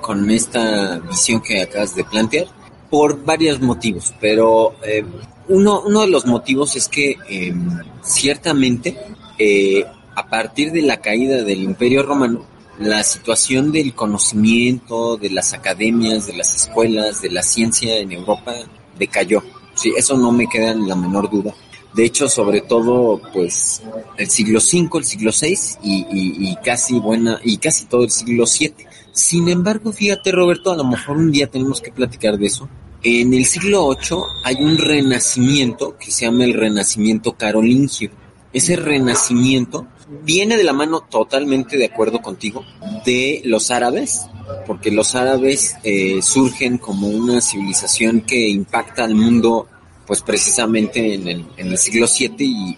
con, 0.00 0.30
esta 0.30 0.98
visión 1.00 1.40
que 1.40 1.62
acabas 1.62 1.94
de 1.94 2.04
plantear, 2.04 2.46
por 2.90 3.24
varios 3.24 3.60
motivos, 3.60 4.14
pero 4.20 4.74
eh, 4.84 5.04
uno, 5.48 5.82
uno 5.84 6.02
de 6.02 6.08
los 6.08 6.26
motivos 6.26 6.76
es 6.76 6.88
que 6.88 7.16
em, 7.28 7.80
ciertamente 8.02 8.96
eh, 9.36 9.84
a 10.14 10.28
partir 10.28 10.70
de 10.70 10.82
la 10.82 10.98
caída 10.98 11.42
del 11.42 11.62
Imperio 11.62 12.04
Romano, 12.04 12.46
la 12.78 13.02
situación 13.04 13.70
del 13.72 13.94
conocimiento, 13.94 15.16
de 15.16 15.30
las 15.30 15.52
academias, 15.52 16.26
de 16.26 16.36
las 16.36 16.54
escuelas, 16.54 17.22
de 17.22 17.30
la 17.30 17.42
ciencia 17.42 17.98
en 17.98 18.12
Europa 18.12 18.54
decayó. 18.98 19.42
Sí, 19.74 19.92
eso 19.96 20.16
no 20.16 20.32
me 20.32 20.46
queda 20.48 20.74
la 20.74 20.94
menor 20.94 21.30
duda. 21.30 21.54
De 21.94 22.04
hecho, 22.04 22.28
sobre 22.28 22.60
todo, 22.62 23.20
pues, 23.32 23.82
el 24.16 24.28
siglo 24.28 24.58
V, 24.58 24.98
el 24.98 25.04
siglo 25.04 25.30
VI 25.30 25.56
y, 25.84 26.50
y, 26.50 26.56
casi 26.56 26.98
buena, 26.98 27.38
y 27.44 27.58
casi 27.58 27.84
todo 27.86 28.02
el 28.02 28.10
siglo 28.10 28.44
VII. 28.46 28.74
Sin 29.12 29.48
embargo, 29.48 29.92
fíjate, 29.92 30.32
Roberto, 30.32 30.72
a 30.72 30.76
lo 30.76 30.84
mejor 30.84 31.18
un 31.18 31.30
día 31.30 31.46
tenemos 31.48 31.80
que 31.80 31.92
platicar 31.92 32.36
de 32.36 32.46
eso. 32.46 32.68
En 33.04 33.32
el 33.32 33.44
siglo 33.44 33.90
VIII 33.90 34.18
hay 34.42 34.56
un 34.56 34.76
renacimiento 34.76 35.96
que 35.96 36.10
se 36.10 36.24
llama 36.24 36.44
el 36.44 36.54
renacimiento 36.54 37.34
carolingio. 37.34 38.10
Ese 38.52 38.74
renacimiento 38.74 39.86
viene 40.08 40.56
de 40.56 40.64
la 40.64 40.72
mano 40.72 41.00
totalmente 41.00 41.76
de 41.76 41.86
acuerdo 41.86 42.20
contigo 42.20 42.64
de 43.04 43.42
los 43.44 43.70
árabes, 43.70 44.26
porque 44.66 44.90
los 44.90 45.14
árabes 45.14 45.76
eh, 45.82 46.20
surgen 46.22 46.78
como 46.78 47.08
una 47.08 47.40
civilización 47.40 48.20
que 48.22 48.48
impacta 48.48 49.04
al 49.04 49.14
mundo 49.14 49.68
pues 50.06 50.20
precisamente 50.20 51.14
en 51.14 51.46
el, 51.56 51.78
siglo 51.78 52.06
VII 52.06 52.34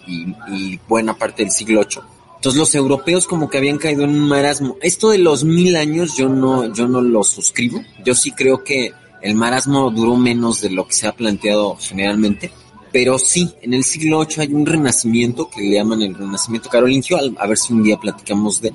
y, 0.07 0.79
buena 0.89 1.15
parte 1.17 1.43
del 1.43 1.51
siglo 1.51 1.81
VIII. 1.81 2.03
Entonces 2.37 2.59
los 2.59 2.75
europeos 2.75 3.27
como 3.27 3.51
que 3.51 3.59
habían 3.59 3.79
caído 3.79 4.05
en 4.05 4.11
un 4.11 4.29
marasmo. 4.29 4.77
Esto 4.81 5.11
de 5.11 5.19
los 5.19 5.43
mil 5.43 5.75
años 5.75 6.17
yo 6.17 6.29
no, 6.29 6.73
yo 6.73 6.87
no 6.87 7.01
lo 7.01 7.25
suscribo. 7.25 7.83
Yo 8.05 8.15
sí 8.15 8.31
creo 8.31 8.63
que 8.63 8.93
el 9.23 9.35
marasmo 9.35 9.91
duró 9.91 10.17
menos 10.17 10.61
de 10.61 10.71
lo 10.71 10.87
que 10.87 10.95
se 10.95 11.09
ha 11.09 11.13
planteado 11.13 11.77
generalmente. 11.81 12.53
Pero 12.93 13.19
sí, 13.19 13.53
en 13.63 13.75
el 13.75 13.85
siglo 13.85 14.25
VIII 14.25 14.43
hay 14.43 14.55
un 14.55 14.65
renacimiento 14.65 15.51
que 15.51 15.61
le 15.61 15.75
llaman 15.75 16.03
el 16.03 16.15
renacimiento 16.15 16.69
carolingio, 16.69 17.19
a 17.37 17.47
ver 17.47 17.59
si 17.59 17.73
un 17.73 17.83
día 17.83 17.99
platicamos 17.99 18.61
de 18.61 18.73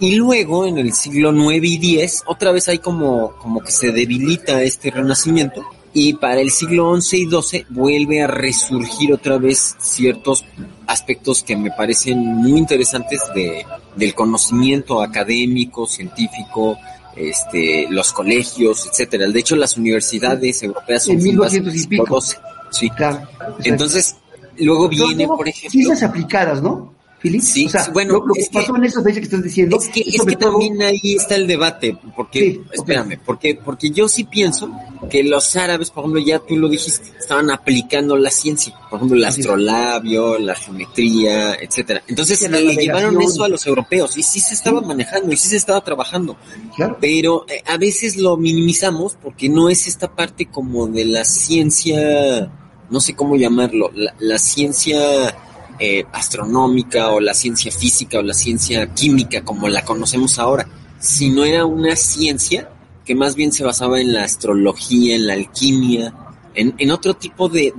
Y 0.00 0.14
luego 0.14 0.66
en 0.66 0.78
el 0.78 0.92
siglo 0.92 1.32
IX 1.32 1.64
y 1.64 2.00
X, 2.00 2.22
otra 2.26 2.52
vez 2.52 2.68
hay 2.68 2.78
como, 2.78 3.32
como 3.38 3.60
que 3.60 3.70
se 3.70 3.92
debilita 3.92 4.62
este 4.62 4.90
renacimiento 4.90 5.64
y 5.94 6.14
para 6.14 6.40
el 6.40 6.50
siglo 6.50 6.98
XI 6.98 7.16
y 7.18 7.30
XII 7.30 7.66
vuelve 7.68 8.22
a 8.22 8.26
resurgir 8.26 9.12
otra 9.12 9.38
vez 9.38 9.76
ciertos 9.78 10.44
aspectos 10.86 11.42
que 11.42 11.56
me 11.56 11.70
parecen 11.70 12.18
muy 12.18 12.58
interesantes 12.58 13.20
de, 13.34 13.66
del 13.96 14.14
conocimiento 14.14 15.02
académico, 15.02 15.86
científico, 15.86 16.78
este, 17.14 17.86
los 17.90 18.12
colegios, 18.12 18.86
etcétera. 18.86 19.26
De 19.28 19.40
hecho, 19.40 19.54
las 19.54 19.76
universidades 19.76 20.62
europeas 20.62 21.04
son 21.04 21.20
en 21.20 21.26
y 21.26 21.86
Sí, 22.72 22.90
claro. 22.90 23.20
Entonces, 23.62 24.16
luego 24.58 24.88
viene, 24.88 25.26
por 25.26 25.48
ejemplo. 25.48 25.70
Ciencias 25.70 26.02
aplicadas, 26.02 26.62
¿no? 26.62 26.92
Sí, 27.40 27.66
o 27.66 27.68
sea, 27.68 27.88
bueno, 27.92 28.14
lo, 28.14 28.34
que 28.34 28.44
pasó 28.52 28.74
en 28.74 28.84
esa 28.84 29.00
fecha 29.00 29.20
que 29.20 29.26
estás 29.26 29.44
diciendo. 29.44 29.78
Es 29.78 29.88
que, 29.88 30.00
es 30.00 30.24
que 30.24 30.34
también 30.34 30.82
ahí 30.82 31.14
está 31.16 31.36
el 31.36 31.46
debate, 31.46 31.96
porque, 32.16 32.60
espérame, 32.72 33.16
porque, 33.24 33.54
porque 33.64 33.90
yo 33.90 34.08
sí 34.08 34.24
pienso 34.24 34.68
que 35.08 35.22
los 35.22 35.54
árabes, 35.54 35.90
por 35.90 36.02
ejemplo, 36.02 36.20
ya 36.20 36.40
tú 36.40 36.56
lo 36.56 36.68
dijiste, 36.68 37.16
estaban 37.16 37.48
aplicando 37.50 38.16
la 38.16 38.30
ciencia, 38.30 38.74
por 38.90 38.98
ejemplo, 38.98 39.18
el 39.18 39.24
astrolabio, 39.24 40.36
la 40.40 40.56
geometría, 40.56 41.54
etcétera. 41.54 42.02
Entonces 42.08 42.50
le 42.50 42.74
llevaron 42.74 43.20
eso 43.22 43.44
a 43.44 43.48
los 43.48 43.64
europeos 43.66 44.16
y 44.16 44.24
sí 44.24 44.40
se 44.40 44.54
estaba 44.54 44.80
manejando 44.80 45.32
y 45.32 45.36
sí 45.36 45.48
se 45.48 45.56
estaba 45.56 45.80
trabajando. 45.84 46.36
Pero 47.00 47.46
eh, 47.48 47.62
a 47.66 47.76
veces 47.76 48.16
lo 48.16 48.36
minimizamos 48.36 49.16
porque 49.22 49.48
no 49.48 49.68
es 49.68 49.86
esta 49.86 50.12
parte 50.12 50.46
como 50.46 50.88
de 50.88 51.04
la 51.04 51.24
ciencia, 51.24 52.50
no 52.92 53.00
sé 53.00 53.16
cómo 53.16 53.36
llamarlo, 53.36 53.90
la 54.18 54.38
ciencia 54.38 55.34
eh, 55.78 56.04
astronómica 56.12 57.10
o 57.10 57.18
la 57.18 57.34
ciencia 57.34 57.72
física 57.72 58.18
o 58.18 58.22
la 58.22 58.34
ciencia 58.34 58.94
química 58.94 59.42
como 59.42 59.66
la 59.68 59.84
conocemos 59.84 60.38
ahora, 60.38 60.68
sino 61.00 61.44
era 61.44 61.64
una 61.64 61.96
ciencia 61.96 62.68
que 63.04 63.14
más 63.14 63.34
bien 63.34 63.50
se 63.50 63.64
basaba 63.64 64.00
en 64.00 64.12
la 64.12 64.24
astrología, 64.24 65.16
en 65.16 65.26
la 65.26 65.32
alquimia, 65.32 66.14
en, 66.54 66.90
otro 66.90 67.14
tipo 67.14 67.48
de, 67.48 67.72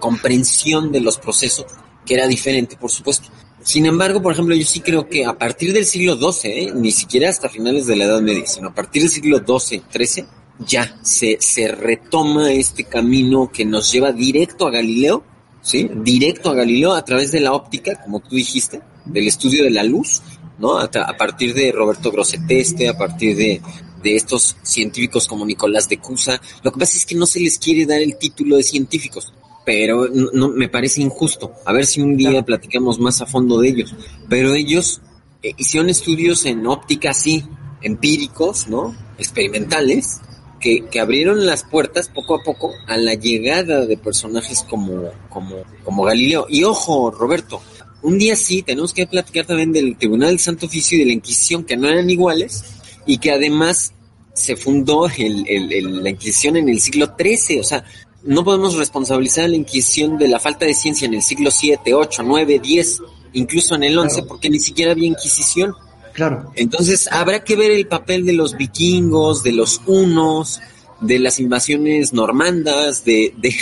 comprensión 0.00 0.90
de 0.90 1.00
los 1.00 1.18
procesos 1.18 1.66
que 2.04 2.14
era 2.14 2.26
diferente, 2.26 2.76
por 2.76 2.90
supuesto. 2.90 3.28
Sin 3.62 3.84
embargo, 3.84 4.22
por 4.22 4.32
ejemplo, 4.32 4.56
yo 4.56 4.64
sí 4.64 4.80
creo 4.80 5.06
que 5.08 5.26
a 5.26 5.36
partir 5.36 5.72
del 5.72 5.84
siglo 5.84 6.16
XII, 6.16 6.50
¿eh? 6.50 6.72
ni 6.74 6.90
siquiera 6.90 7.28
hasta 7.28 7.48
finales 7.48 7.86
de 7.86 7.96
la 7.96 8.04
Edad 8.04 8.22
Media, 8.22 8.46
sino 8.46 8.68
a 8.68 8.74
partir 8.74 9.02
del 9.02 9.10
siglo 9.10 9.38
XII, 9.38 9.82
XIII, 9.92 10.26
ya 10.58 10.98
se, 11.02 11.38
se 11.40 11.68
retoma 11.68 12.52
este 12.52 12.84
camino 12.84 13.50
que 13.52 13.64
nos 13.64 13.92
lleva 13.92 14.12
directo 14.12 14.66
a 14.66 14.70
Galileo 14.70 15.24
¿sí? 15.66 15.90
Directo 15.92 16.50
a 16.50 16.54
Galileo 16.54 16.94
a 16.94 17.04
través 17.04 17.32
de 17.32 17.40
la 17.40 17.52
óptica, 17.52 18.00
como 18.02 18.20
tú 18.20 18.36
dijiste, 18.36 18.80
del 19.04 19.26
estudio 19.26 19.64
de 19.64 19.70
la 19.70 19.82
luz, 19.82 20.22
¿no? 20.58 20.78
A, 20.78 20.88
partir 21.18 21.54
de 21.54 21.72
Roberto 21.72 22.12
Grosseteste, 22.12 22.88
a 22.88 22.96
partir 22.96 23.36
de, 23.36 23.60
de 24.02 24.14
estos 24.14 24.56
científicos 24.62 25.26
como 25.26 25.44
Nicolás 25.44 25.88
de 25.88 25.98
Cusa. 25.98 26.40
Lo 26.62 26.72
que 26.72 26.78
pasa 26.78 26.96
es 26.96 27.04
que 27.04 27.16
no 27.16 27.26
se 27.26 27.40
les 27.40 27.58
quiere 27.58 27.84
dar 27.84 28.00
el 28.00 28.16
título 28.16 28.56
de 28.56 28.62
científicos, 28.62 29.34
pero 29.64 30.08
no, 30.08 30.48
me 30.50 30.68
parece 30.68 31.02
injusto. 31.02 31.52
A 31.64 31.72
ver 31.72 31.84
si 31.84 32.00
un 32.00 32.16
día 32.16 32.44
platicamos 32.44 33.00
más 33.00 33.20
a 33.20 33.26
fondo 33.26 33.58
de 33.58 33.68
ellos. 33.68 33.94
Pero 34.28 34.54
ellos 34.54 35.00
eh, 35.42 35.52
hicieron 35.56 35.90
estudios 35.90 36.46
en 36.46 36.64
óptica 36.68 37.10
así, 37.10 37.44
empíricos, 37.82 38.68
¿no? 38.68 38.94
Experimentales, 39.18 40.20
que, 40.60 41.00
abrieron 41.00 41.46
las 41.46 41.64
puertas 41.64 42.08
poco 42.08 42.34
a 42.34 42.42
poco 42.42 42.72
a 42.86 42.96
la 42.96 43.14
llegada 43.14 43.86
de 43.86 43.96
personajes 43.96 44.64
como, 44.68 45.10
como, 45.28 45.56
como 45.84 46.04
Galileo. 46.04 46.46
Y 46.48 46.64
ojo, 46.64 47.10
Roberto, 47.10 47.60
un 48.02 48.18
día 48.18 48.36
sí 48.36 48.62
tenemos 48.62 48.92
que 48.92 49.06
platicar 49.06 49.46
también 49.46 49.72
del 49.72 49.96
Tribunal 49.96 50.30
del 50.30 50.38
Santo 50.38 50.66
Oficio 50.66 50.96
y 50.96 51.00
de 51.00 51.06
la 51.06 51.12
Inquisición, 51.12 51.64
que 51.64 51.76
no 51.76 51.88
eran 51.88 52.08
iguales, 52.08 52.64
y 53.06 53.18
que 53.18 53.32
además 53.32 53.92
se 54.34 54.56
fundó 54.56 55.08
el, 55.08 56.02
la 56.02 56.10
Inquisición 56.10 56.56
en 56.56 56.68
el 56.68 56.80
siglo 56.80 57.14
XIII. 57.18 57.60
O 57.60 57.64
sea, 57.64 57.84
no 58.22 58.44
podemos 58.44 58.76
responsabilizar 58.76 59.44
a 59.44 59.48
la 59.48 59.56
Inquisición 59.56 60.18
de 60.18 60.28
la 60.28 60.40
falta 60.40 60.66
de 60.66 60.74
ciencia 60.74 61.06
en 61.06 61.14
el 61.14 61.22
siglo 61.22 61.50
VII, 61.50 61.78
VIII, 61.84 62.42
IX, 62.42 62.68
X, 62.68 63.02
incluso 63.32 63.74
en 63.74 63.84
el 63.84 64.10
XI, 64.10 64.22
porque 64.22 64.50
ni 64.50 64.58
siquiera 64.58 64.92
había 64.92 65.08
Inquisición. 65.08 65.74
Claro. 66.16 66.50
Entonces 66.56 67.08
habrá 67.12 67.44
que 67.44 67.56
ver 67.56 67.70
el 67.70 67.86
papel 67.86 68.24
de 68.24 68.32
los 68.32 68.56
vikingos, 68.56 69.42
de 69.42 69.52
los 69.52 69.82
hunos, 69.86 70.62
de 71.02 71.18
las 71.18 71.38
invasiones 71.38 72.14
normandas, 72.14 73.04
de, 73.04 73.34
de, 73.36 73.54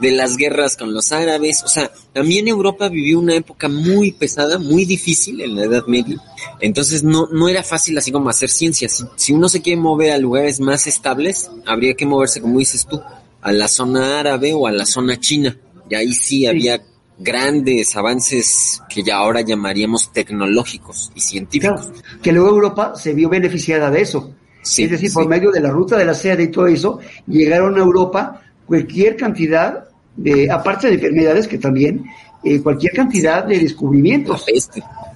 de, 0.00 0.10
las 0.12 0.36
guerras 0.36 0.76
con 0.76 0.94
los 0.94 1.10
árabes. 1.10 1.64
O 1.64 1.68
sea, 1.68 1.90
también 2.12 2.46
Europa 2.46 2.88
vivió 2.88 3.18
una 3.18 3.34
época 3.34 3.68
muy 3.68 4.12
pesada, 4.12 4.60
muy 4.60 4.84
difícil 4.84 5.40
en 5.40 5.56
la 5.56 5.64
Edad 5.64 5.86
Media. 5.88 6.16
Entonces 6.60 7.02
no, 7.02 7.26
no 7.32 7.48
era 7.48 7.64
fácil 7.64 7.98
así 7.98 8.12
como 8.12 8.30
hacer 8.30 8.50
ciencia. 8.50 8.88
Si, 8.88 9.02
si 9.16 9.32
uno 9.32 9.48
se 9.48 9.60
quiere 9.60 9.80
mover 9.80 10.12
a 10.12 10.18
lugares 10.18 10.60
más 10.60 10.86
estables, 10.86 11.50
habría 11.66 11.94
que 11.94 12.06
moverse, 12.06 12.40
como 12.40 12.60
dices 12.60 12.86
tú, 12.88 13.02
a 13.42 13.50
la 13.50 13.66
zona 13.66 14.20
árabe 14.20 14.54
o 14.54 14.68
a 14.68 14.72
la 14.72 14.86
zona 14.86 15.18
china. 15.18 15.58
Y 15.90 15.96
ahí 15.96 16.12
sí. 16.12 16.46
había 16.46 16.80
grandes 17.18 17.96
avances 17.96 18.82
que 18.88 19.02
ya 19.02 19.16
ahora 19.16 19.40
llamaríamos 19.40 20.12
tecnológicos 20.12 21.10
y 21.14 21.20
científicos. 21.20 21.90
que 22.22 22.32
luego 22.32 22.50
Europa 22.50 22.94
se 22.96 23.14
vio 23.14 23.28
beneficiada 23.28 23.90
de 23.90 24.02
eso. 24.02 24.34
es 24.62 24.90
decir, 24.90 25.12
por 25.12 25.26
medio 25.26 25.50
de 25.50 25.60
la 25.60 25.70
ruta 25.70 25.96
de 25.96 26.04
la 26.04 26.14
seda 26.14 26.42
y 26.42 26.48
todo 26.48 26.66
eso, 26.66 26.98
llegaron 27.26 27.76
a 27.76 27.78
Europa 27.78 28.42
cualquier 28.66 29.16
cantidad 29.16 29.84
de, 30.16 30.50
aparte 30.50 30.88
de 30.88 30.94
enfermedades 30.94 31.46
que 31.46 31.58
también, 31.58 32.04
eh, 32.44 32.60
cualquier 32.60 32.92
cantidad 32.92 33.44
de 33.44 33.58
descubrimientos. 33.58 34.44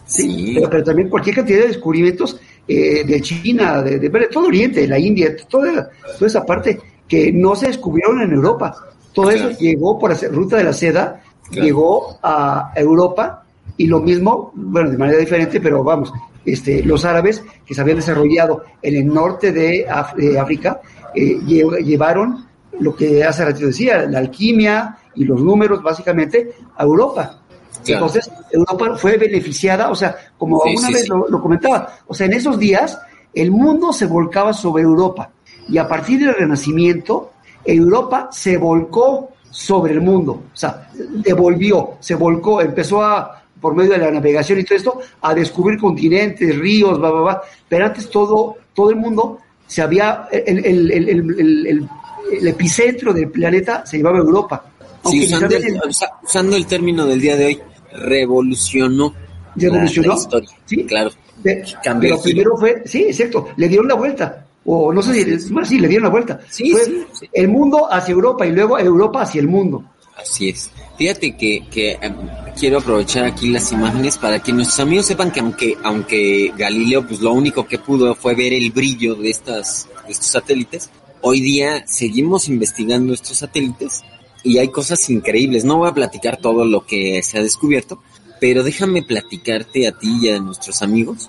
Sí, 0.06 0.58
pero, 0.68 0.82
también 0.82 1.08
cualquier 1.08 1.36
cantidad 1.36 1.60
de 1.60 1.68
descubrimientos 1.68 2.40
eh, 2.66 3.04
de 3.04 3.20
China, 3.20 3.82
de, 3.82 4.10
todo 4.30 4.46
Oriente, 4.46 4.86
la 4.86 4.98
India, 4.98 5.36
toda, 5.48 5.90
toda 6.18 6.26
esa 6.26 6.44
parte 6.44 6.78
que 7.06 7.32
no 7.32 7.54
se 7.54 7.68
descubrieron 7.68 8.20
en 8.22 8.32
Europa. 8.32 8.74
Todo 9.12 9.30
eso 9.30 9.50
llegó 9.58 9.98
por 9.98 10.12
hacer 10.12 10.32
ruta 10.32 10.56
de 10.56 10.64
la 10.64 10.72
seda 10.72 11.22
llegó 11.50 12.18
a 12.22 12.72
Europa 12.74 13.44
y 13.76 13.86
lo 13.86 14.00
mismo, 14.00 14.52
bueno, 14.54 14.90
de 14.90 14.98
manera 14.98 15.18
diferente, 15.18 15.60
pero 15.60 15.82
vamos, 15.82 16.12
este, 16.44 16.82
los 16.82 17.04
árabes 17.04 17.42
que 17.66 17.74
se 17.74 17.80
habían 17.80 17.98
desarrollado 17.98 18.64
en 18.82 18.96
el 18.96 19.06
norte 19.06 19.52
de, 19.52 19.86
África 19.88 20.80
eh, 21.14 21.38
llevaron 21.84 22.46
lo 22.78 22.94
que 22.94 23.24
hace 23.24 23.44
ratito 23.44 23.66
decía, 23.66 24.06
la 24.06 24.18
alquimia 24.18 24.98
y 25.14 25.24
los 25.24 25.42
números 25.42 25.82
básicamente 25.82 26.52
a 26.76 26.84
Europa. 26.84 27.40
Entonces, 27.86 28.30
Europa 28.50 28.96
fue 28.96 29.16
beneficiada, 29.16 29.90
o 29.90 29.94
sea, 29.94 30.16
como 30.36 30.62
alguna 30.62 30.88
vez 30.88 31.08
lo, 31.08 31.40
comentaba, 31.40 31.94
o 32.06 32.14
sea, 32.14 32.26
en 32.26 32.34
esos 32.34 32.58
días 32.58 32.98
el 33.32 33.50
mundo 33.50 33.92
se 33.92 34.06
volcaba 34.06 34.52
sobre 34.52 34.82
Europa 34.82 35.30
y 35.68 35.78
a 35.78 35.88
partir 35.88 36.20
del 36.20 36.34
Renacimiento, 36.34 37.32
Europa 37.64 38.28
se 38.32 38.56
volcó 38.56 39.30
sobre 39.50 39.94
el 39.94 40.00
mundo, 40.00 40.44
o 40.52 40.56
sea, 40.56 40.90
devolvió, 40.94 41.96
se 42.00 42.14
volcó, 42.14 42.60
empezó 42.60 43.02
a, 43.02 43.42
por 43.60 43.74
medio 43.74 43.92
de 43.92 43.98
la 43.98 44.10
navegación 44.10 44.60
y 44.60 44.64
todo 44.64 44.76
esto, 44.76 45.00
a 45.20 45.34
descubrir 45.34 45.78
continentes, 45.78 46.56
ríos, 46.58 46.98
bla, 46.98 47.10
bla, 47.10 47.20
bla. 47.20 47.42
Pero 47.68 47.86
antes 47.86 48.08
todo, 48.08 48.56
todo 48.74 48.90
el 48.90 48.96
mundo 48.96 49.38
se 49.66 49.82
había, 49.82 50.28
el, 50.32 50.64
el, 50.64 50.90
el, 50.90 51.88
el 52.32 52.48
epicentro 52.48 53.12
del 53.12 53.30
planeta 53.30 53.84
se 53.84 53.96
llevaba 53.96 54.18
a 54.18 54.20
Europa. 54.20 54.64
Sí, 55.04 55.24
usando, 55.24 56.56
el, 56.56 56.66
término 56.66 57.06
del 57.06 57.20
día 57.20 57.36
de 57.36 57.46
hoy, 57.46 57.60
revolucionó. 57.92 59.14
Revolucionó. 59.56 60.08
La, 60.08 60.14
historia. 60.14 60.50
Sí, 60.66 60.84
claro. 60.84 61.10
pero 61.42 62.22
primero 62.22 62.56
fue, 62.56 62.82
sí, 62.84 63.06
es 63.08 63.16
cierto, 63.16 63.48
le 63.56 63.68
dieron 63.68 63.88
la 63.88 63.94
vuelta 63.94 64.46
o 64.72 64.92
no 64.92 65.02
sé 65.02 65.12
si, 65.14 65.38
sí, 65.64 65.78
le 65.78 65.88
dieron 65.88 66.04
la 66.04 66.10
vuelta. 66.10 66.40
Sí, 66.48 66.72
sí, 66.84 67.26
El 67.32 67.48
mundo 67.48 67.92
hacia 67.92 68.12
Europa 68.12 68.46
y 68.46 68.52
luego 68.52 68.78
Europa 68.78 69.22
hacia 69.22 69.40
el 69.40 69.48
mundo. 69.48 69.84
Así 70.16 70.50
es. 70.50 70.70
Fíjate 70.96 71.36
que, 71.36 71.66
que 71.70 71.98
em, 72.00 72.14
quiero 72.58 72.78
aprovechar 72.78 73.24
aquí 73.24 73.48
las 73.48 73.72
imágenes 73.72 74.16
para 74.18 74.38
que 74.40 74.52
nuestros 74.52 74.78
amigos 74.80 75.06
sepan 75.06 75.32
que 75.32 75.40
aunque, 75.40 75.76
aunque 75.82 76.52
Galileo 76.56 77.06
pues 77.06 77.20
lo 77.20 77.32
único 77.32 77.66
que 77.66 77.78
pudo 77.78 78.14
fue 78.14 78.34
ver 78.34 78.52
el 78.52 78.70
brillo 78.70 79.14
de, 79.14 79.30
estas, 79.30 79.88
de 80.06 80.12
estos 80.12 80.28
satélites, 80.28 80.90
hoy 81.22 81.40
día 81.40 81.84
seguimos 81.86 82.48
investigando 82.48 83.14
estos 83.14 83.38
satélites 83.38 84.04
y 84.44 84.58
hay 84.58 84.68
cosas 84.68 85.08
increíbles. 85.10 85.64
No 85.64 85.78
voy 85.78 85.88
a 85.88 85.94
platicar 85.94 86.36
todo 86.36 86.64
lo 86.64 86.86
que 86.86 87.22
se 87.22 87.38
ha 87.38 87.42
descubierto, 87.42 88.02
pero 88.40 88.62
déjame 88.62 89.02
platicarte 89.02 89.88
a 89.88 89.92
ti 89.92 90.18
y 90.22 90.28
a 90.28 90.38
nuestros 90.38 90.82
amigos 90.82 91.28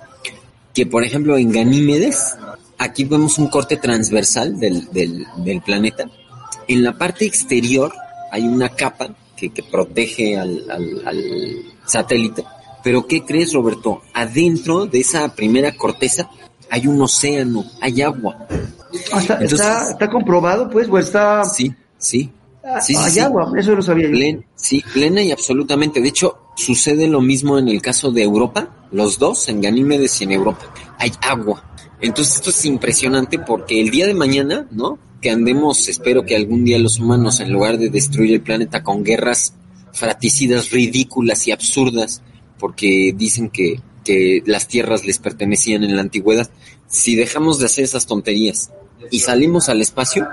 que 0.74 0.86
por 0.86 1.04
ejemplo 1.04 1.36
en 1.36 1.52
Ganímedes 1.52 2.36
Aquí 2.82 3.04
vemos 3.04 3.38
un 3.38 3.46
corte 3.46 3.76
transversal 3.76 4.58
del, 4.58 4.88
del, 4.90 5.62
planeta. 5.64 6.10
En 6.66 6.82
la 6.82 6.92
parte 6.98 7.24
exterior 7.24 7.92
hay 8.32 8.42
una 8.42 8.70
capa 8.70 9.14
que, 9.36 9.50
que 9.50 9.62
protege 9.62 10.36
al, 10.36 10.68
al, 10.68 11.62
satélite. 11.86 12.44
Pero 12.82 13.06
¿qué 13.06 13.24
crees, 13.24 13.52
Roberto? 13.52 14.02
Adentro 14.12 14.86
de 14.86 14.98
esa 14.98 15.32
primera 15.32 15.70
corteza 15.76 16.28
hay 16.70 16.88
un 16.88 17.00
océano, 17.00 17.64
hay 17.80 18.02
agua. 18.02 18.48
Ah, 19.12 19.38
está, 19.40 19.90
está, 19.90 20.10
comprobado, 20.10 20.68
pues, 20.68 20.88
o 20.88 20.98
está... 20.98 21.44
Sí, 21.44 21.72
sí. 21.98 22.32
Ah, 22.64 22.80
sí, 22.80 22.96
hay 22.96 23.20
agua, 23.20 23.52
eso 23.56 23.76
lo 23.76 23.82
sabía 23.82 24.08
yo. 24.08 24.40
sí, 24.56 24.82
plena 24.92 25.22
y 25.22 25.30
absolutamente. 25.30 26.00
De 26.00 26.08
hecho, 26.08 26.36
sucede 26.56 27.06
lo 27.06 27.20
mismo 27.20 27.58
en 27.58 27.68
el 27.68 27.80
caso 27.80 28.10
de 28.10 28.22
Europa, 28.24 28.86
los 28.90 29.20
dos, 29.20 29.48
en 29.48 29.60
Ganímedes 29.60 30.20
y 30.20 30.24
en 30.24 30.32
Europa. 30.32 30.64
Hay 30.98 31.12
agua. 31.20 31.71
Entonces 32.02 32.36
esto 32.36 32.50
es 32.50 32.64
impresionante 32.64 33.38
porque 33.38 33.80
el 33.80 33.90
día 33.90 34.06
de 34.06 34.14
mañana, 34.14 34.66
¿no? 34.70 34.98
Que 35.20 35.30
andemos, 35.30 35.88
espero 35.88 36.24
que 36.24 36.36
algún 36.36 36.64
día 36.64 36.78
los 36.78 36.98
humanos, 36.98 37.40
en 37.40 37.52
lugar 37.52 37.78
de 37.78 37.88
destruir 37.88 38.34
el 38.34 38.42
planeta 38.42 38.82
con 38.82 39.04
guerras 39.04 39.54
fraticidas 39.92 40.70
ridículas 40.70 41.46
y 41.46 41.52
absurdas, 41.52 42.22
porque 42.58 43.14
dicen 43.16 43.50
que, 43.50 43.80
que 44.04 44.42
las 44.46 44.66
tierras 44.66 45.06
les 45.06 45.18
pertenecían 45.18 45.84
en 45.84 45.94
la 45.94 46.02
antigüedad, 46.02 46.50
si 46.88 47.14
dejamos 47.14 47.58
de 47.58 47.66
hacer 47.66 47.84
esas 47.84 48.06
tonterías 48.06 48.70
y 49.10 49.20
salimos 49.20 49.68
al 49.68 49.80
espacio 49.80 50.26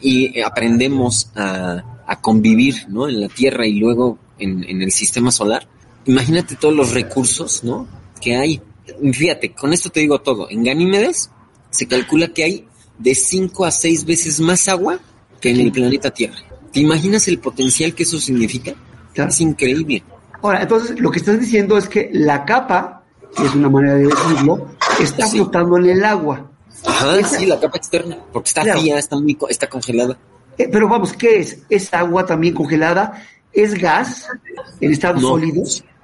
y 0.00 0.40
aprendemos 0.40 1.30
a, 1.34 2.02
a 2.06 2.20
convivir, 2.20 2.88
¿no? 2.88 3.08
En 3.08 3.20
la 3.20 3.28
Tierra 3.28 3.66
y 3.66 3.74
luego 3.74 4.18
en, 4.38 4.64
en 4.64 4.82
el 4.82 4.90
sistema 4.90 5.30
solar, 5.30 5.68
imagínate 6.06 6.56
todos 6.56 6.74
los 6.74 6.92
recursos, 6.92 7.62
¿no? 7.62 7.86
Que 8.20 8.36
hay. 8.36 8.60
Fíjate, 9.12 9.52
con 9.52 9.72
esto 9.72 9.90
te 9.90 10.00
digo 10.00 10.20
todo. 10.20 10.48
En 10.50 10.64
Ganímedes 10.64 11.30
se 11.70 11.86
calcula 11.86 12.28
que 12.28 12.44
hay 12.44 12.68
de 12.98 13.14
5 13.14 13.64
a 13.64 13.70
6 13.70 14.04
veces 14.04 14.40
más 14.40 14.68
agua 14.68 14.98
que 15.40 15.50
en 15.50 15.60
el 15.60 15.72
planeta 15.72 16.10
Tierra. 16.10 16.38
¿Te 16.72 16.80
imaginas 16.80 17.26
el 17.28 17.38
potencial 17.38 17.94
que 17.94 18.04
eso 18.04 18.18
significa? 18.18 18.74
Es 19.14 19.40
increíble. 19.40 20.02
Ahora, 20.42 20.62
entonces 20.62 20.98
lo 21.00 21.10
que 21.10 21.18
estás 21.18 21.40
diciendo 21.40 21.76
es 21.76 21.88
que 21.88 22.10
la 22.12 22.44
capa, 22.44 23.04
que 23.36 23.44
es 23.44 23.54
una 23.54 23.68
manera 23.68 23.94
de 23.94 24.06
decirlo, 24.06 24.68
está 25.00 25.26
flotando 25.26 25.76
en 25.78 25.86
el 25.86 26.04
agua. 26.04 26.50
Ajá, 26.86 27.22
sí, 27.24 27.46
la 27.46 27.60
capa 27.60 27.76
externa, 27.76 28.18
porque 28.32 28.48
está 28.48 28.62
fría, 28.62 28.98
está 28.98 29.16
muy, 29.16 29.36
está 29.48 29.68
congelada. 29.68 30.16
Eh, 30.56 30.68
pero 30.70 30.88
vamos, 30.88 31.12
¿qué 31.12 31.40
es? 31.40 31.58
¿Es 31.68 31.92
agua 31.92 32.24
también 32.24 32.54
congelada? 32.54 33.22
¿Es 33.52 33.74
gas 33.74 34.28
en 34.80 34.92
estado 34.92 35.20
sólido? 35.20 35.62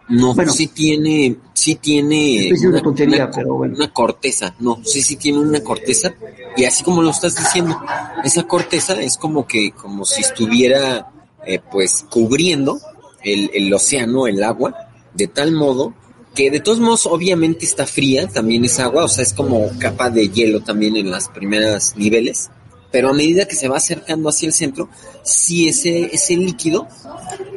No, 0.09 0.35
bueno, 0.35 0.53
sí 0.53 0.69
tiene, 0.69 1.37
sí 1.53 1.75
tiene 1.77 2.51
una, 2.65 2.81
tontería, 2.81 3.29
pero 3.31 3.55
bueno. 3.55 3.75
una 3.75 3.93
corteza, 3.93 4.55
no, 4.61 4.81
sí, 4.85 5.03
sí 5.03 5.17
tiene 5.17 5.41
una 5.41 5.61
corteza. 5.61 6.15
Y 6.57 6.65
así 6.65 6.85
como 6.85 7.03
lo 7.03 7.11
estás 7.11 7.35
diciendo, 7.37 7.77
esa 8.23 8.45
corteza 8.45 9.01
es 9.01 9.17
como 9.17 9.47
que, 9.47 9.73
como 9.73 10.05
si 10.05 10.21
estuviera, 10.21 11.11
eh, 11.45 11.61
pues, 11.71 12.07
cubriendo 12.09 12.79
el, 13.25 13.51
el 13.53 13.75
océano, 13.75 14.29
el 14.29 14.45
agua, 14.45 14.75
de 15.15 15.27
tal 15.27 15.53
modo 15.53 15.95
que 16.37 16.51
de 16.51 16.61
todos 16.61 16.79
modos 16.79 17.07
obviamente 17.07 17.65
está 17.65 17.87
fría, 17.87 18.29
también 18.29 18.65
es 18.65 18.79
agua, 18.79 19.05
o 19.05 19.09
sea, 19.09 19.25
es 19.25 19.33
como 19.33 19.71
capa 19.79 20.11
de 20.11 20.29
hielo 20.29 20.61
también 20.61 20.95
en 20.97 21.11
las 21.11 21.31
primeras 21.31 21.97
niveles, 21.97 22.51
pero 22.93 23.09
a 23.09 23.15
medida 23.15 23.49
que 23.49 23.57
se 23.57 23.69
va 23.69 23.79
acercando 23.79 24.29
hacia 24.29 24.47
el 24.47 24.53
centro, 24.53 24.89
sí 25.23 25.67
ese, 25.67 26.15
ese 26.15 26.37
líquido 26.37 26.87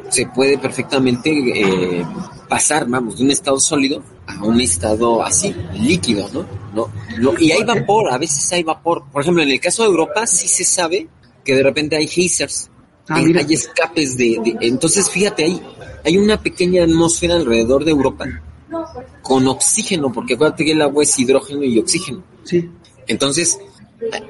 se 0.08 0.26
puede 0.26 0.58
perfectamente 0.58 1.30
eh, 1.30 2.04
pasar, 2.50 2.86
vamos, 2.88 3.16
de 3.16 3.24
un 3.24 3.30
estado 3.30 3.60
sólido 3.60 4.02
a 4.26 4.42
un 4.44 4.60
estado 4.60 5.22
así, 5.22 5.54
líquido, 5.72 6.28
¿no? 6.34 6.44
¿no? 6.74 7.32
y 7.38 7.52
hay 7.52 7.62
vapor, 7.64 8.12
a 8.12 8.18
veces 8.18 8.52
hay 8.52 8.64
vapor. 8.64 9.04
Por 9.10 9.22
ejemplo, 9.22 9.42
en 9.42 9.50
el 9.50 9.60
caso 9.60 9.84
de 9.84 9.88
Europa 9.88 10.26
sí 10.26 10.48
se 10.48 10.64
sabe 10.64 11.06
que 11.44 11.54
de 11.54 11.62
repente 11.62 11.96
hay 11.96 12.08
geysers, 12.08 12.68
ah, 13.08 13.16
hay, 13.16 13.54
escapes 13.54 14.16
de, 14.16 14.56
Entonces, 14.60 15.08
fíjate, 15.08 15.44
hay, 15.44 15.62
hay 16.04 16.18
una 16.18 16.42
pequeña 16.42 16.82
atmósfera 16.82 17.36
alrededor 17.36 17.84
de 17.84 17.92
Europa 17.92 18.26
con 19.22 19.46
oxígeno, 19.46 20.12
porque 20.12 20.34
acuérdate 20.34 20.64
que 20.64 20.72
el 20.72 20.82
agua 20.82 21.04
es 21.04 21.16
hidrógeno 21.18 21.62
y 21.62 21.78
oxígeno. 21.78 22.24
Sí. 22.42 22.68
Entonces, 23.06 23.60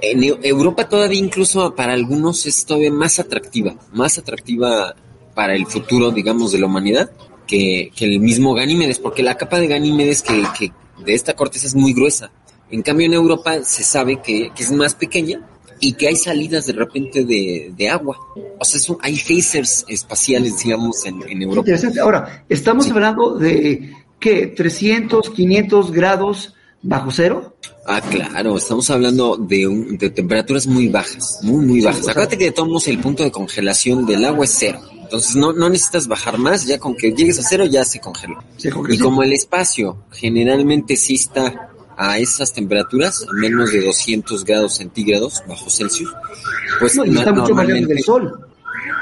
en 0.03 0.23
Europa 0.43 0.89
todavía 0.89 1.21
incluso 1.21 1.75
para 1.75 1.95
algunos 1.95 2.45
es 2.45 2.67
todavía 2.67 2.93
más 2.93 3.19
atractiva, 3.19 3.77
más 3.93 4.19
atractiva 4.19 4.95
para 5.35 5.55
el 5.55 5.67
futuro, 5.67 6.11
digamos, 6.11 6.53
de 6.53 6.59
la 6.59 6.67
humanidad 6.67 7.11
que, 7.51 7.91
el 8.07 8.21
mismo 8.21 8.55
Ganímedes, 8.55 8.99
porque 8.99 9.23
la 9.23 9.37
capa 9.37 9.59
de 9.59 9.67
Ganímedes 9.67 10.23
que, 10.23 10.43
que, 10.59 10.73
de 11.05 11.15
esta 11.15 11.35
corteza 11.35 11.67
es 11.67 11.75
muy 11.75 11.93
gruesa. 11.93 12.31
En 12.71 12.83
cambio, 12.83 13.07
en 13.07 13.15
Europa 13.15 13.65
se 13.65 13.83
sabe 13.83 14.21
que, 14.23 14.51
es 14.57 14.71
más 14.71 14.95
pequeña 14.95 15.45
y 15.81 15.95
que 15.95 16.09
hay 16.09 16.17
salidas 16.17 16.67
de 16.67 16.75
repente 16.75 17.25
de, 17.25 17.89
agua. 17.89 18.17
O 18.59 18.65
sea, 18.65 18.97
hay 19.03 19.17
phasers 19.17 19.85
espaciales, 19.89 20.63
digamos, 20.63 21.05
en, 21.07 21.43
Europa. 21.43 21.61
Interesante. 21.61 22.01
Ahora, 22.01 22.45
estamos 22.49 22.89
hablando 22.91 23.37
de, 23.37 23.93
¿qué? 24.21 24.47
300, 24.49 25.31
500 25.31 25.91
grados 25.91 26.55
bajo 26.83 27.11
cero. 27.11 27.57
Ah, 27.87 28.01
claro, 28.01 28.57
estamos 28.57 28.89
hablando 28.91 29.37
de, 29.37 29.67
de 29.99 30.11
temperaturas 30.11 30.67
muy 30.67 30.89
bajas, 30.89 31.41
muy, 31.43 31.67
muy 31.67 31.81
bajas. 31.81 32.07
Acuérdate 32.07 32.39
que 32.39 32.53
tomamos 32.53 32.87
el 32.87 33.01
punto 33.01 33.25
de 33.25 33.33
congelación 33.33 34.07
del 34.07 34.25
agua 34.25 34.45
es 34.45 34.55
cero. 34.57 34.81
Entonces 35.11 35.35
no, 35.35 35.53
no 35.53 35.69
necesitas 35.69 36.07
bajar 36.07 36.39
más, 36.39 36.67
ya 36.67 36.79
con 36.79 36.95
que 36.95 37.11
llegues 37.11 37.41
a 37.41 37.43
cero 37.43 37.65
ya 37.65 37.85
se 37.85 37.99
congeló. 37.99 38.45
y 38.89 38.97
como 38.97 39.25
el 39.25 39.33
espacio 39.33 40.05
generalmente 40.13 40.95
sí 40.95 41.17
está 41.17 41.73
a 41.97 42.17
esas 42.21 42.53
temperaturas, 42.53 43.27
a 43.29 43.33
menos 43.33 43.73
de 43.73 43.85
200 43.85 44.45
grados 44.45 44.77
centígrados 44.77 45.43
bajo 45.49 45.69
Celsius, 45.69 46.15
pues 46.79 46.95
no, 46.95 47.03
está 47.03 47.33
mucho 47.33 47.57
más 47.57 47.67
lejos 47.67 47.89
del 47.89 48.05
sol. 48.05 48.47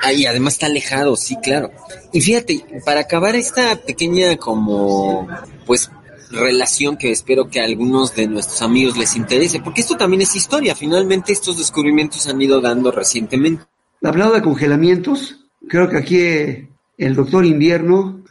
Ahí 0.02 0.24
además 0.24 0.54
está 0.54 0.64
alejado, 0.64 1.14
sí, 1.14 1.36
claro. 1.42 1.70
Y 2.10 2.22
fíjate, 2.22 2.64
para 2.86 3.00
acabar 3.00 3.36
esta 3.36 3.76
pequeña 3.76 4.38
como, 4.38 5.28
pues, 5.66 5.90
relación 6.30 6.96
que 6.96 7.10
espero 7.10 7.50
que 7.50 7.60
a 7.60 7.64
algunos 7.64 8.14
de 8.14 8.28
nuestros 8.28 8.62
amigos 8.62 8.96
les 8.96 9.14
interese, 9.14 9.60
porque 9.60 9.82
esto 9.82 9.98
también 9.98 10.22
es 10.22 10.34
historia, 10.34 10.74
finalmente 10.74 11.34
estos 11.34 11.58
descubrimientos 11.58 12.26
han 12.26 12.40
ido 12.40 12.62
dando 12.62 12.90
recientemente. 12.92 13.66
Hablado 14.02 14.32
de 14.32 14.40
congelamientos, 14.40 15.38
Creo 15.66 15.88
que 15.88 15.98
aquí 15.98 16.20
eh, 16.20 16.68
el 16.96 17.14
doctor 17.14 17.44
invierno 17.44 18.22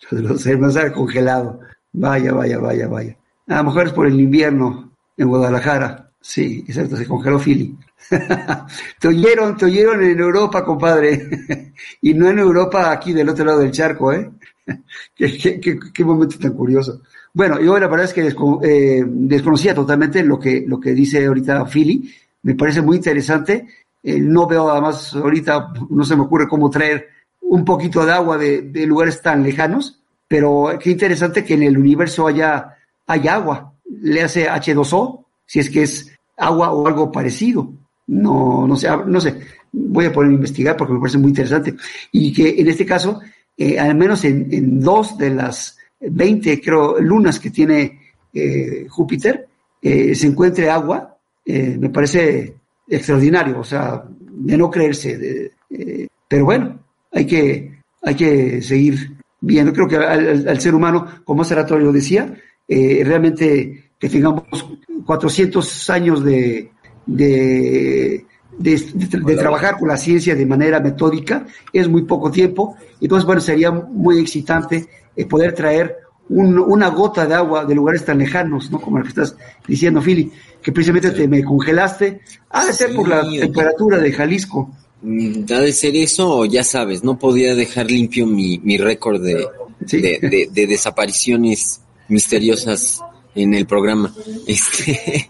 se 0.38 0.56
nos 0.56 0.76
ha 0.76 0.92
congelado. 0.92 1.60
Vaya, 1.92 2.32
vaya, 2.32 2.58
vaya, 2.58 2.88
vaya. 2.88 3.16
A 3.48 3.56
lo 3.58 3.64
mejor 3.64 3.86
es 3.86 3.92
por 3.92 4.06
el 4.06 4.18
invierno 4.18 4.92
en 5.16 5.28
Guadalajara. 5.28 6.10
Sí, 6.20 6.64
exacto, 6.66 6.96
se 6.96 7.06
congeló 7.06 7.38
Philly. 7.38 7.76
te 9.00 9.08
oyeron, 9.08 9.56
te 9.56 9.66
oyeron 9.66 10.02
en 10.02 10.18
Europa, 10.18 10.64
compadre. 10.64 11.72
y 12.02 12.14
no 12.14 12.28
en 12.28 12.38
Europa 12.38 12.90
aquí 12.90 13.12
del 13.12 13.28
otro 13.28 13.44
lado 13.44 13.60
del 13.60 13.70
charco, 13.70 14.12
¿eh? 14.12 14.30
qué, 15.14 16.04
momento 16.04 16.38
tan 16.38 16.52
curioso. 16.52 17.02
Bueno, 17.32 17.60
yo 17.60 17.78
la 17.78 17.86
verdad 17.86 18.06
es 18.06 18.12
que 18.12 18.34
eh, 18.68 19.04
desconocía 19.06 19.74
totalmente 19.74 20.22
lo 20.24 20.38
que, 20.38 20.64
lo 20.66 20.80
que 20.80 20.92
dice 20.92 21.24
ahorita 21.24 21.64
Philly. 21.66 22.12
Me 22.42 22.54
parece 22.54 22.82
muy 22.82 22.96
interesante 22.96 23.66
eh, 24.06 24.20
no 24.20 24.46
veo 24.46 24.70
además 24.70 25.12
ahorita, 25.16 25.72
no 25.90 26.04
se 26.04 26.14
me 26.14 26.22
ocurre 26.22 26.46
cómo 26.46 26.70
traer 26.70 27.08
un 27.40 27.64
poquito 27.64 28.06
de 28.06 28.12
agua 28.12 28.38
de, 28.38 28.86
lugares 28.86 29.20
tan 29.20 29.42
lejanos, 29.42 30.00
pero 30.28 30.78
qué 30.80 30.92
interesante 30.92 31.44
que 31.44 31.54
en 31.54 31.64
el 31.64 31.76
universo 31.76 32.28
haya, 32.28 32.76
haya 33.04 33.34
agua. 33.34 33.72
Le 34.00 34.22
hace 34.22 34.48
H2O, 34.48 35.24
si 35.44 35.58
es 35.58 35.68
que 35.68 35.82
es 35.82 36.16
agua 36.36 36.70
o 36.70 36.86
algo 36.86 37.10
parecido. 37.10 37.68
No, 38.06 38.64
no 38.68 38.76
sé, 38.76 38.88
no 39.06 39.20
sé. 39.20 39.40
Voy 39.72 40.04
a 40.04 40.12
poner 40.12 40.30
a 40.30 40.34
investigar 40.34 40.76
porque 40.76 40.92
me 40.92 41.00
parece 41.00 41.18
muy 41.18 41.30
interesante. 41.30 41.74
Y 42.12 42.32
que 42.32 42.60
en 42.60 42.68
este 42.68 42.86
caso, 42.86 43.20
eh, 43.56 43.76
al 43.76 43.96
menos 43.96 44.24
en, 44.24 44.78
dos 44.78 45.18
de 45.18 45.30
las 45.30 45.78
20, 45.98 46.60
creo, 46.60 47.00
lunas 47.00 47.40
que 47.40 47.50
tiene 47.50 48.00
eh, 48.32 48.86
Júpiter, 48.88 49.48
se 49.82 50.26
encuentre 50.26 50.70
agua, 50.70 51.16
me 51.44 51.90
parece 51.90 52.56
extraordinario, 52.88 53.60
o 53.60 53.64
sea, 53.64 54.04
de 54.08 54.56
no 54.56 54.70
creerse. 54.70 55.52
Eh, 55.70 56.06
pero 56.28 56.44
bueno, 56.44 56.78
hay 57.12 57.26
que, 57.26 57.78
hay 58.02 58.14
que 58.14 58.62
seguir 58.62 59.16
viendo. 59.40 59.72
Creo 59.72 59.88
que 59.88 59.96
al, 59.96 60.60
ser 60.60 60.74
humano, 60.74 61.06
como 61.24 61.42
hace 61.42 61.54
rato 61.54 61.78
yo 61.78 61.92
decía, 61.92 62.34
eh, 62.68 63.02
realmente 63.04 63.90
que 63.98 64.08
tengamos 64.08 64.44
400 65.04 65.90
años 65.90 66.24
de, 66.24 66.70
de, 67.06 68.26
de, 68.58 69.36
trabajar 69.36 69.78
con 69.78 69.88
la 69.88 69.96
ciencia 69.96 70.34
de 70.34 70.46
manera 70.46 70.80
metódica 70.80 71.46
es 71.72 71.88
muy 71.88 72.02
poco 72.02 72.30
tiempo. 72.30 72.76
Entonces, 73.00 73.24
bueno, 73.24 73.40
sería 73.40 73.70
muy 73.70 74.18
excitante 74.18 74.86
eh, 75.14 75.26
poder 75.26 75.54
traer 75.54 75.96
una 76.28 76.88
gota 76.88 77.26
de 77.26 77.34
agua 77.34 77.64
de 77.64 77.74
lugares 77.74 78.04
tan 78.04 78.18
lejanos, 78.18 78.70
¿no? 78.70 78.80
Como 78.80 78.98
el 78.98 79.04
que 79.04 79.10
estás 79.10 79.36
diciendo, 79.66 80.00
Philly 80.00 80.32
que 80.66 80.72
precisamente 80.72 81.12
te 81.12 81.28
me 81.28 81.44
congelaste. 81.44 82.22
Ha 82.50 82.66
de 82.66 82.72
ser 82.72 82.92
por 82.92 83.08
la 83.08 83.22
temperatura 83.22 83.98
de 83.98 84.10
Jalisco. 84.10 84.68
Mm, 85.00 85.44
ha 85.54 85.60
de 85.60 85.72
ser 85.72 85.94
eso, 85.94 86.38
o 86.38 86.44
ya 86.44 86.64
sabes, 86.64 87.04
no 87.04 87.20
podía 87.20 87.54
dejar 87.54 87.88
limpio 87.88 88.26
mi, 88.26 88.58
mi 88.58 88.76
récord 88.76 89.22
de, 89.22 89.46
de, 89.78 90.66
desapariciones 90.66 91.82
misteriosas 92.08 93.00
en 93.36 93.54
el 93.54 93.66
programa. 93.66 94.12
Este, 94.48 95.28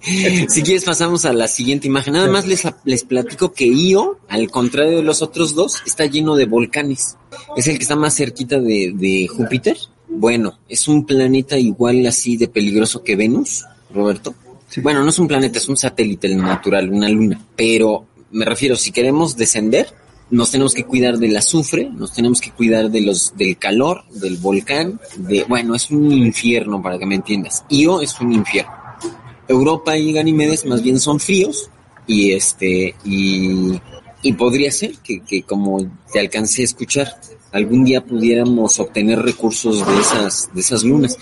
si 0.49 0.63
quieres 0.63 0.85
pasamos 0.85 1.27
a 1.27 1.35
la 1.35 1.49
siguiente 1.49 1.87
imagen. 1.87 2.15
Nada 2.15 2.31
más 2.31 2.47
les, 2.47 2.63
les 2.85 3.05
platico 3.05 3.53
que 3.53 3.67
Io, 3.67 4.19
al 4.29 4.51
contrario 4.51 4.97
de 4.97 5.03
los 5.03 5.21
otros 5.21 5.55
dos, 5.55 5.83
está 5.87 6.07
lleno 6.07 6.35
de 6.35 6.47
volcanes. 6.47 7.19
Es 7.59 7.67
el 7.69 7.77
que 7.77 7.83
está 7.83 7.97
más 7.97 8.17
cerquita 8.17 8.59
de, 8.59 8.95
de 8.95 9.29
Júpiter. 9.29 9.77
Bueno, 10.09 10.59
es 10.69 10.89
un 10.89 11.05
planeta 11.05 11.59
igual 11.59 12.07
así 12.07 12.37
de 12.37 12.49
peligroso 12.49 13.03
que 13.03 13.17
Venus, 13.17 13.65
Roberto. 13.93 14.35
Bueno, 14.83 15.03
no 15.03 15.11
es 15.11 15.19
un 15.19 15.29
planeta, 15.29 15.59
es 15.59 15.69
un 15.69 15.77
satélite 15.77 16.35
natural, 16.35 16.91
una 16.93 17.09
luna. 17.09 17.41
Pero 17.55 18.07
me 18.31 18.45
refiero, 18.45 18.77
si 18.77 18.93
queremos 18.93 19.37
descender, 19.37 19.89
nos 20.31 20.51
tenemos 20.51 20.75
que 20.75 20.85
cuidar 20.85 21.19
del 21.19 21.37
azufre, 21.37 21.89
nos 21.91 22.13
tenemos 22.13 22.41
que 22.41 22.51
cuidar 22.51 22.91
de 22.91 23.01
los, 23.01 23.37
del 23.37 23.57
calor, 23.59 24.05
del 24.11 24.37
volcán, 24.37 25.01
de, 25.17 25.45
bueno, 25.45 25.75
es 25.75 25.91
un 25.91 26.11
infierno 26.13 26.83
para 26.83 26.99
que 26.99 27.07
me 27.07 27.15
entiendas. 27.15 27.65
Io 27.69 28.01
es 28.01 28.21
un 28.21 28.33
infierno. 28.33 28.73
Europa 29.49 29.97
y 29.97 30.13
Ganímedes 30.13 30.65
más 30.67 30.83
bien 30.83 30.99
son 30.99 31.21
fríos 31.21 31.71
y 32.07 32.33
este, 32.33 32.97
y, 33.05 33.81
y 34.23 34.33
podría 34.33 34.73
ser 34.73 34.95
que, 34.99 35.21
que 35.21 35.43
como 35.43 35.79
te 36.13 36.19
alcancé 36.19 36.63
a 36.63 36.65
escuchar, 36.65 37.21
algún 37.57 37.85
día 37.85 38.05
pudiéramos 38.05 38.79
obtener 38.79 39.21
recursos 39.21 39.87
de 39.87 40.01
esas, 40.01 40.51
de 40.53 40.61
esas 40.61 40.85
lunas. 40.85 41.19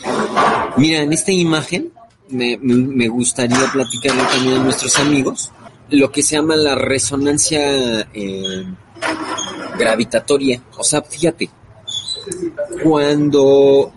Mira, 0.76 1.02
en 1.02 1.12
esta 1.12 1.32
imagen 1.32 1.92
me, 2.28 2.58
me 2.58 3.08
gustaría 3.08 3.70
platicarle 3.72 4.22
también 4.24 4.60
a 4.60 4.64
nuestros 4.64 4.98
amigos 4.98 5.52
lo 5.90 6.10
que 6.10 6.22
se 6.22 6.36
llama 6.36 6.56
la 6.56 6.74
resonancia 6.74 8.08
eh, 8.12 8.64
gravitatoria. 9.78 10.62
O 10.76 10.84
sea, 10.84 11.02
fíjate, 11.02 11.50
cuando, 12.82 13.92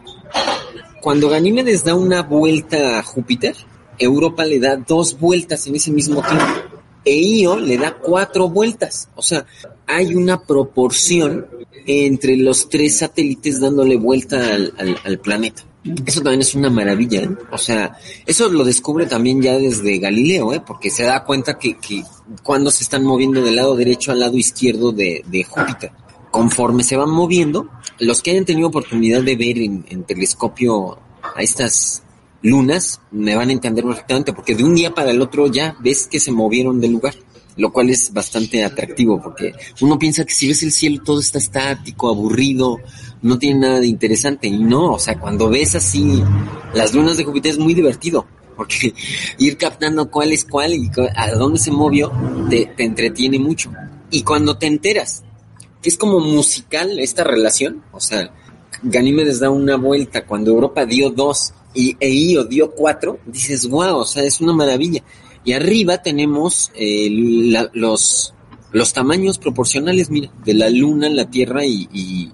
cuando 1.01 1.29
Ganímedes 1.29 1.83
da 1.83 1.95
una 1.95 2.23
vuelta 2.23 2.99
a 2.99 3.03
Júpiter, 3.03 3.55
Europa 3.97 4.45
le 4.45 4.59
da 4.59 4.75
dos 4.75 5.19
vueltas 5.19 5.65
en 5.67 5.75
ese 5.75 5.91
mismo 5.91 6.21
tiempo. 6.21 6.76
E 7.07 7.39
Io 7.39 7.57
le 7.57 7.77
da 7.77 7.95
cuatro 7.95 8.49
vueltas. 8.49 9.07
O 9.15 9.21
sea, 9.21 9.45
hay 9.85 10.13
una 10.13 10.43
proporción 10.43 11.47
entre 11.85 12.35
los 12.35 12.67
tres 12.67 12.97
satélites 12.97 13.61
dándole 13.61 13.95
vuelta 13.95 14.37
al, 14.53 15.19
planeta. 15.19 15.63
Eso 16.05 16.19
también 16.19 16.41
es 16.41 16.53
una 16.53 16.69
maravilla, 16.69 17.21
¿eh? 17.21 17.29
O 17.49 17.57
sea, 17.57 17.97
eso 18.25 18.49
lo 18.49 18.65
descubre 18.65 19.05
también 19.05 19.41
ya 19.41 19.57
desde 19.57 19.99
Galileo, 19.99 20.51
¿eh? 20.51 20.61
Porque 20.67 20.89
se 20.89 21.03
da 21.03 21.23
cuenta 21.23 21.57
que, 21.57 21.77
que 21.77 22.03
cuando 22.43 22.71
se 22.71 22.83
están 22.83 23.05
moviendo 23.05 23.41
del 23.41 23.55
lado 23.55 23.77
derecho 23.77 24.11
al 24.11 24.19
lado 24.19 24.35
izquierdo 24.35 24.91
de, 24.91 25.23
de 25.27 25.45
Júpiter. 25.45 25.91
Conforme 26.29 26.83
se 26.83 26.97
van 26.97 27.09
moviendo, 27.09 27.69
los 27.99 28.21
que 28.21 28.31
hayan 28.31 28.43
tenido 28.43 28.67
oportunidad 28.67 29.23
de 29.23 29.37
ver 29.37 29.59
en, 29.59 29.85
en 29.87 30.03
telescopio 30.03 30.99
a 31.21 31.41
estas 31.41 32.03
lunas, 32.41 33.01
me 33.11 33.35
van 33.35 33.49
a 33.49 33.53
entender 33.53 33.83
perfectamente, 33.83 34.33
porque 34.33 34.55
de 34.55 34.63
un 34.63 34.75
día 34.75 34.93
para 34.93 35.11
el 35.11 35.21
otro 35.21 35.47
ya 35.47 35.75
ves 35.79 36.07
que 36.07 36.19
se 36.19 36.31
movieron 36.31 36.79
del 36.79 36.91
lugar, 36.91 37.15
lo 37.55 37.71
cual 37.71 37.89
es 37.89 38.13
bastante 38.13 38.63
atractivo, 38.63 39.21
porque 39.21 39.53
uno 39.81 39.97
piensa 39.97 40.25
que 40.25 40.33
si 40.33 40.47
ves 40.47 40.63
el 40.63 40.71
cielo 40.71 41.03
todo 41.03 41.19
está 41.19 41.39
estático, 41.39 42.09
aburrido, 42.09 42.79
no 43.21 43.39
tiene 43.39 43.61
nada 43.61 43.79
de 43.79 43.87
interesante, 43.87 44.47
y 44.47 44.57
no, 44.57 44.93
o 44.93 44.99
sea, 44.99 45.19
cuando 45.19 45.49
ves 45.49 45.75
así 45.75 46.23
las 46.73 46.93
lunas 46.93 47.17
de 47.17 47.23
Júpiter 47.23 47.51
es 47.53 47.57
muy 47.57 47.73
divertido, 47.73 48.25
porque 48.55 48.93
ir 49.37 49.57
captando 49.57 50.09
cuál 50.09 50.31
es 50.31 50.45
cuál 50.45 50.73
y 50.73 50.89
a 51.15 51.31
dónde 51.31 51.59
se 51.59 51.71
movió 51.71 52.11
te, 52.49 52.73
te 52.75 52.83
entretiene 52.83 53.39
mucho. 53.39 53.71
Y 54.09 54.23
cuando 54.23 54.57
te 54.57 54.67
enteras 54.67 55.23
que 55.81 55.89
es 55.89 55.97
como 55.97 56.19
musical 56.19 56.99
esta 56.99 57.23
relación, 57.23 57.83
o 57.91 57.99
sea, 57.99 58.31
Ganímedes 58.83 59.39
da 59.39 59.49
una 59.49 59.75
vuelta 59.75 60.25
cuando 60.25 60.51
Europa 60.51 60.85
dio 60.85 61.09
dos 61.09 61.53
y 61.73 61.95
EIO 61.99 62.43
dio 62.45 62.71
cuatro, 62.71 63.19
dices, 63.25 63.67
wow, 63.69 63.97
o 63.97 64.05
sea, 64.05 64.23
es 64.23 64.41
una 64.41 64.53
maravilla. 64.53 65.03
Y 65.43 65.53
arriba 65.53 66.01
tenemos 66.01 66.71
eh, 66.75 67.07
los, 67.73 68.33
los 68.71 68.93
tamaños 68.93 69.37
proporcionales, 69.37 70.09
mira, 70.09 70.31
de 70.43 70.53
la 70.53 70.69
Luna, 70.69 71.09
la 71.09 71.29
Tierra 71.29 71.65
y, 71.65 71.87
y, 71.93 72.31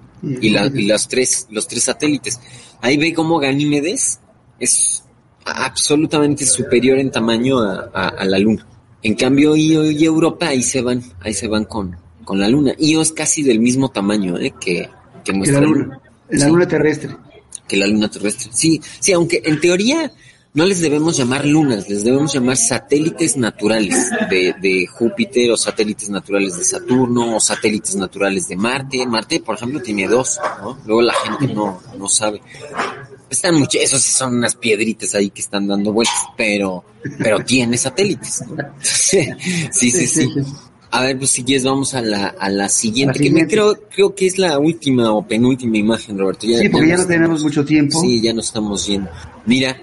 las 0.50 1.08
tres, 1.08 1.46
los 1.50 1.68
tres 1.68 1.84
satélites. 1.84 2.40
Ahí 2.80 2.96
ve 2.96 3.12
cómo 3.12 3.38
Ganímedes 3.38 4.20
es 4.58 5.04
absolutamente 5.44 6.46
superior 6.46 6.98
en 6.98 7.10
tamaño 7.10 7.60
a, 7.60 8.24
la 8.24 8.38
Luna. 8.38 8.66
En 9.02 9.14
cambio, 9.14 9.54
Io 9.54 9.90
y 9.90 10.04
Europa 10.04 10.48
ahí 10.48 10.62
se 10.62 10.80
van, 10.80 11.02
ahí 11.20 11.34
se 11.34 11.46
van 11.46 11.66
con, 11.66 11.96
con 12.24 12.40
la 12.40 12.48
Luna. 12.48 12.74
Io 12.78 13.02
es 13.02 13.12
casi 13.12 13.42
del 13.42 13.60
mismo 13.60 13.90
tamaño 13.90 14.38
¿eh? 14.38 14.54
que, 14.58 14.88
que 15.22 15.32
nuestra 15.34 15.60
Luna. 15.60 16.00
La 16.30 16.48
Luna 16.48 16.66
terrestre 16.66 17.14
que 17.68 17.76
la 17.76 17.86
luna 17.86 18.10
terrestre. 18.10 18.50
Sí, 18.52 18.80
sí, 19.00 19.12
aunque 19.12 19.42
en 19.44 19.60
teoría 19.60 20.12
no 20.54 20.64
les 20.66 20.80
debemos 20.80 21.16
llamar 21.16 21.44
lunas, 21.44 21.88
les 21.88 22.04
debemos 22.04 22.32
llamar 22.32 22.56
satélites 22.56 23.36
naturales 23.36 24.10
de, 24.30 24.54
de 24.60 24.86
Júpiter 24.86 25.50
o 25.50 25.56
satélites 25.56 26.08
naturales 26.10 26.56
de 26.56 26.64
Saturno 26.64 27.36
o 27.36 27.40
satélites 27.40 27.96
naturales 27.96 28.46
de 28.46 28.56
Marte. 28.56 29.04
Marte, 29.04 29.40
por 29.40 29.56
ejemplo, 29.56 29.82
tiene 29.82 30.06
dos, 30.06 30.38
¿no? 30.60 30.78
Luego 30.86 31.02
la 31.02 31.14
gente 31.14 31.52
no, 31.52 31.82
no 31.98 32.08
sabe. 32.08 32.40
Están 33.28 33.56
muchos, 33.56 33.82
esos 33.82 34.00
son 34.00 34.36
unas 34.36 34.54
piedritas 34.54 35.16
ahí 35.16 35.30
que 35.30 35.40
están 35.40 35.66
dando 35.66 35.92
vueltas, 35.92 36.22
pero, 36.36 36.84
pero 37.18 37.40
tiene 37.44 37.76
satélites. 37.76 38.44
sí, 38.80 39.28
sí, 39.72 39.90
sí. 39.90 40.06
sí. 40.06 40.28
A 40.94 41.02
ver, 41.02 41.18
pues 41.18 41.32
si 41.32 41.42
quieres 41.42 41.64
vamos 41.64 41.92
a 41.94 42.00
la, 42.00 42.28
a 42.38 42.48
la 42.48 42.68
siguiente, 42.68 43.18
que 43.18 43.28
me 43.28 43.48
creo, 43.48 43.76
creo 43.92 44.14
que 44.14 44.26
es 44.26 44.38
la 44.38 44.60
última 44.60 45.12
o 45.12 45.26
penúltima 45.26 45.76
imagen, 45.76 46.16
Roberto. 46.16 46.46
sí, 46.46 46.68
porque 46.68 46.86
ya, 46.86 46.96
no 46.96 47.04
tenemos 47.04 47.42
mucho 47.42 47.64
tiempo. 47.64 48.00
Sí, 48.00 48.22
ya 48.22 48.32
nos 48.32 48.46
estamos 48.46 48.86
yendo. 48.86 49.10
Mira, 49.44 49.76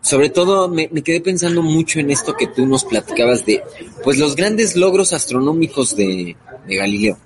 sobre 0.00 0.30
todo 0.30 0.68
me, 0.68 0.88
me, 0.90 1.02
quedé 1.02 1.20
pensando 1.20 1.62
mucho 1.62 2.00
en 2.00 2.10
esto 2.10 2.34
que 2.34 2.48
tú 2.48 2.66
nos 2.66 2.82
platicabas 2.82 3.46
de, 3.46 3.62
pues 4.02 4.18
los 4.18 4.34
grandes 4.34 4.74
logros 4.74 5.12
astronómicos 5.12 5.94
de, 5.94 6.36
de 6.66 6.76
Galileo. 6.76 7.16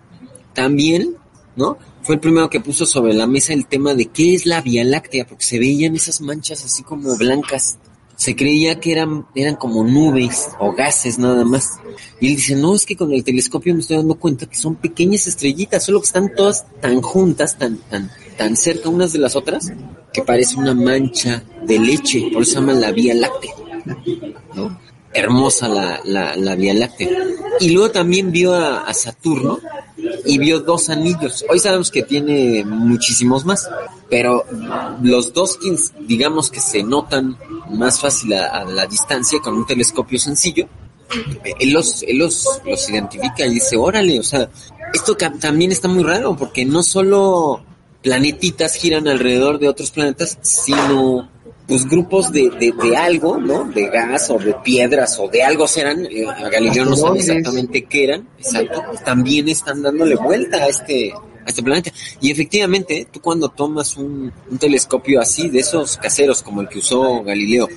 También, 0.52 1.16
¿no? 1.56 1.78
Fue 2.02 2.16
el 2.16 2.20
primero 2.20 2.50
que 2.50 2.60
puso 2.60 2.84
sobre 2.84 3.14
la 3.14 3.26
mesa 3.26 3.54
el 3.54 3.66
tema 3.66 3.94
de 3.94 4.04
qué 4.04 4.34
es 4.34 4.44
la 4.44 4.60
Vía 4.60 4.84
Láctea, 4.84 5.26
porque 5.26 5.46
se 5.46 5.58
veían 5.58 5.96
esas 5.96 6.20
manchas 6.20 6.62
así 6.62 6.82
como 6.82 7.16
blancas 7.16 7.78
se 8.18 8.34
creía 8.34 8.80
que 8.80 8.90
eran, 8.90 9.26
eran 9.36 9.54
como 9.54 9.84
nubes 9.84 10.48
o 10.58 10.72
gases 10.72 11.20
nada 11.20 11.44
más. 11.44 11.78
Y 12.20 12.30
él 12.30 12.36
dice, 12.36 12.56
no, 12.56 12.74
es 12.74 12.84
que 12.84 12.96
con 12.96 13.12
el 13.12 13.22
telescopio 13.22 13.72
me 13.72 13.80
estoy 13.80 13.96
dando 13.96 14.16
cuenta 14.16 14.46
que 14.46 14.56
son 14.56 14.74
pequeñas 14.74 15.28
estrellitas, 15.28 15.84
solo 15.84 16.00
que 16.00 16.06
están 16.06 16.34
todas 16.34 16.66
tan 16.80 17.00
juntas, 17.00 17.56
tan, 17.56 17.76
tan, 17.76 18.10
tan 18.36 18.56
cerca 18.56 18.88
unas 18.88 19.12
de 19.12 19.20
las 19.20 19.36
otras, 19.36 19.72
que 20.12 20.22
parece 20.22 20.56
una 20.56 20.74
mancha 20.74 21.44
de 21.64 21.78
leche, 21.78 22.28
por 22.32 22.42
eso 22.42 22.54
se 22.54 22.58
llama 22.58 22.72
la 22.72 22.90
Vía 22.90 23.14
Láctea. 23.14 23.54
¿no? 24.56 24.80
Hermosa 25.14 25.68
la, 25.68 26.00
la, 26.04 26.34
la 26.34 26.56
Vía 26.56 26.74
Láctea. 26.74 27.10
Y 27.60 27.70
luego 27.70 27.92
también 27.92 28.32
vio 28.32 28.52
a, 28.52 28.80
a 28.80 28.94
Saturno 28.94 29.60
y 30.26 30.38
vio 30.38 30.58
dos 30.58 30.88
anillos. 30.88 31.44
Hoy 31.48 31.60
sabemos 31.60 31.92
que 31.92 32.02
tiene 32.02 32.64
muchísimos 32.64 33.44
más, 33.44 33.68
pero 34.10 34.44
los 35.02 35.32
dos 35.32 35.58
digamos 36.00 36.50
que 36.50 36.60
se 36.60 36.82
notan 36.82 37.36
más 37.70 38.00
fácil 38.00 38.34
a, 38.34 38.64
la 38.64 38.86
distancia 38.86 39.38
con 39.40 39.54
un 39.54 39.66
telescopio 39.66 40.18
sencillo. 40.18 40.68
Él 41.58 41.72
los, 41.72 42.02
él 42.02 42.18
los, 42.18 42.60
los 42.64 42.90
identifica 42.90 43.46
y 43.46 43.54
dice, 43.54 43.76
órale, 43.76 44.20
o 44.20 44.22
sea, 44.22 44.50
esto 44.92 45.16
también 45.16 45.72
está 45.72 45.88
muy 45.88 46.04
raro 46.04 46.36
porque 46.36 46.64
no 46.64 46.82
solo 46.82 47.64
planetitas 48.02 48.74
giran 48.74 49.08
alrededor 49.08 49.58
de 49.58 49.68
otros 49.68 49.90
planetas, 49.90 50.38
sino 50.42 51.30
pues 51.66 51.86
grupos 51.86 52.32
de, 52.32 52.48
de, 52.50 52.96
algo, 52.96 53.36
¿no? 53.36 53.64
De 53.64 53.88
gas 53.88 54.30
o 54.30 54.38
de 54.38 54.54
piedras 54.54 55.18
o 55.20 55.28
de 55.28 55.42
algo 55.42 55.68
serán, 55.68 56.06
eh, 56.06 56.24
Galileo 56.50 56.86
no 56.86 56.96
sabe 56.96 57.18
exactamente 57.18 57.84
qué 57.84 58.04
eran, 58.04 58.28
exacto, 58.38 58.82
también 59.04 59.50
están 59.50 59.82
dándole 59.82 60.16
vuelta 60.16 60.56
a 60.56 60.68
este, 60.68 61.12
a 61.48 61.50
este 61.50 61.62
planeta. 61.62 61.90
Y 62.20 62.30
efectivamente, 62.30 63.08
tú 63.10 63.20
cuando 63.20 63.48
tomas 63.48 63.96
un, 63.96 64.30
un 64.50 64.58
telescopio 64.58 65.20
así, 65.20 65.48
de 65.48 65.60
esos 65.60 65.96
caseros 65.96 66.42
como 66.42 66.60
el 66.60 66.68
que 66.68 66.78
usó 66.78 67.22
Galileo, 67.22 67.68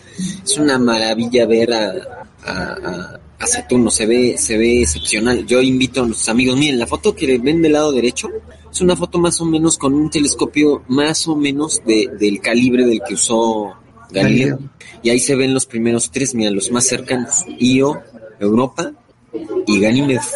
es 0.43 0.57
una 0.57 0.77
maravilla 0.77 1.45
ver 1.45 1.73
a, 1.73 2.25
a, 2.43 3.19
a 3.39 3.47
Saturno, 3.47 3.89
se 3.89 4.05
ve, 4.05 4.35
se 4.37 4.57
ve 4.57 4.81
excepcional. 4.81 5.45
Yo 5.47 5.61
invito 5.61 6.03
a 6.03 6.05
nuestros 6.05 6.27
amigos, 6.27 6.57
miren, 6.57 6.79
la 6.79 6.85
foto 6.85 7.15
que 7.15 7.37
ven 7.37 7.61
del 7.61 7.73
lado 7.73 7.93
derecho 7.93 8.27
es 8.69 8.81
una 8.81 8.95
foto 8.95 9.17
más 9.19 9.39
o 9.39 9.45
menos 9.45 9.77
con 9.77 9.93
un 9.93 10.09
telescopio 10.09 10.83
más 10.89 11.27
o 11.27 11.35
menos 11.35 11.81
de, 11.85 12.09
del 12.19 12.41
calibre 12.41 12.85
del 12.85 13.01
que 13.07 13.13
usó 13.13 13.73
Galileo. 14.11 14.59
Y 15.01 15.09
ahí 15.09 15.19
se 15.19 15.35
ven 15.35 15.53
los 15.53 15.65
primeros 15.65 16.11
tres, 16.11 16.35
mira, 16.35 16.51
los 16.51 16.69
más 16.71 16.85
cercanos. 16.85 17.45
Io, 17.57 18.01
Europa 18.39 18.91
y 19.65 19.79
Ganímedes. 19.79 20.33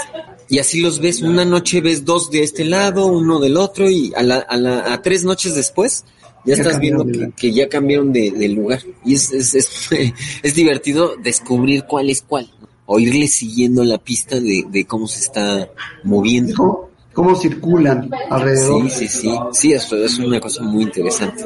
Y 0.48 0.60
así 0.60 0.82
los 0.82 1.00
ves, 1.00 1.22
una 1.22 1.46
noche 1.46 1.82
ves 1.82 2.06
dos 2.06 2.30
de 2.30 2.44
este 2.44 2.66
lado, 2.66 3.08
uno 3.08 3.40
del 3.40 3.58
otro, 3.58 3.90
y 3.90 4.14
a, 4.16 4.24
la, 4.24 4.38
a, 4.38 4.58
la, 4.58 4.94
a 4.94 5.02
tres 5.02 5.24
noches 5.24 5.56
después 5.56 6.06
ya, 6.46 6.54
estás 6.54 6.80
viendo 6.80 7.06
que, 7.36 7.52
ya 7.52 7.68
cambiaron 7.68 8.14
de, 8.14 8.50
lugar. 8.50 8.82
Y 9.04 9.16
es, 9.16 9.32
es, 9.32 9.56
es, 9.56 9.90
es, 10.44 10.56
divertido 10.56 11.16
descubrir 11.22 11.86
cuál 11.86 12.10
es 12.10 12.22
cuál, 12.22 12.50
o 12.86 13.00
irle 13.00 13.28
siguiendo 13.28 13.84
la 13.84 13.98
pista 13.98 14.40
de, 14.40 14.64
de 14.70 14.86
cómo 14.86 15.08
se 15.08 15.22
está 15.22 15.70
moviendo 16.04 16.92
cómo 17.16 17.34
circulan 17.34 18.12
alrededor. 18.30 18.92
Sí, 18.92 19.08
sí, 19.08 19.22
sí, 19.22 19.40
sí, 19.54 19.74
esto 19.74 19.96
es 19.96 20.20
una 20.20 20.40
cosa 20.40 20.62
muy 20.62 20.84
interesante. 20.84 21.46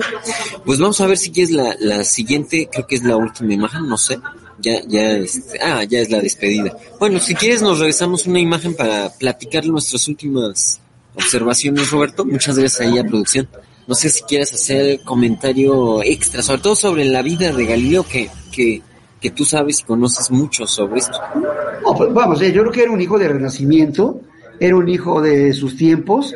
Pues 0.66 0.80
vamos 0.80 1.00
a 1.00 1.08
ver 1.08 1.18
si 1.18 1.32
es 1.40 1.52
la, 1.52 1.76
la 1.80 2.04
siguiente, 2.04 2.68
creo 2.70 2.88
que 2.88 2.96
es 2.96 3.04
la 3.04 3.16
última 3.16 3.54
imagen, 3.54 3.88
no 3.88 3.96
sé. 3.96 4.20
Ya, 4.62 4.82
ya, 4.88 5.12
este, 5.18 5.60
ah, 5.62 5.84
ya 5.84 6.00
es 6.00 6.10
la 6.10 6.20
despedida. 6.20 6.76
Bueno, 7.00 7.20
si 7.20 7.36
quieres 7.36 7.62
nos 7.62 7.80
regresamos 7.80 8.26
una 8.26 8.40
imagen 8.40 8.76
para 8.76 9.10
platicar 9.10 9.66
nuestras 9.66 10.08
últimas 10.08 10.80
observaciones, 11.16 11.90
Roberto. 11.92 12.26
Muchas 12.26 12.58
gracias 12.58 12.82
ahí 12.82 12.98
a 12.98 13.04
producción. 13.04 13.48
No 13.88 13.96
sé 13.96 14.10
si 14.10 14.22
quieres 14.24 14.54
hacer 14.54 15.02
comentario 15.02 16.04
extra, 16.04 16.44
sobre 16.44 16.62
todo 16.62 16.76
sobre 16.76 17.06
la 17.06 17.22
vida 17.22 17.52
de 17.52 17.66
Galileo, 17.66 18.04
que, 18.04 18.30
que, 18.52 18.82
que 19.20 19.32
tú 19.32 19.46
sabes 19.46 19.80
y 19.80 19.84
conoces 19.84 20.30
mucho 20.32 20.68
sobre 20.68 21.00
esto. 21.00 21.20
pues 21.98 22.14
vamos, 22.14 22.40
yo 22.40 22.62
creo 22.62 22.72
que 22.72 22.84
era 22.84 22.92
un 22.92 23.02
hijo 23.02 23.18
de 23.18 23.28
renacimiento, 23.28 24.22
era 24.60 24.76
un 24.76 24.88
hijo 24.88 25.22
de 25.22 25.54
sus 25.54 25.76
tiempos 25.76 26.34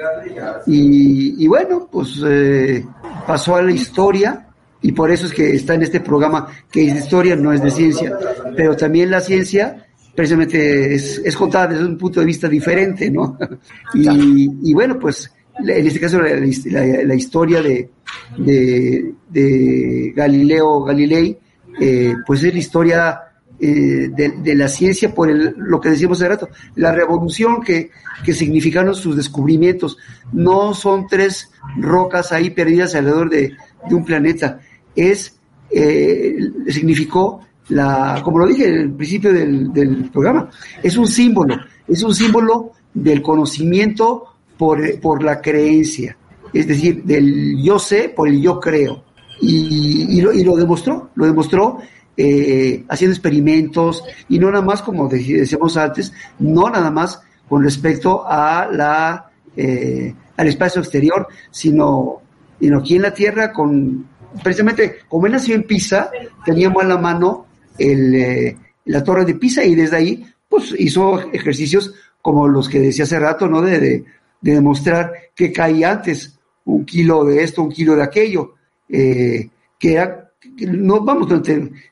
y, 0.66 1.46
bueno, 1.48 1.88
pues 1.92 2.22
eh, 2.26 2.86
pasó 3.28 3.56
a 3.56 3.62
la 3.62 3.72
historia 3.72 4.48
y 4.84 4.92
por 4.92 5.10
eso 5.10 5.26
es 5.26 5.34
que 5.34 5.56
está 5.56 5.74
en 5.74 5.84
este 5.84 6.02
programa 6.02 6.48
que 6.72 6.86
es 6.86 6.94
de 6.94 7.00
historia, 7.00 7.36
no 7.36 7.52
es 7.52 7.64
de 7.64 7.72
ciencia, 7.72 8.16
pero 8.56 8.76
también 8.76 9.10
la 9.10 9.22
ciencia 9.22 9.88
precisamente 10.14 10.94
es, 10.94 11.22
es 11.24 11.36
contada 11.36 11.68
desde 11.68 11.86
un 11.86 11.98
punto 11.98 12.20
de 12.20 12.26
vista 12.28 12.48
diferente, 12.48 13.10
¿no? 13.10 13.38
Y, 13.96 14.74
bueno, 14.74 15.00
pues 15.00 15.34
en 15.60 15.88
este 15.88 16.00
caso 16.00 16.20
la, 16.22 17.16
historia 17.16 17.62
de, 17.62 17.90
de, 19.30 20.14
Galileo 20.16 20.84
Galilei, 20.84 21.38
eh, 21.80 22.14
pues 22.26 22.44
es 22.44 22.54
la 22.54 22.60
historia 22.60 23.22
eh, 23.60 24.10
de, 24.10 24.56
la 24.56 24.68
ciencia 24.68 25.14
por 25.14 25.30
lo 25.30 25.80
que 25.80 25.90
decíamos 25.90 26.20
hace 26.20 26.28
rato, 26.28 26.50
la 26.76 26.92
revolución 26.92 27.62
que, 27.62 27.92
que 28.26 28.34
significaron 28.34 28.94
sus 28.94 29.16
descubrimientos. 29.16 29.98
No 30.34 30.74
son 30.74 31.08
tres 31.08 31.50
rocas 31.78 32.32
ahí 32.32 32.50
perdidas 32.50 32.94
alrededor 32.96 33.30
de, 33.30 33.54
un 33.90 34.04
planeta, 34.04 34.60
es, 34.96 35.36
eh, 35.70 36.38
significó 36.68 37.42
la, 37.70 38.22
como 38.24 38.40
lo 38.40 38.48
dije 38.48 38.68
en 38.68 38.76
el 38.76 38.92
principio 38.92 39.34
del, 39.34 39.72
del, 39.72 40.10
programa, 40.12 40.50
es 40.82 40.98
un 40.98 41.08
símbolo, 41.08 41.56
es 41.88 42.04
un 42.04 42.14
símbolo 42.14 42.72
del 42.94 43.22
conocimiento 43.22 44.26
por, 44.58 45.00
por 45.00 45.24
la 45.24 45.42
creencia, 45.42 46.18
es 46.54 46.68
decir, 46.68 47.04
del 47.04 47.62
yo 47.62 47.80
sé 47.80 48.10
por 48.10 48.28
el 48.28 48.42
yo 48.42 48.60
creo. 48.60 49.04
Y, 49.42 50.18
y, 50.18 50.22
lo, 50.22 50.32
y 50.32 50.44
lo 50.44 50.56
demostró, 50.56 51.10
lo 51.16 51.26
demostró 51.26 51.80
eh, 52.16 52.86
haciendo 52.90 53.14
experimentos 53.14 54.04
y 54.30 54.38
no 54.38 54.52
nada 54.52 54.64
más, 54.64 54.84
como 54.84 55.08
decíamos 55.08 55.76
antes, 55.78 56.14
no 56.38 56.70
nada 56.70 56.92
más 56.92 57.20
con 57.50 57.64
respecto 57.64 58.24
a 58.26 58.68
la, 58.72 59.32
eh, 59.56 60.14
al 60.38 60.48
espacio 60.48 60.82
exterior, 60.82 61.28
sino, 61.50 62.22
sino 62.60 62.80
aquí 62.80 62.96
en 62.96 63.02
la 63.02 63.14
Tierra, 63.14 63.52
con 63.52 64.08
precisamente 64.42 65.00
como 65.08 65.26
él 65.26 65.34
nació 65.34 65.56
en 65.56 65.64
Pisa, 65.64 66.10
teníamos 66.46 66.84
a 66.84 66.88
la 66.88 66.98
mano 66.98 67.46
el, 67.78 68.16
eh, 68.16 68.58
la 68.86 69.04
torre 69.04 69.26
de 69.26 69.36
Pisa 69.36 69.64
y 69.64 69.76
desde 69.76 69.98
ahí 69.98 70.26
pues 70.48 70.74
hizo 70.78 71.20
ejercicios 71.32 71.94
como 72.22 72.48
los 72.48 72.70
que 72.70 72.80
decía 72.80 73.04
hace 73.04 73.20
rato, 73.20 73.48
¿no? 73.48 73.62
De, 73.62 73.80
de, 73.80 74.06
demostrar 74.42 75.14
que 75.34 75.54
caía 75.54 75.92
antes 75.92 76.38
un 76.66 76.86
kilo 76.86 77.24
de 77.24 77.44
esto, 77.44 77.64
un 77.64 77.72
kilo 77.72 77.96
de 77.96 78.04
aquello, 78.04 78.56
eh, 78.90 79.50
que 79.80 79.94
era, 79.94 80.32
no, 80.68 81.02
vamos, 81.02 81.30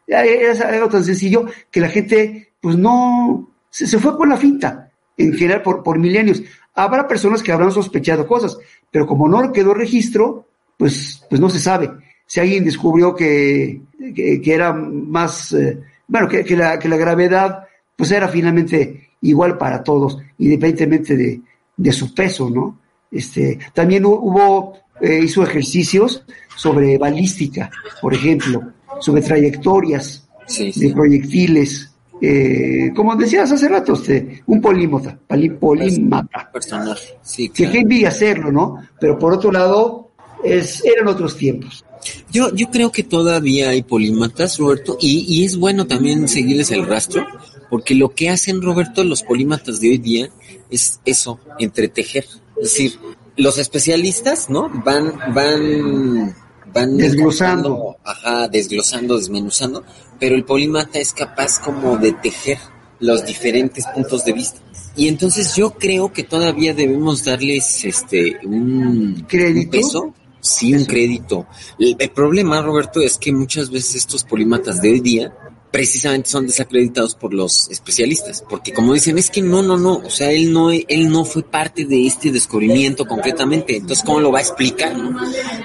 era 0.06 0.68
algo 0.68 0.90
tan 0.90 1.04
sencillo 1.04 1.46
que 1.70 1.80
la 1.80 1.88
gente 1.88 2.54
pues 2.60 2.76
no, 2.76 3.52
se, 3.70 3.88
se 3.88 4.00
fue 4.00 4.18
por 4.18 4.28
la 4.28 4.36
finta, 4.36 4.92
en 5.18 5.34
general 5.34 5.62
por, 5.62 5.82
por 5.82 5.98
milenios. 5.98 6.44
Habrá 6.74 7.08
personas 7.08 7.42
que 7.42 7.54
habrán 7.54 7.72
sospechado 7.72 8.28
cosas, 8.28 8.58
pero 8.92 9.08
como 9.08 9.30
no 9.30 9.52
quedó 9.54 9.74
registro, 9.74 10.48
pues, 10.78 11.26
pues 11.30 11.40
no 11.40 11.50
se 11.50 11.60
sabe 11.60 11.90
si 12.32 12.40
alguien 12.40 12.64
descubrió 12.64 13.14
que, 13.14 13.82
que, 14.16 14.42
era 14.46 14.72
más, 14.72 15.52
eh, 15.52 15.78
bueno, 16.08 16.30
que, 16.30 16.46
que, 16.46 16.56
la, 16.56 16.80
que 16.80 16.88
la 16.88 16.96
gravedad 16.96 17.66
pues 17.94 18.10
era 18.12 18.30
finalmente 18.30 19.10
igual 19.20 19.58
para 19.58 19.84
todos, 19.84 20.18
independientemente 20.38 21.18
de, 21.18 21.42
de 21.76 21.92
su 21.92 22.14
peso, 22.14 22.50
¿no? 22.50 22.80
Este, 23.12 23.60
también 23.74 24.06
hubo, 24.06 24.78
eh, 25.02 25.20
hizo 25.26 25.44
ejercicios 25.44 26.24
sobre 26.56 26.98
balística, 26.98 27.70
por 28.02 28.14
ejemplo, 28.14 28.64
sobre 29.02 29.24
trayectorias 29.24 30.26
de 30.58 30.94
proyectiles, 30.94 31.94
eh, 32.22 32.94
como 32.96 33.14
decías 33.18 33.52
hace 33.52 33.68
rato, 33.68 33.92
este, 33.92 34.42
un 34.46 34.62
polímota, 34.62 35.20
polímata. 35.60 36.50
Personaje, 36.50 37.18
sí, 37.24 37.50
claro. 37.50 37.74
Que 37.90 38.08
hacerlo, 38.08 38.54
¿no? 38.54 38.78
Pero 39.02 39.20
por 39.20 39.34
otro 39.34 39.52
lado, 39.52 40.12
es, 40.46 40.82
eran 40.86 41.10
otros 41.10 41.36
tiempos. 41.36 41.84
Yo, 42.32 42.54
yo 42.54 42.72
creo 42.72 42.92
que 42.92 43.04
todavía 43.04 43.70
hay 43.70 43.84
polímatas, 43.84 44.58
Roberto, 44.58 44.98
y, 45.00 45.26
y 45.28 45.46
es 45.46 45.58
bueno 45.58 45.88
también 45.88 46.28
seguirles 46.28 46.72
el 46.72 46.86
rastro, 46.86 47.26
porque 47.70 47.96
lo 47.96 48.10
que 48.10 48.30
hacen, 48.30 48.62
Roberto, 48.62 49.04
los 49.04 49.24
polímatas 49.24 49.80
de 49.80 49.90
hoy 49.90 49.98
día 49.98 50.30
es 50.70 51.00
eso, 51.06 51.40
entretejer. 51.60 52.26
Es 52.58 52.64
decir, 52.64 53.00
los 53.38 53.58
especialistas, 53.58 54.50
¿no? 54.50 54.70
Van, 54.84 55.14
van, 55.34 56.36
van 56.74 56.98
desglosando, 56.98 57.98
ajá, 58.04 58.48
desglosando, 58.48 59.18
desmenuzando, 59.18 59.84
pero 60.20 60.36
el 60.36 60.46
polímata 60.46 61.00
es 61.00 61.14
capaz 61.14 61.60
como 61.60 61.98
de 61.98 62.14
tejer 62.14 62.58
los 63.00 63.26
diferentes 63.26 63.86
puntos 63.88 64.24
de 64.26 64.34
vista. 64.34 64.60
Y 64.96 65.08
entonces 65.08 65.56
yo 65.56 65.72
creo 65.72 66.12
que 66.12 66.24
todavía 66.24 66.74
debemos 66.74 67.24
darles 67.24 67.86
este 67.86 68.38
un, 68.44 69.26
¿Crédito? 69.28 69.78
un 69.78 69.84
peso 69.84 70.14
Sí, 70.42 70.74
un 70.74 70.86
crédito. 70.86 71.46
El, 71.78 72.10
problema, 72.10 72.62
Roberto, 72.62 73.00
es 73.00 73.18
que 73.18 73.32
muchas 73.32 73.70
veces 73.70 73.96
estos 73.96 74.24
polímatas 74.24 74.82
de 74.82 74.92
hoy 74.92 75.00
día 75.00 75.34
precisamente 75.72 76.30
son 76.30 76.48
desacreditados 76.48 77.16
por 77.16 77.34
los 77.34 77.70
especialistas, 77.70 78.44
porque 78.50 78.74
como 78.74 78.94
dicen, 78.94 79.18
es 79.18 79.30
que 79.30 79.42
no, 79.42 79.62
no, 79.62 79.78
no, 79.78 79.98
o 79.98 80.10
sea, 80.10 80.32
él 80.32 80.52
no, 80.52 80.72
él 80.72 81.10
no 81.10 81.24
fue 81.24 81.44
parte 81.44 81.86
de 81.86 82.06
este 82.06 82.32
descubrimiento 82.32 83.06
concretamente, 83.06 83.78
entonces 83.78 84.04
¿cómo 84.06 84.20
lo 84.20 84.32
va 84.32 84.40
a 84.40 84.42
explicar? 84.42 84.94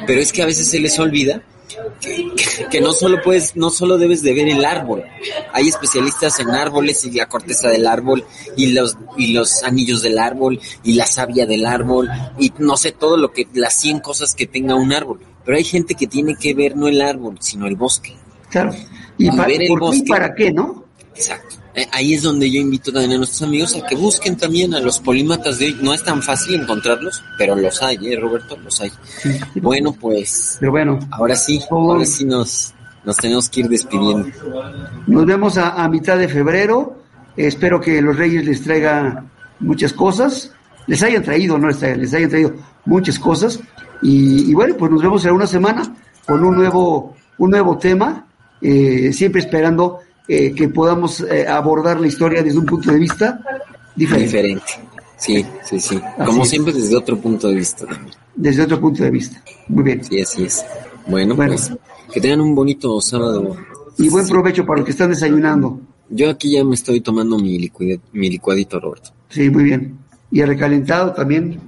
Pero 0.07 0.21
es 0.21 0.33
que 0.33 0.43
a 0.43 0.47
veces 0.47 0.69
se 0.69 0.79
les 0.79 0.99
olvida 0.99 1.43
que, 2.71 2.81
no 2.81 2.93
solo 2.93 3.21
puedes, 3.23 3.57
no 3.57 3.71
solo 3.71 3.99
debes 3.99 4.23
de 4.23 4.35
ver 4.35 4.49
el 4.49 4.65
árbol. 4.65 5.05
Hay 5.53 5.69
especialistas 5.69 6.39
en 6.41 6.51
árboles 6.51 7.05
y 7.05 7.11
la 7.11 7.29
corteza 7.29 7.69
del 7.69 7.87
árbol 7.87 8.25
y 8.57 8.69
los 8.69 8.97
y 9.17 9.33
los 9.33 9.63
anillos 9.63 10.03
del 10.03 10.19
árbol 10.19 10.61
y 10.85 10.95
la 10.95 11.07
savia 11.07 11.47
del 11.47 11.67
árbol 11.67 12.09
y 12.39 12.53
no 12.59 12.77
sé 12.77 12.93
todo 12.93 13.17
lo 13.17 13.33
que 13.33 13.47
las 13.55 13.81
100 13.81 14.01
cosas 14.01 14.35
que 14.35 14.47
tenga 14.47 14.75
un 14.75 14.93
árbol. 14.93 15.21
Pero 15.45 15.57
hay 15.57 15.65
gente 15.65 15.95
que 15.95 16.07
tiene 16.07 16.37
que 16.37 16.55
ver 16.55 16.77
no 16.77 16.89
el 16.89 17.01
árbol, 17.01 17.37
sino 17.41 17.67
el 17.67 17.77
bosque. 17.77 18.15
Claro. 18.51 18.73
Y, 19.19 19.31
para, 19.31 19.47
ver 19.47 19.63
el 19.63 19.79
bosque. 19.79 20.05
¿Para 20.09 20.35
qué, 20.35 20.53
no? 20.53 20.85
Exacto. 21.15 21.57
Eh, 21.75 21.87
ahí 21.93 22.15
es 22.15 22.23
donde 22.23 22.51
yo 22.51 22.59
invito 22.59 22.91
también 22.91 23.13
a 23.13 23.19
nuestros 23.19 23.43
amigos 23.43 23.77
a 23.77 23.87
que 23.87 23.95
busquen 23.95 24.37
también 24.37 24.73
a 24.75 24.81
los 24.81 24.99
polímatas 24.99 25.59
de 25.59 25.67
hoy. 25.67 25.79
No 25.83 25.93
es 25.93 26.03
tan 26.03 26.23
fácil 26.23 26.55
encontrarlos, 26.55 27.23
pero 27.37 27.55
los 27.55 27.83
hay, 27.83 27.99
¿eh, 28.03 28.19
Roberto? 28.19 28.57
Los 28.57 28.81
hay. 28.81 28.91
Bueno, 29.57 29.93
pues. 29.93 30.57
Pero 30.59 30.73
bueno. 30.73 30.99
Ahora 31.11 31.37
sí, 31.37 31.61
ahora 31.71 32.05
sí 32.07 32.25
nos, 32.25 32.73
nos 33.05 33.17
tenemos 33.17 33.49
que 33.51 33.61
ir 33.61 33.69
despidiendo. 33.69 34.29
Nos 35.07 35.27
vemos 35.27 35.59
a, 35.59 35.87
mitad 35.89 36.17
de 36.19 36.29
febrero. 36.29 36.99
espero 37.37 37.81
que 37.81 38.01
los 38.01 38.17
Reyes 38.17 38.45
les 38.47 38.63
traigan 38.63 39.31
muchas 39.61 39.93
cosas. 39.93 40.53
Les 40.87 41.03
hayan 41.03 41.23
traído, 41.23 41.59
no 41.59 41.69
les, 41.69 41.81
les 41.83 42.15
hayan 42.15 42.31
traído 42.31 42.55
muchas 42.87 43.19
cosas. 43.19 43.61
Y, 44.03 44.53
bueno, 44.55 44.77
pues 44.77 44.91
nos 44.91 45.03
vemos 45.03 45.25
en 45.25 45.33
una 45.33 45.47
semana 45.47 45.95
con 46.27 46.43
un 46.45 46.57
nuevo, 46.57 47.15
un 47.39 47.51
nuevo 47.51 47.77
tema. 47.79 48.27
Eh, 48.61 49.13
siempre 49.13 49.41
esperando 49.41 50.01
eh, 50.29 50.53
que 50.55 50.69
podamos 50.69 51.21
eh, 51.21 51.47
abordar 51.47 52.01
la 52.01 52.07
historia 52.07 52.43
desde 52.43 52.59
un 52.59 52.67
punto 52.67 52.91
de 52.91 52.99
vista 52.99 53.41
diferente. 53.95 54.65
Sí, 55.17 55.45
sí, 55.65 55.81
sí. 55.81 56.01
Como 56.25 56.45
siempre, 56.45 56.73
desde 56.73 56.97
otro 56.97 57.19
punto 57.19 57.49
de 57.49 57.55
vista 57.55 57.87
también. 57.87 58.15
Desde 58.35 58.63
otro 58.63 58.81
punto 58.81 59.03
de 59.03 59.11
vista. 59.11 59.43
Muy 59.69 59.85
bien. 59.85 60.05
Sí, 60.05 60.21
así 60.21 60.45
es. 60.45 60.65
Bueno, 61.07 61.37
pues 61.37 61.73
que 62.13 62.21
tengan 62.21 62.41
un 62.41 62.55
bonito 62.55 63.01
sábado. 63.01 63.57
Y 63.99 64.09
buen 64.09 64.27
provecho 64.29 64.67
para 64.67 64.79
los 64.79 64.85
que 64.85 64.91
están 64.93 65.11
desayunando. 65.11 65.81
Yo 66.09 66.31
aquí 66.31 66.53
ya 66.53 66.65
me 66.65 66.75
estoy 66.75 67.01
tomando 67.01 67.39
mi, 67.39 67.71
mi 68.13 68.31
licuadito, 68.31 68.79
Roberto. 68.79 69.11
Sí, 69.29 69.51
muy 69.51 69.65
bien. 69.65 69.99
Y 70.31 70.41
el 70.41 70.49
recalentado 70.49 71.13
también 71.13 71.61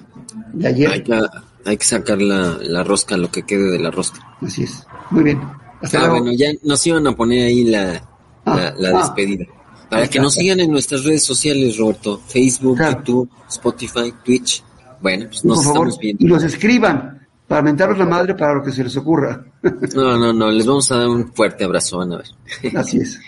de 0.52 0.68
ayer. 0.68 0.90
Hay 0.90 1.02
que, 1.02 1.20
hay 1.64 1.76
que 1.76 1.84
sacar 1.84 2.20
la, 2.20 2.58
la 2.60 2.84
rosca, 2.84 3.16
lo 3.16 3.30
que 3.30 3.42
quede 3.42 3.70
de 3.70 3.78
la 3.78 3.90
rosca. 3.90 4.20
Así 4.42 4.64
es. 4.64 4.86
Muy 5.10 5.24
bien. 5.24 5.40
Ah, 5.82 6.08
bueno, 6.08 6.32
ya 6.32 6.48
nos 6.62 6.86
iban 6.86 7.06
a 7.06 7.14
poner 7.14 7.46
ahí 7.46 7.64
la, 7.64 8.02
la, 8.44 8.74
ah. 8.76 8.98
despedida. 8.98 9.46
Para 9.88 10.06
que 10.08 10.20
nos 10.20 10.34
sigan 10.34 10.60
en 10.60 10.70
nuestras 10.70 11.04
redes 11.04 11.24
sociales, 11.24 11.78
Roberto. 11.78 12.20
Facebook, 12.26 12.78
YouTube, 12.78 13.30
Spotify, 13.48 14.12
Twitch. 14.24 14.62
Bueno, 15.00 15.26
pues 15.28 15.44
nos 15.44 15.64
estamos 15.64 15.98
viendo. 15.98 16.24
Y 16.24 16.28
nos 16.28 16.42
escriban 16.42 17.26
para 17.46 17.62
mentaros 17.62 17.96
la 17.96 18.04
madre 18.04 18.34
para 18.34 18.54
lo 18.54 18.62
que 18.62 18.72
se 18.72 18.84
les 18.84 18.96
ocurra. 18.96 19.44
No, 19.94 20.16
no, 20.16 20.32
no, 20.32 20.50
les 20.50 20.66
vamos 20.66 20.90
a 20.92 20.98
dar 20.98 21.08
un 21.08 21.32
fuerte 21.32 21.64
abrazo, 21.64 21.98
van 21.98 22.12
a 22.12 22.16
ver. 22.18 22.76
Así 22.76 22.98
es. 22.98 23.18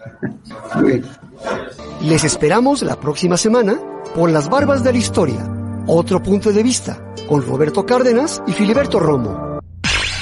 Muy 0.77 0.93
bien. 0.93 1.05
Les 2.03 2.23
esperamos 2.23 2.83
la 2.83 3.01
próxima 3.01 3.37
semana 3.37 3.81
por 4.15 4.31
las 4.31 4.49
barbas 4.49 4.85
de 4.85 4.93
la 4.93 4.99
historia. 4.99 5.45
Otro 5.89 6.23
punto 6.23 6.53
de 6.53 6.63
vista 6.63 7.15
con 7.29 7.43
Roberto 7.43 7.85
Cárdenas 7.85 8.43
y 8.47 8.53
Filiberto 8.53 9.01
Romo 9.01 9.50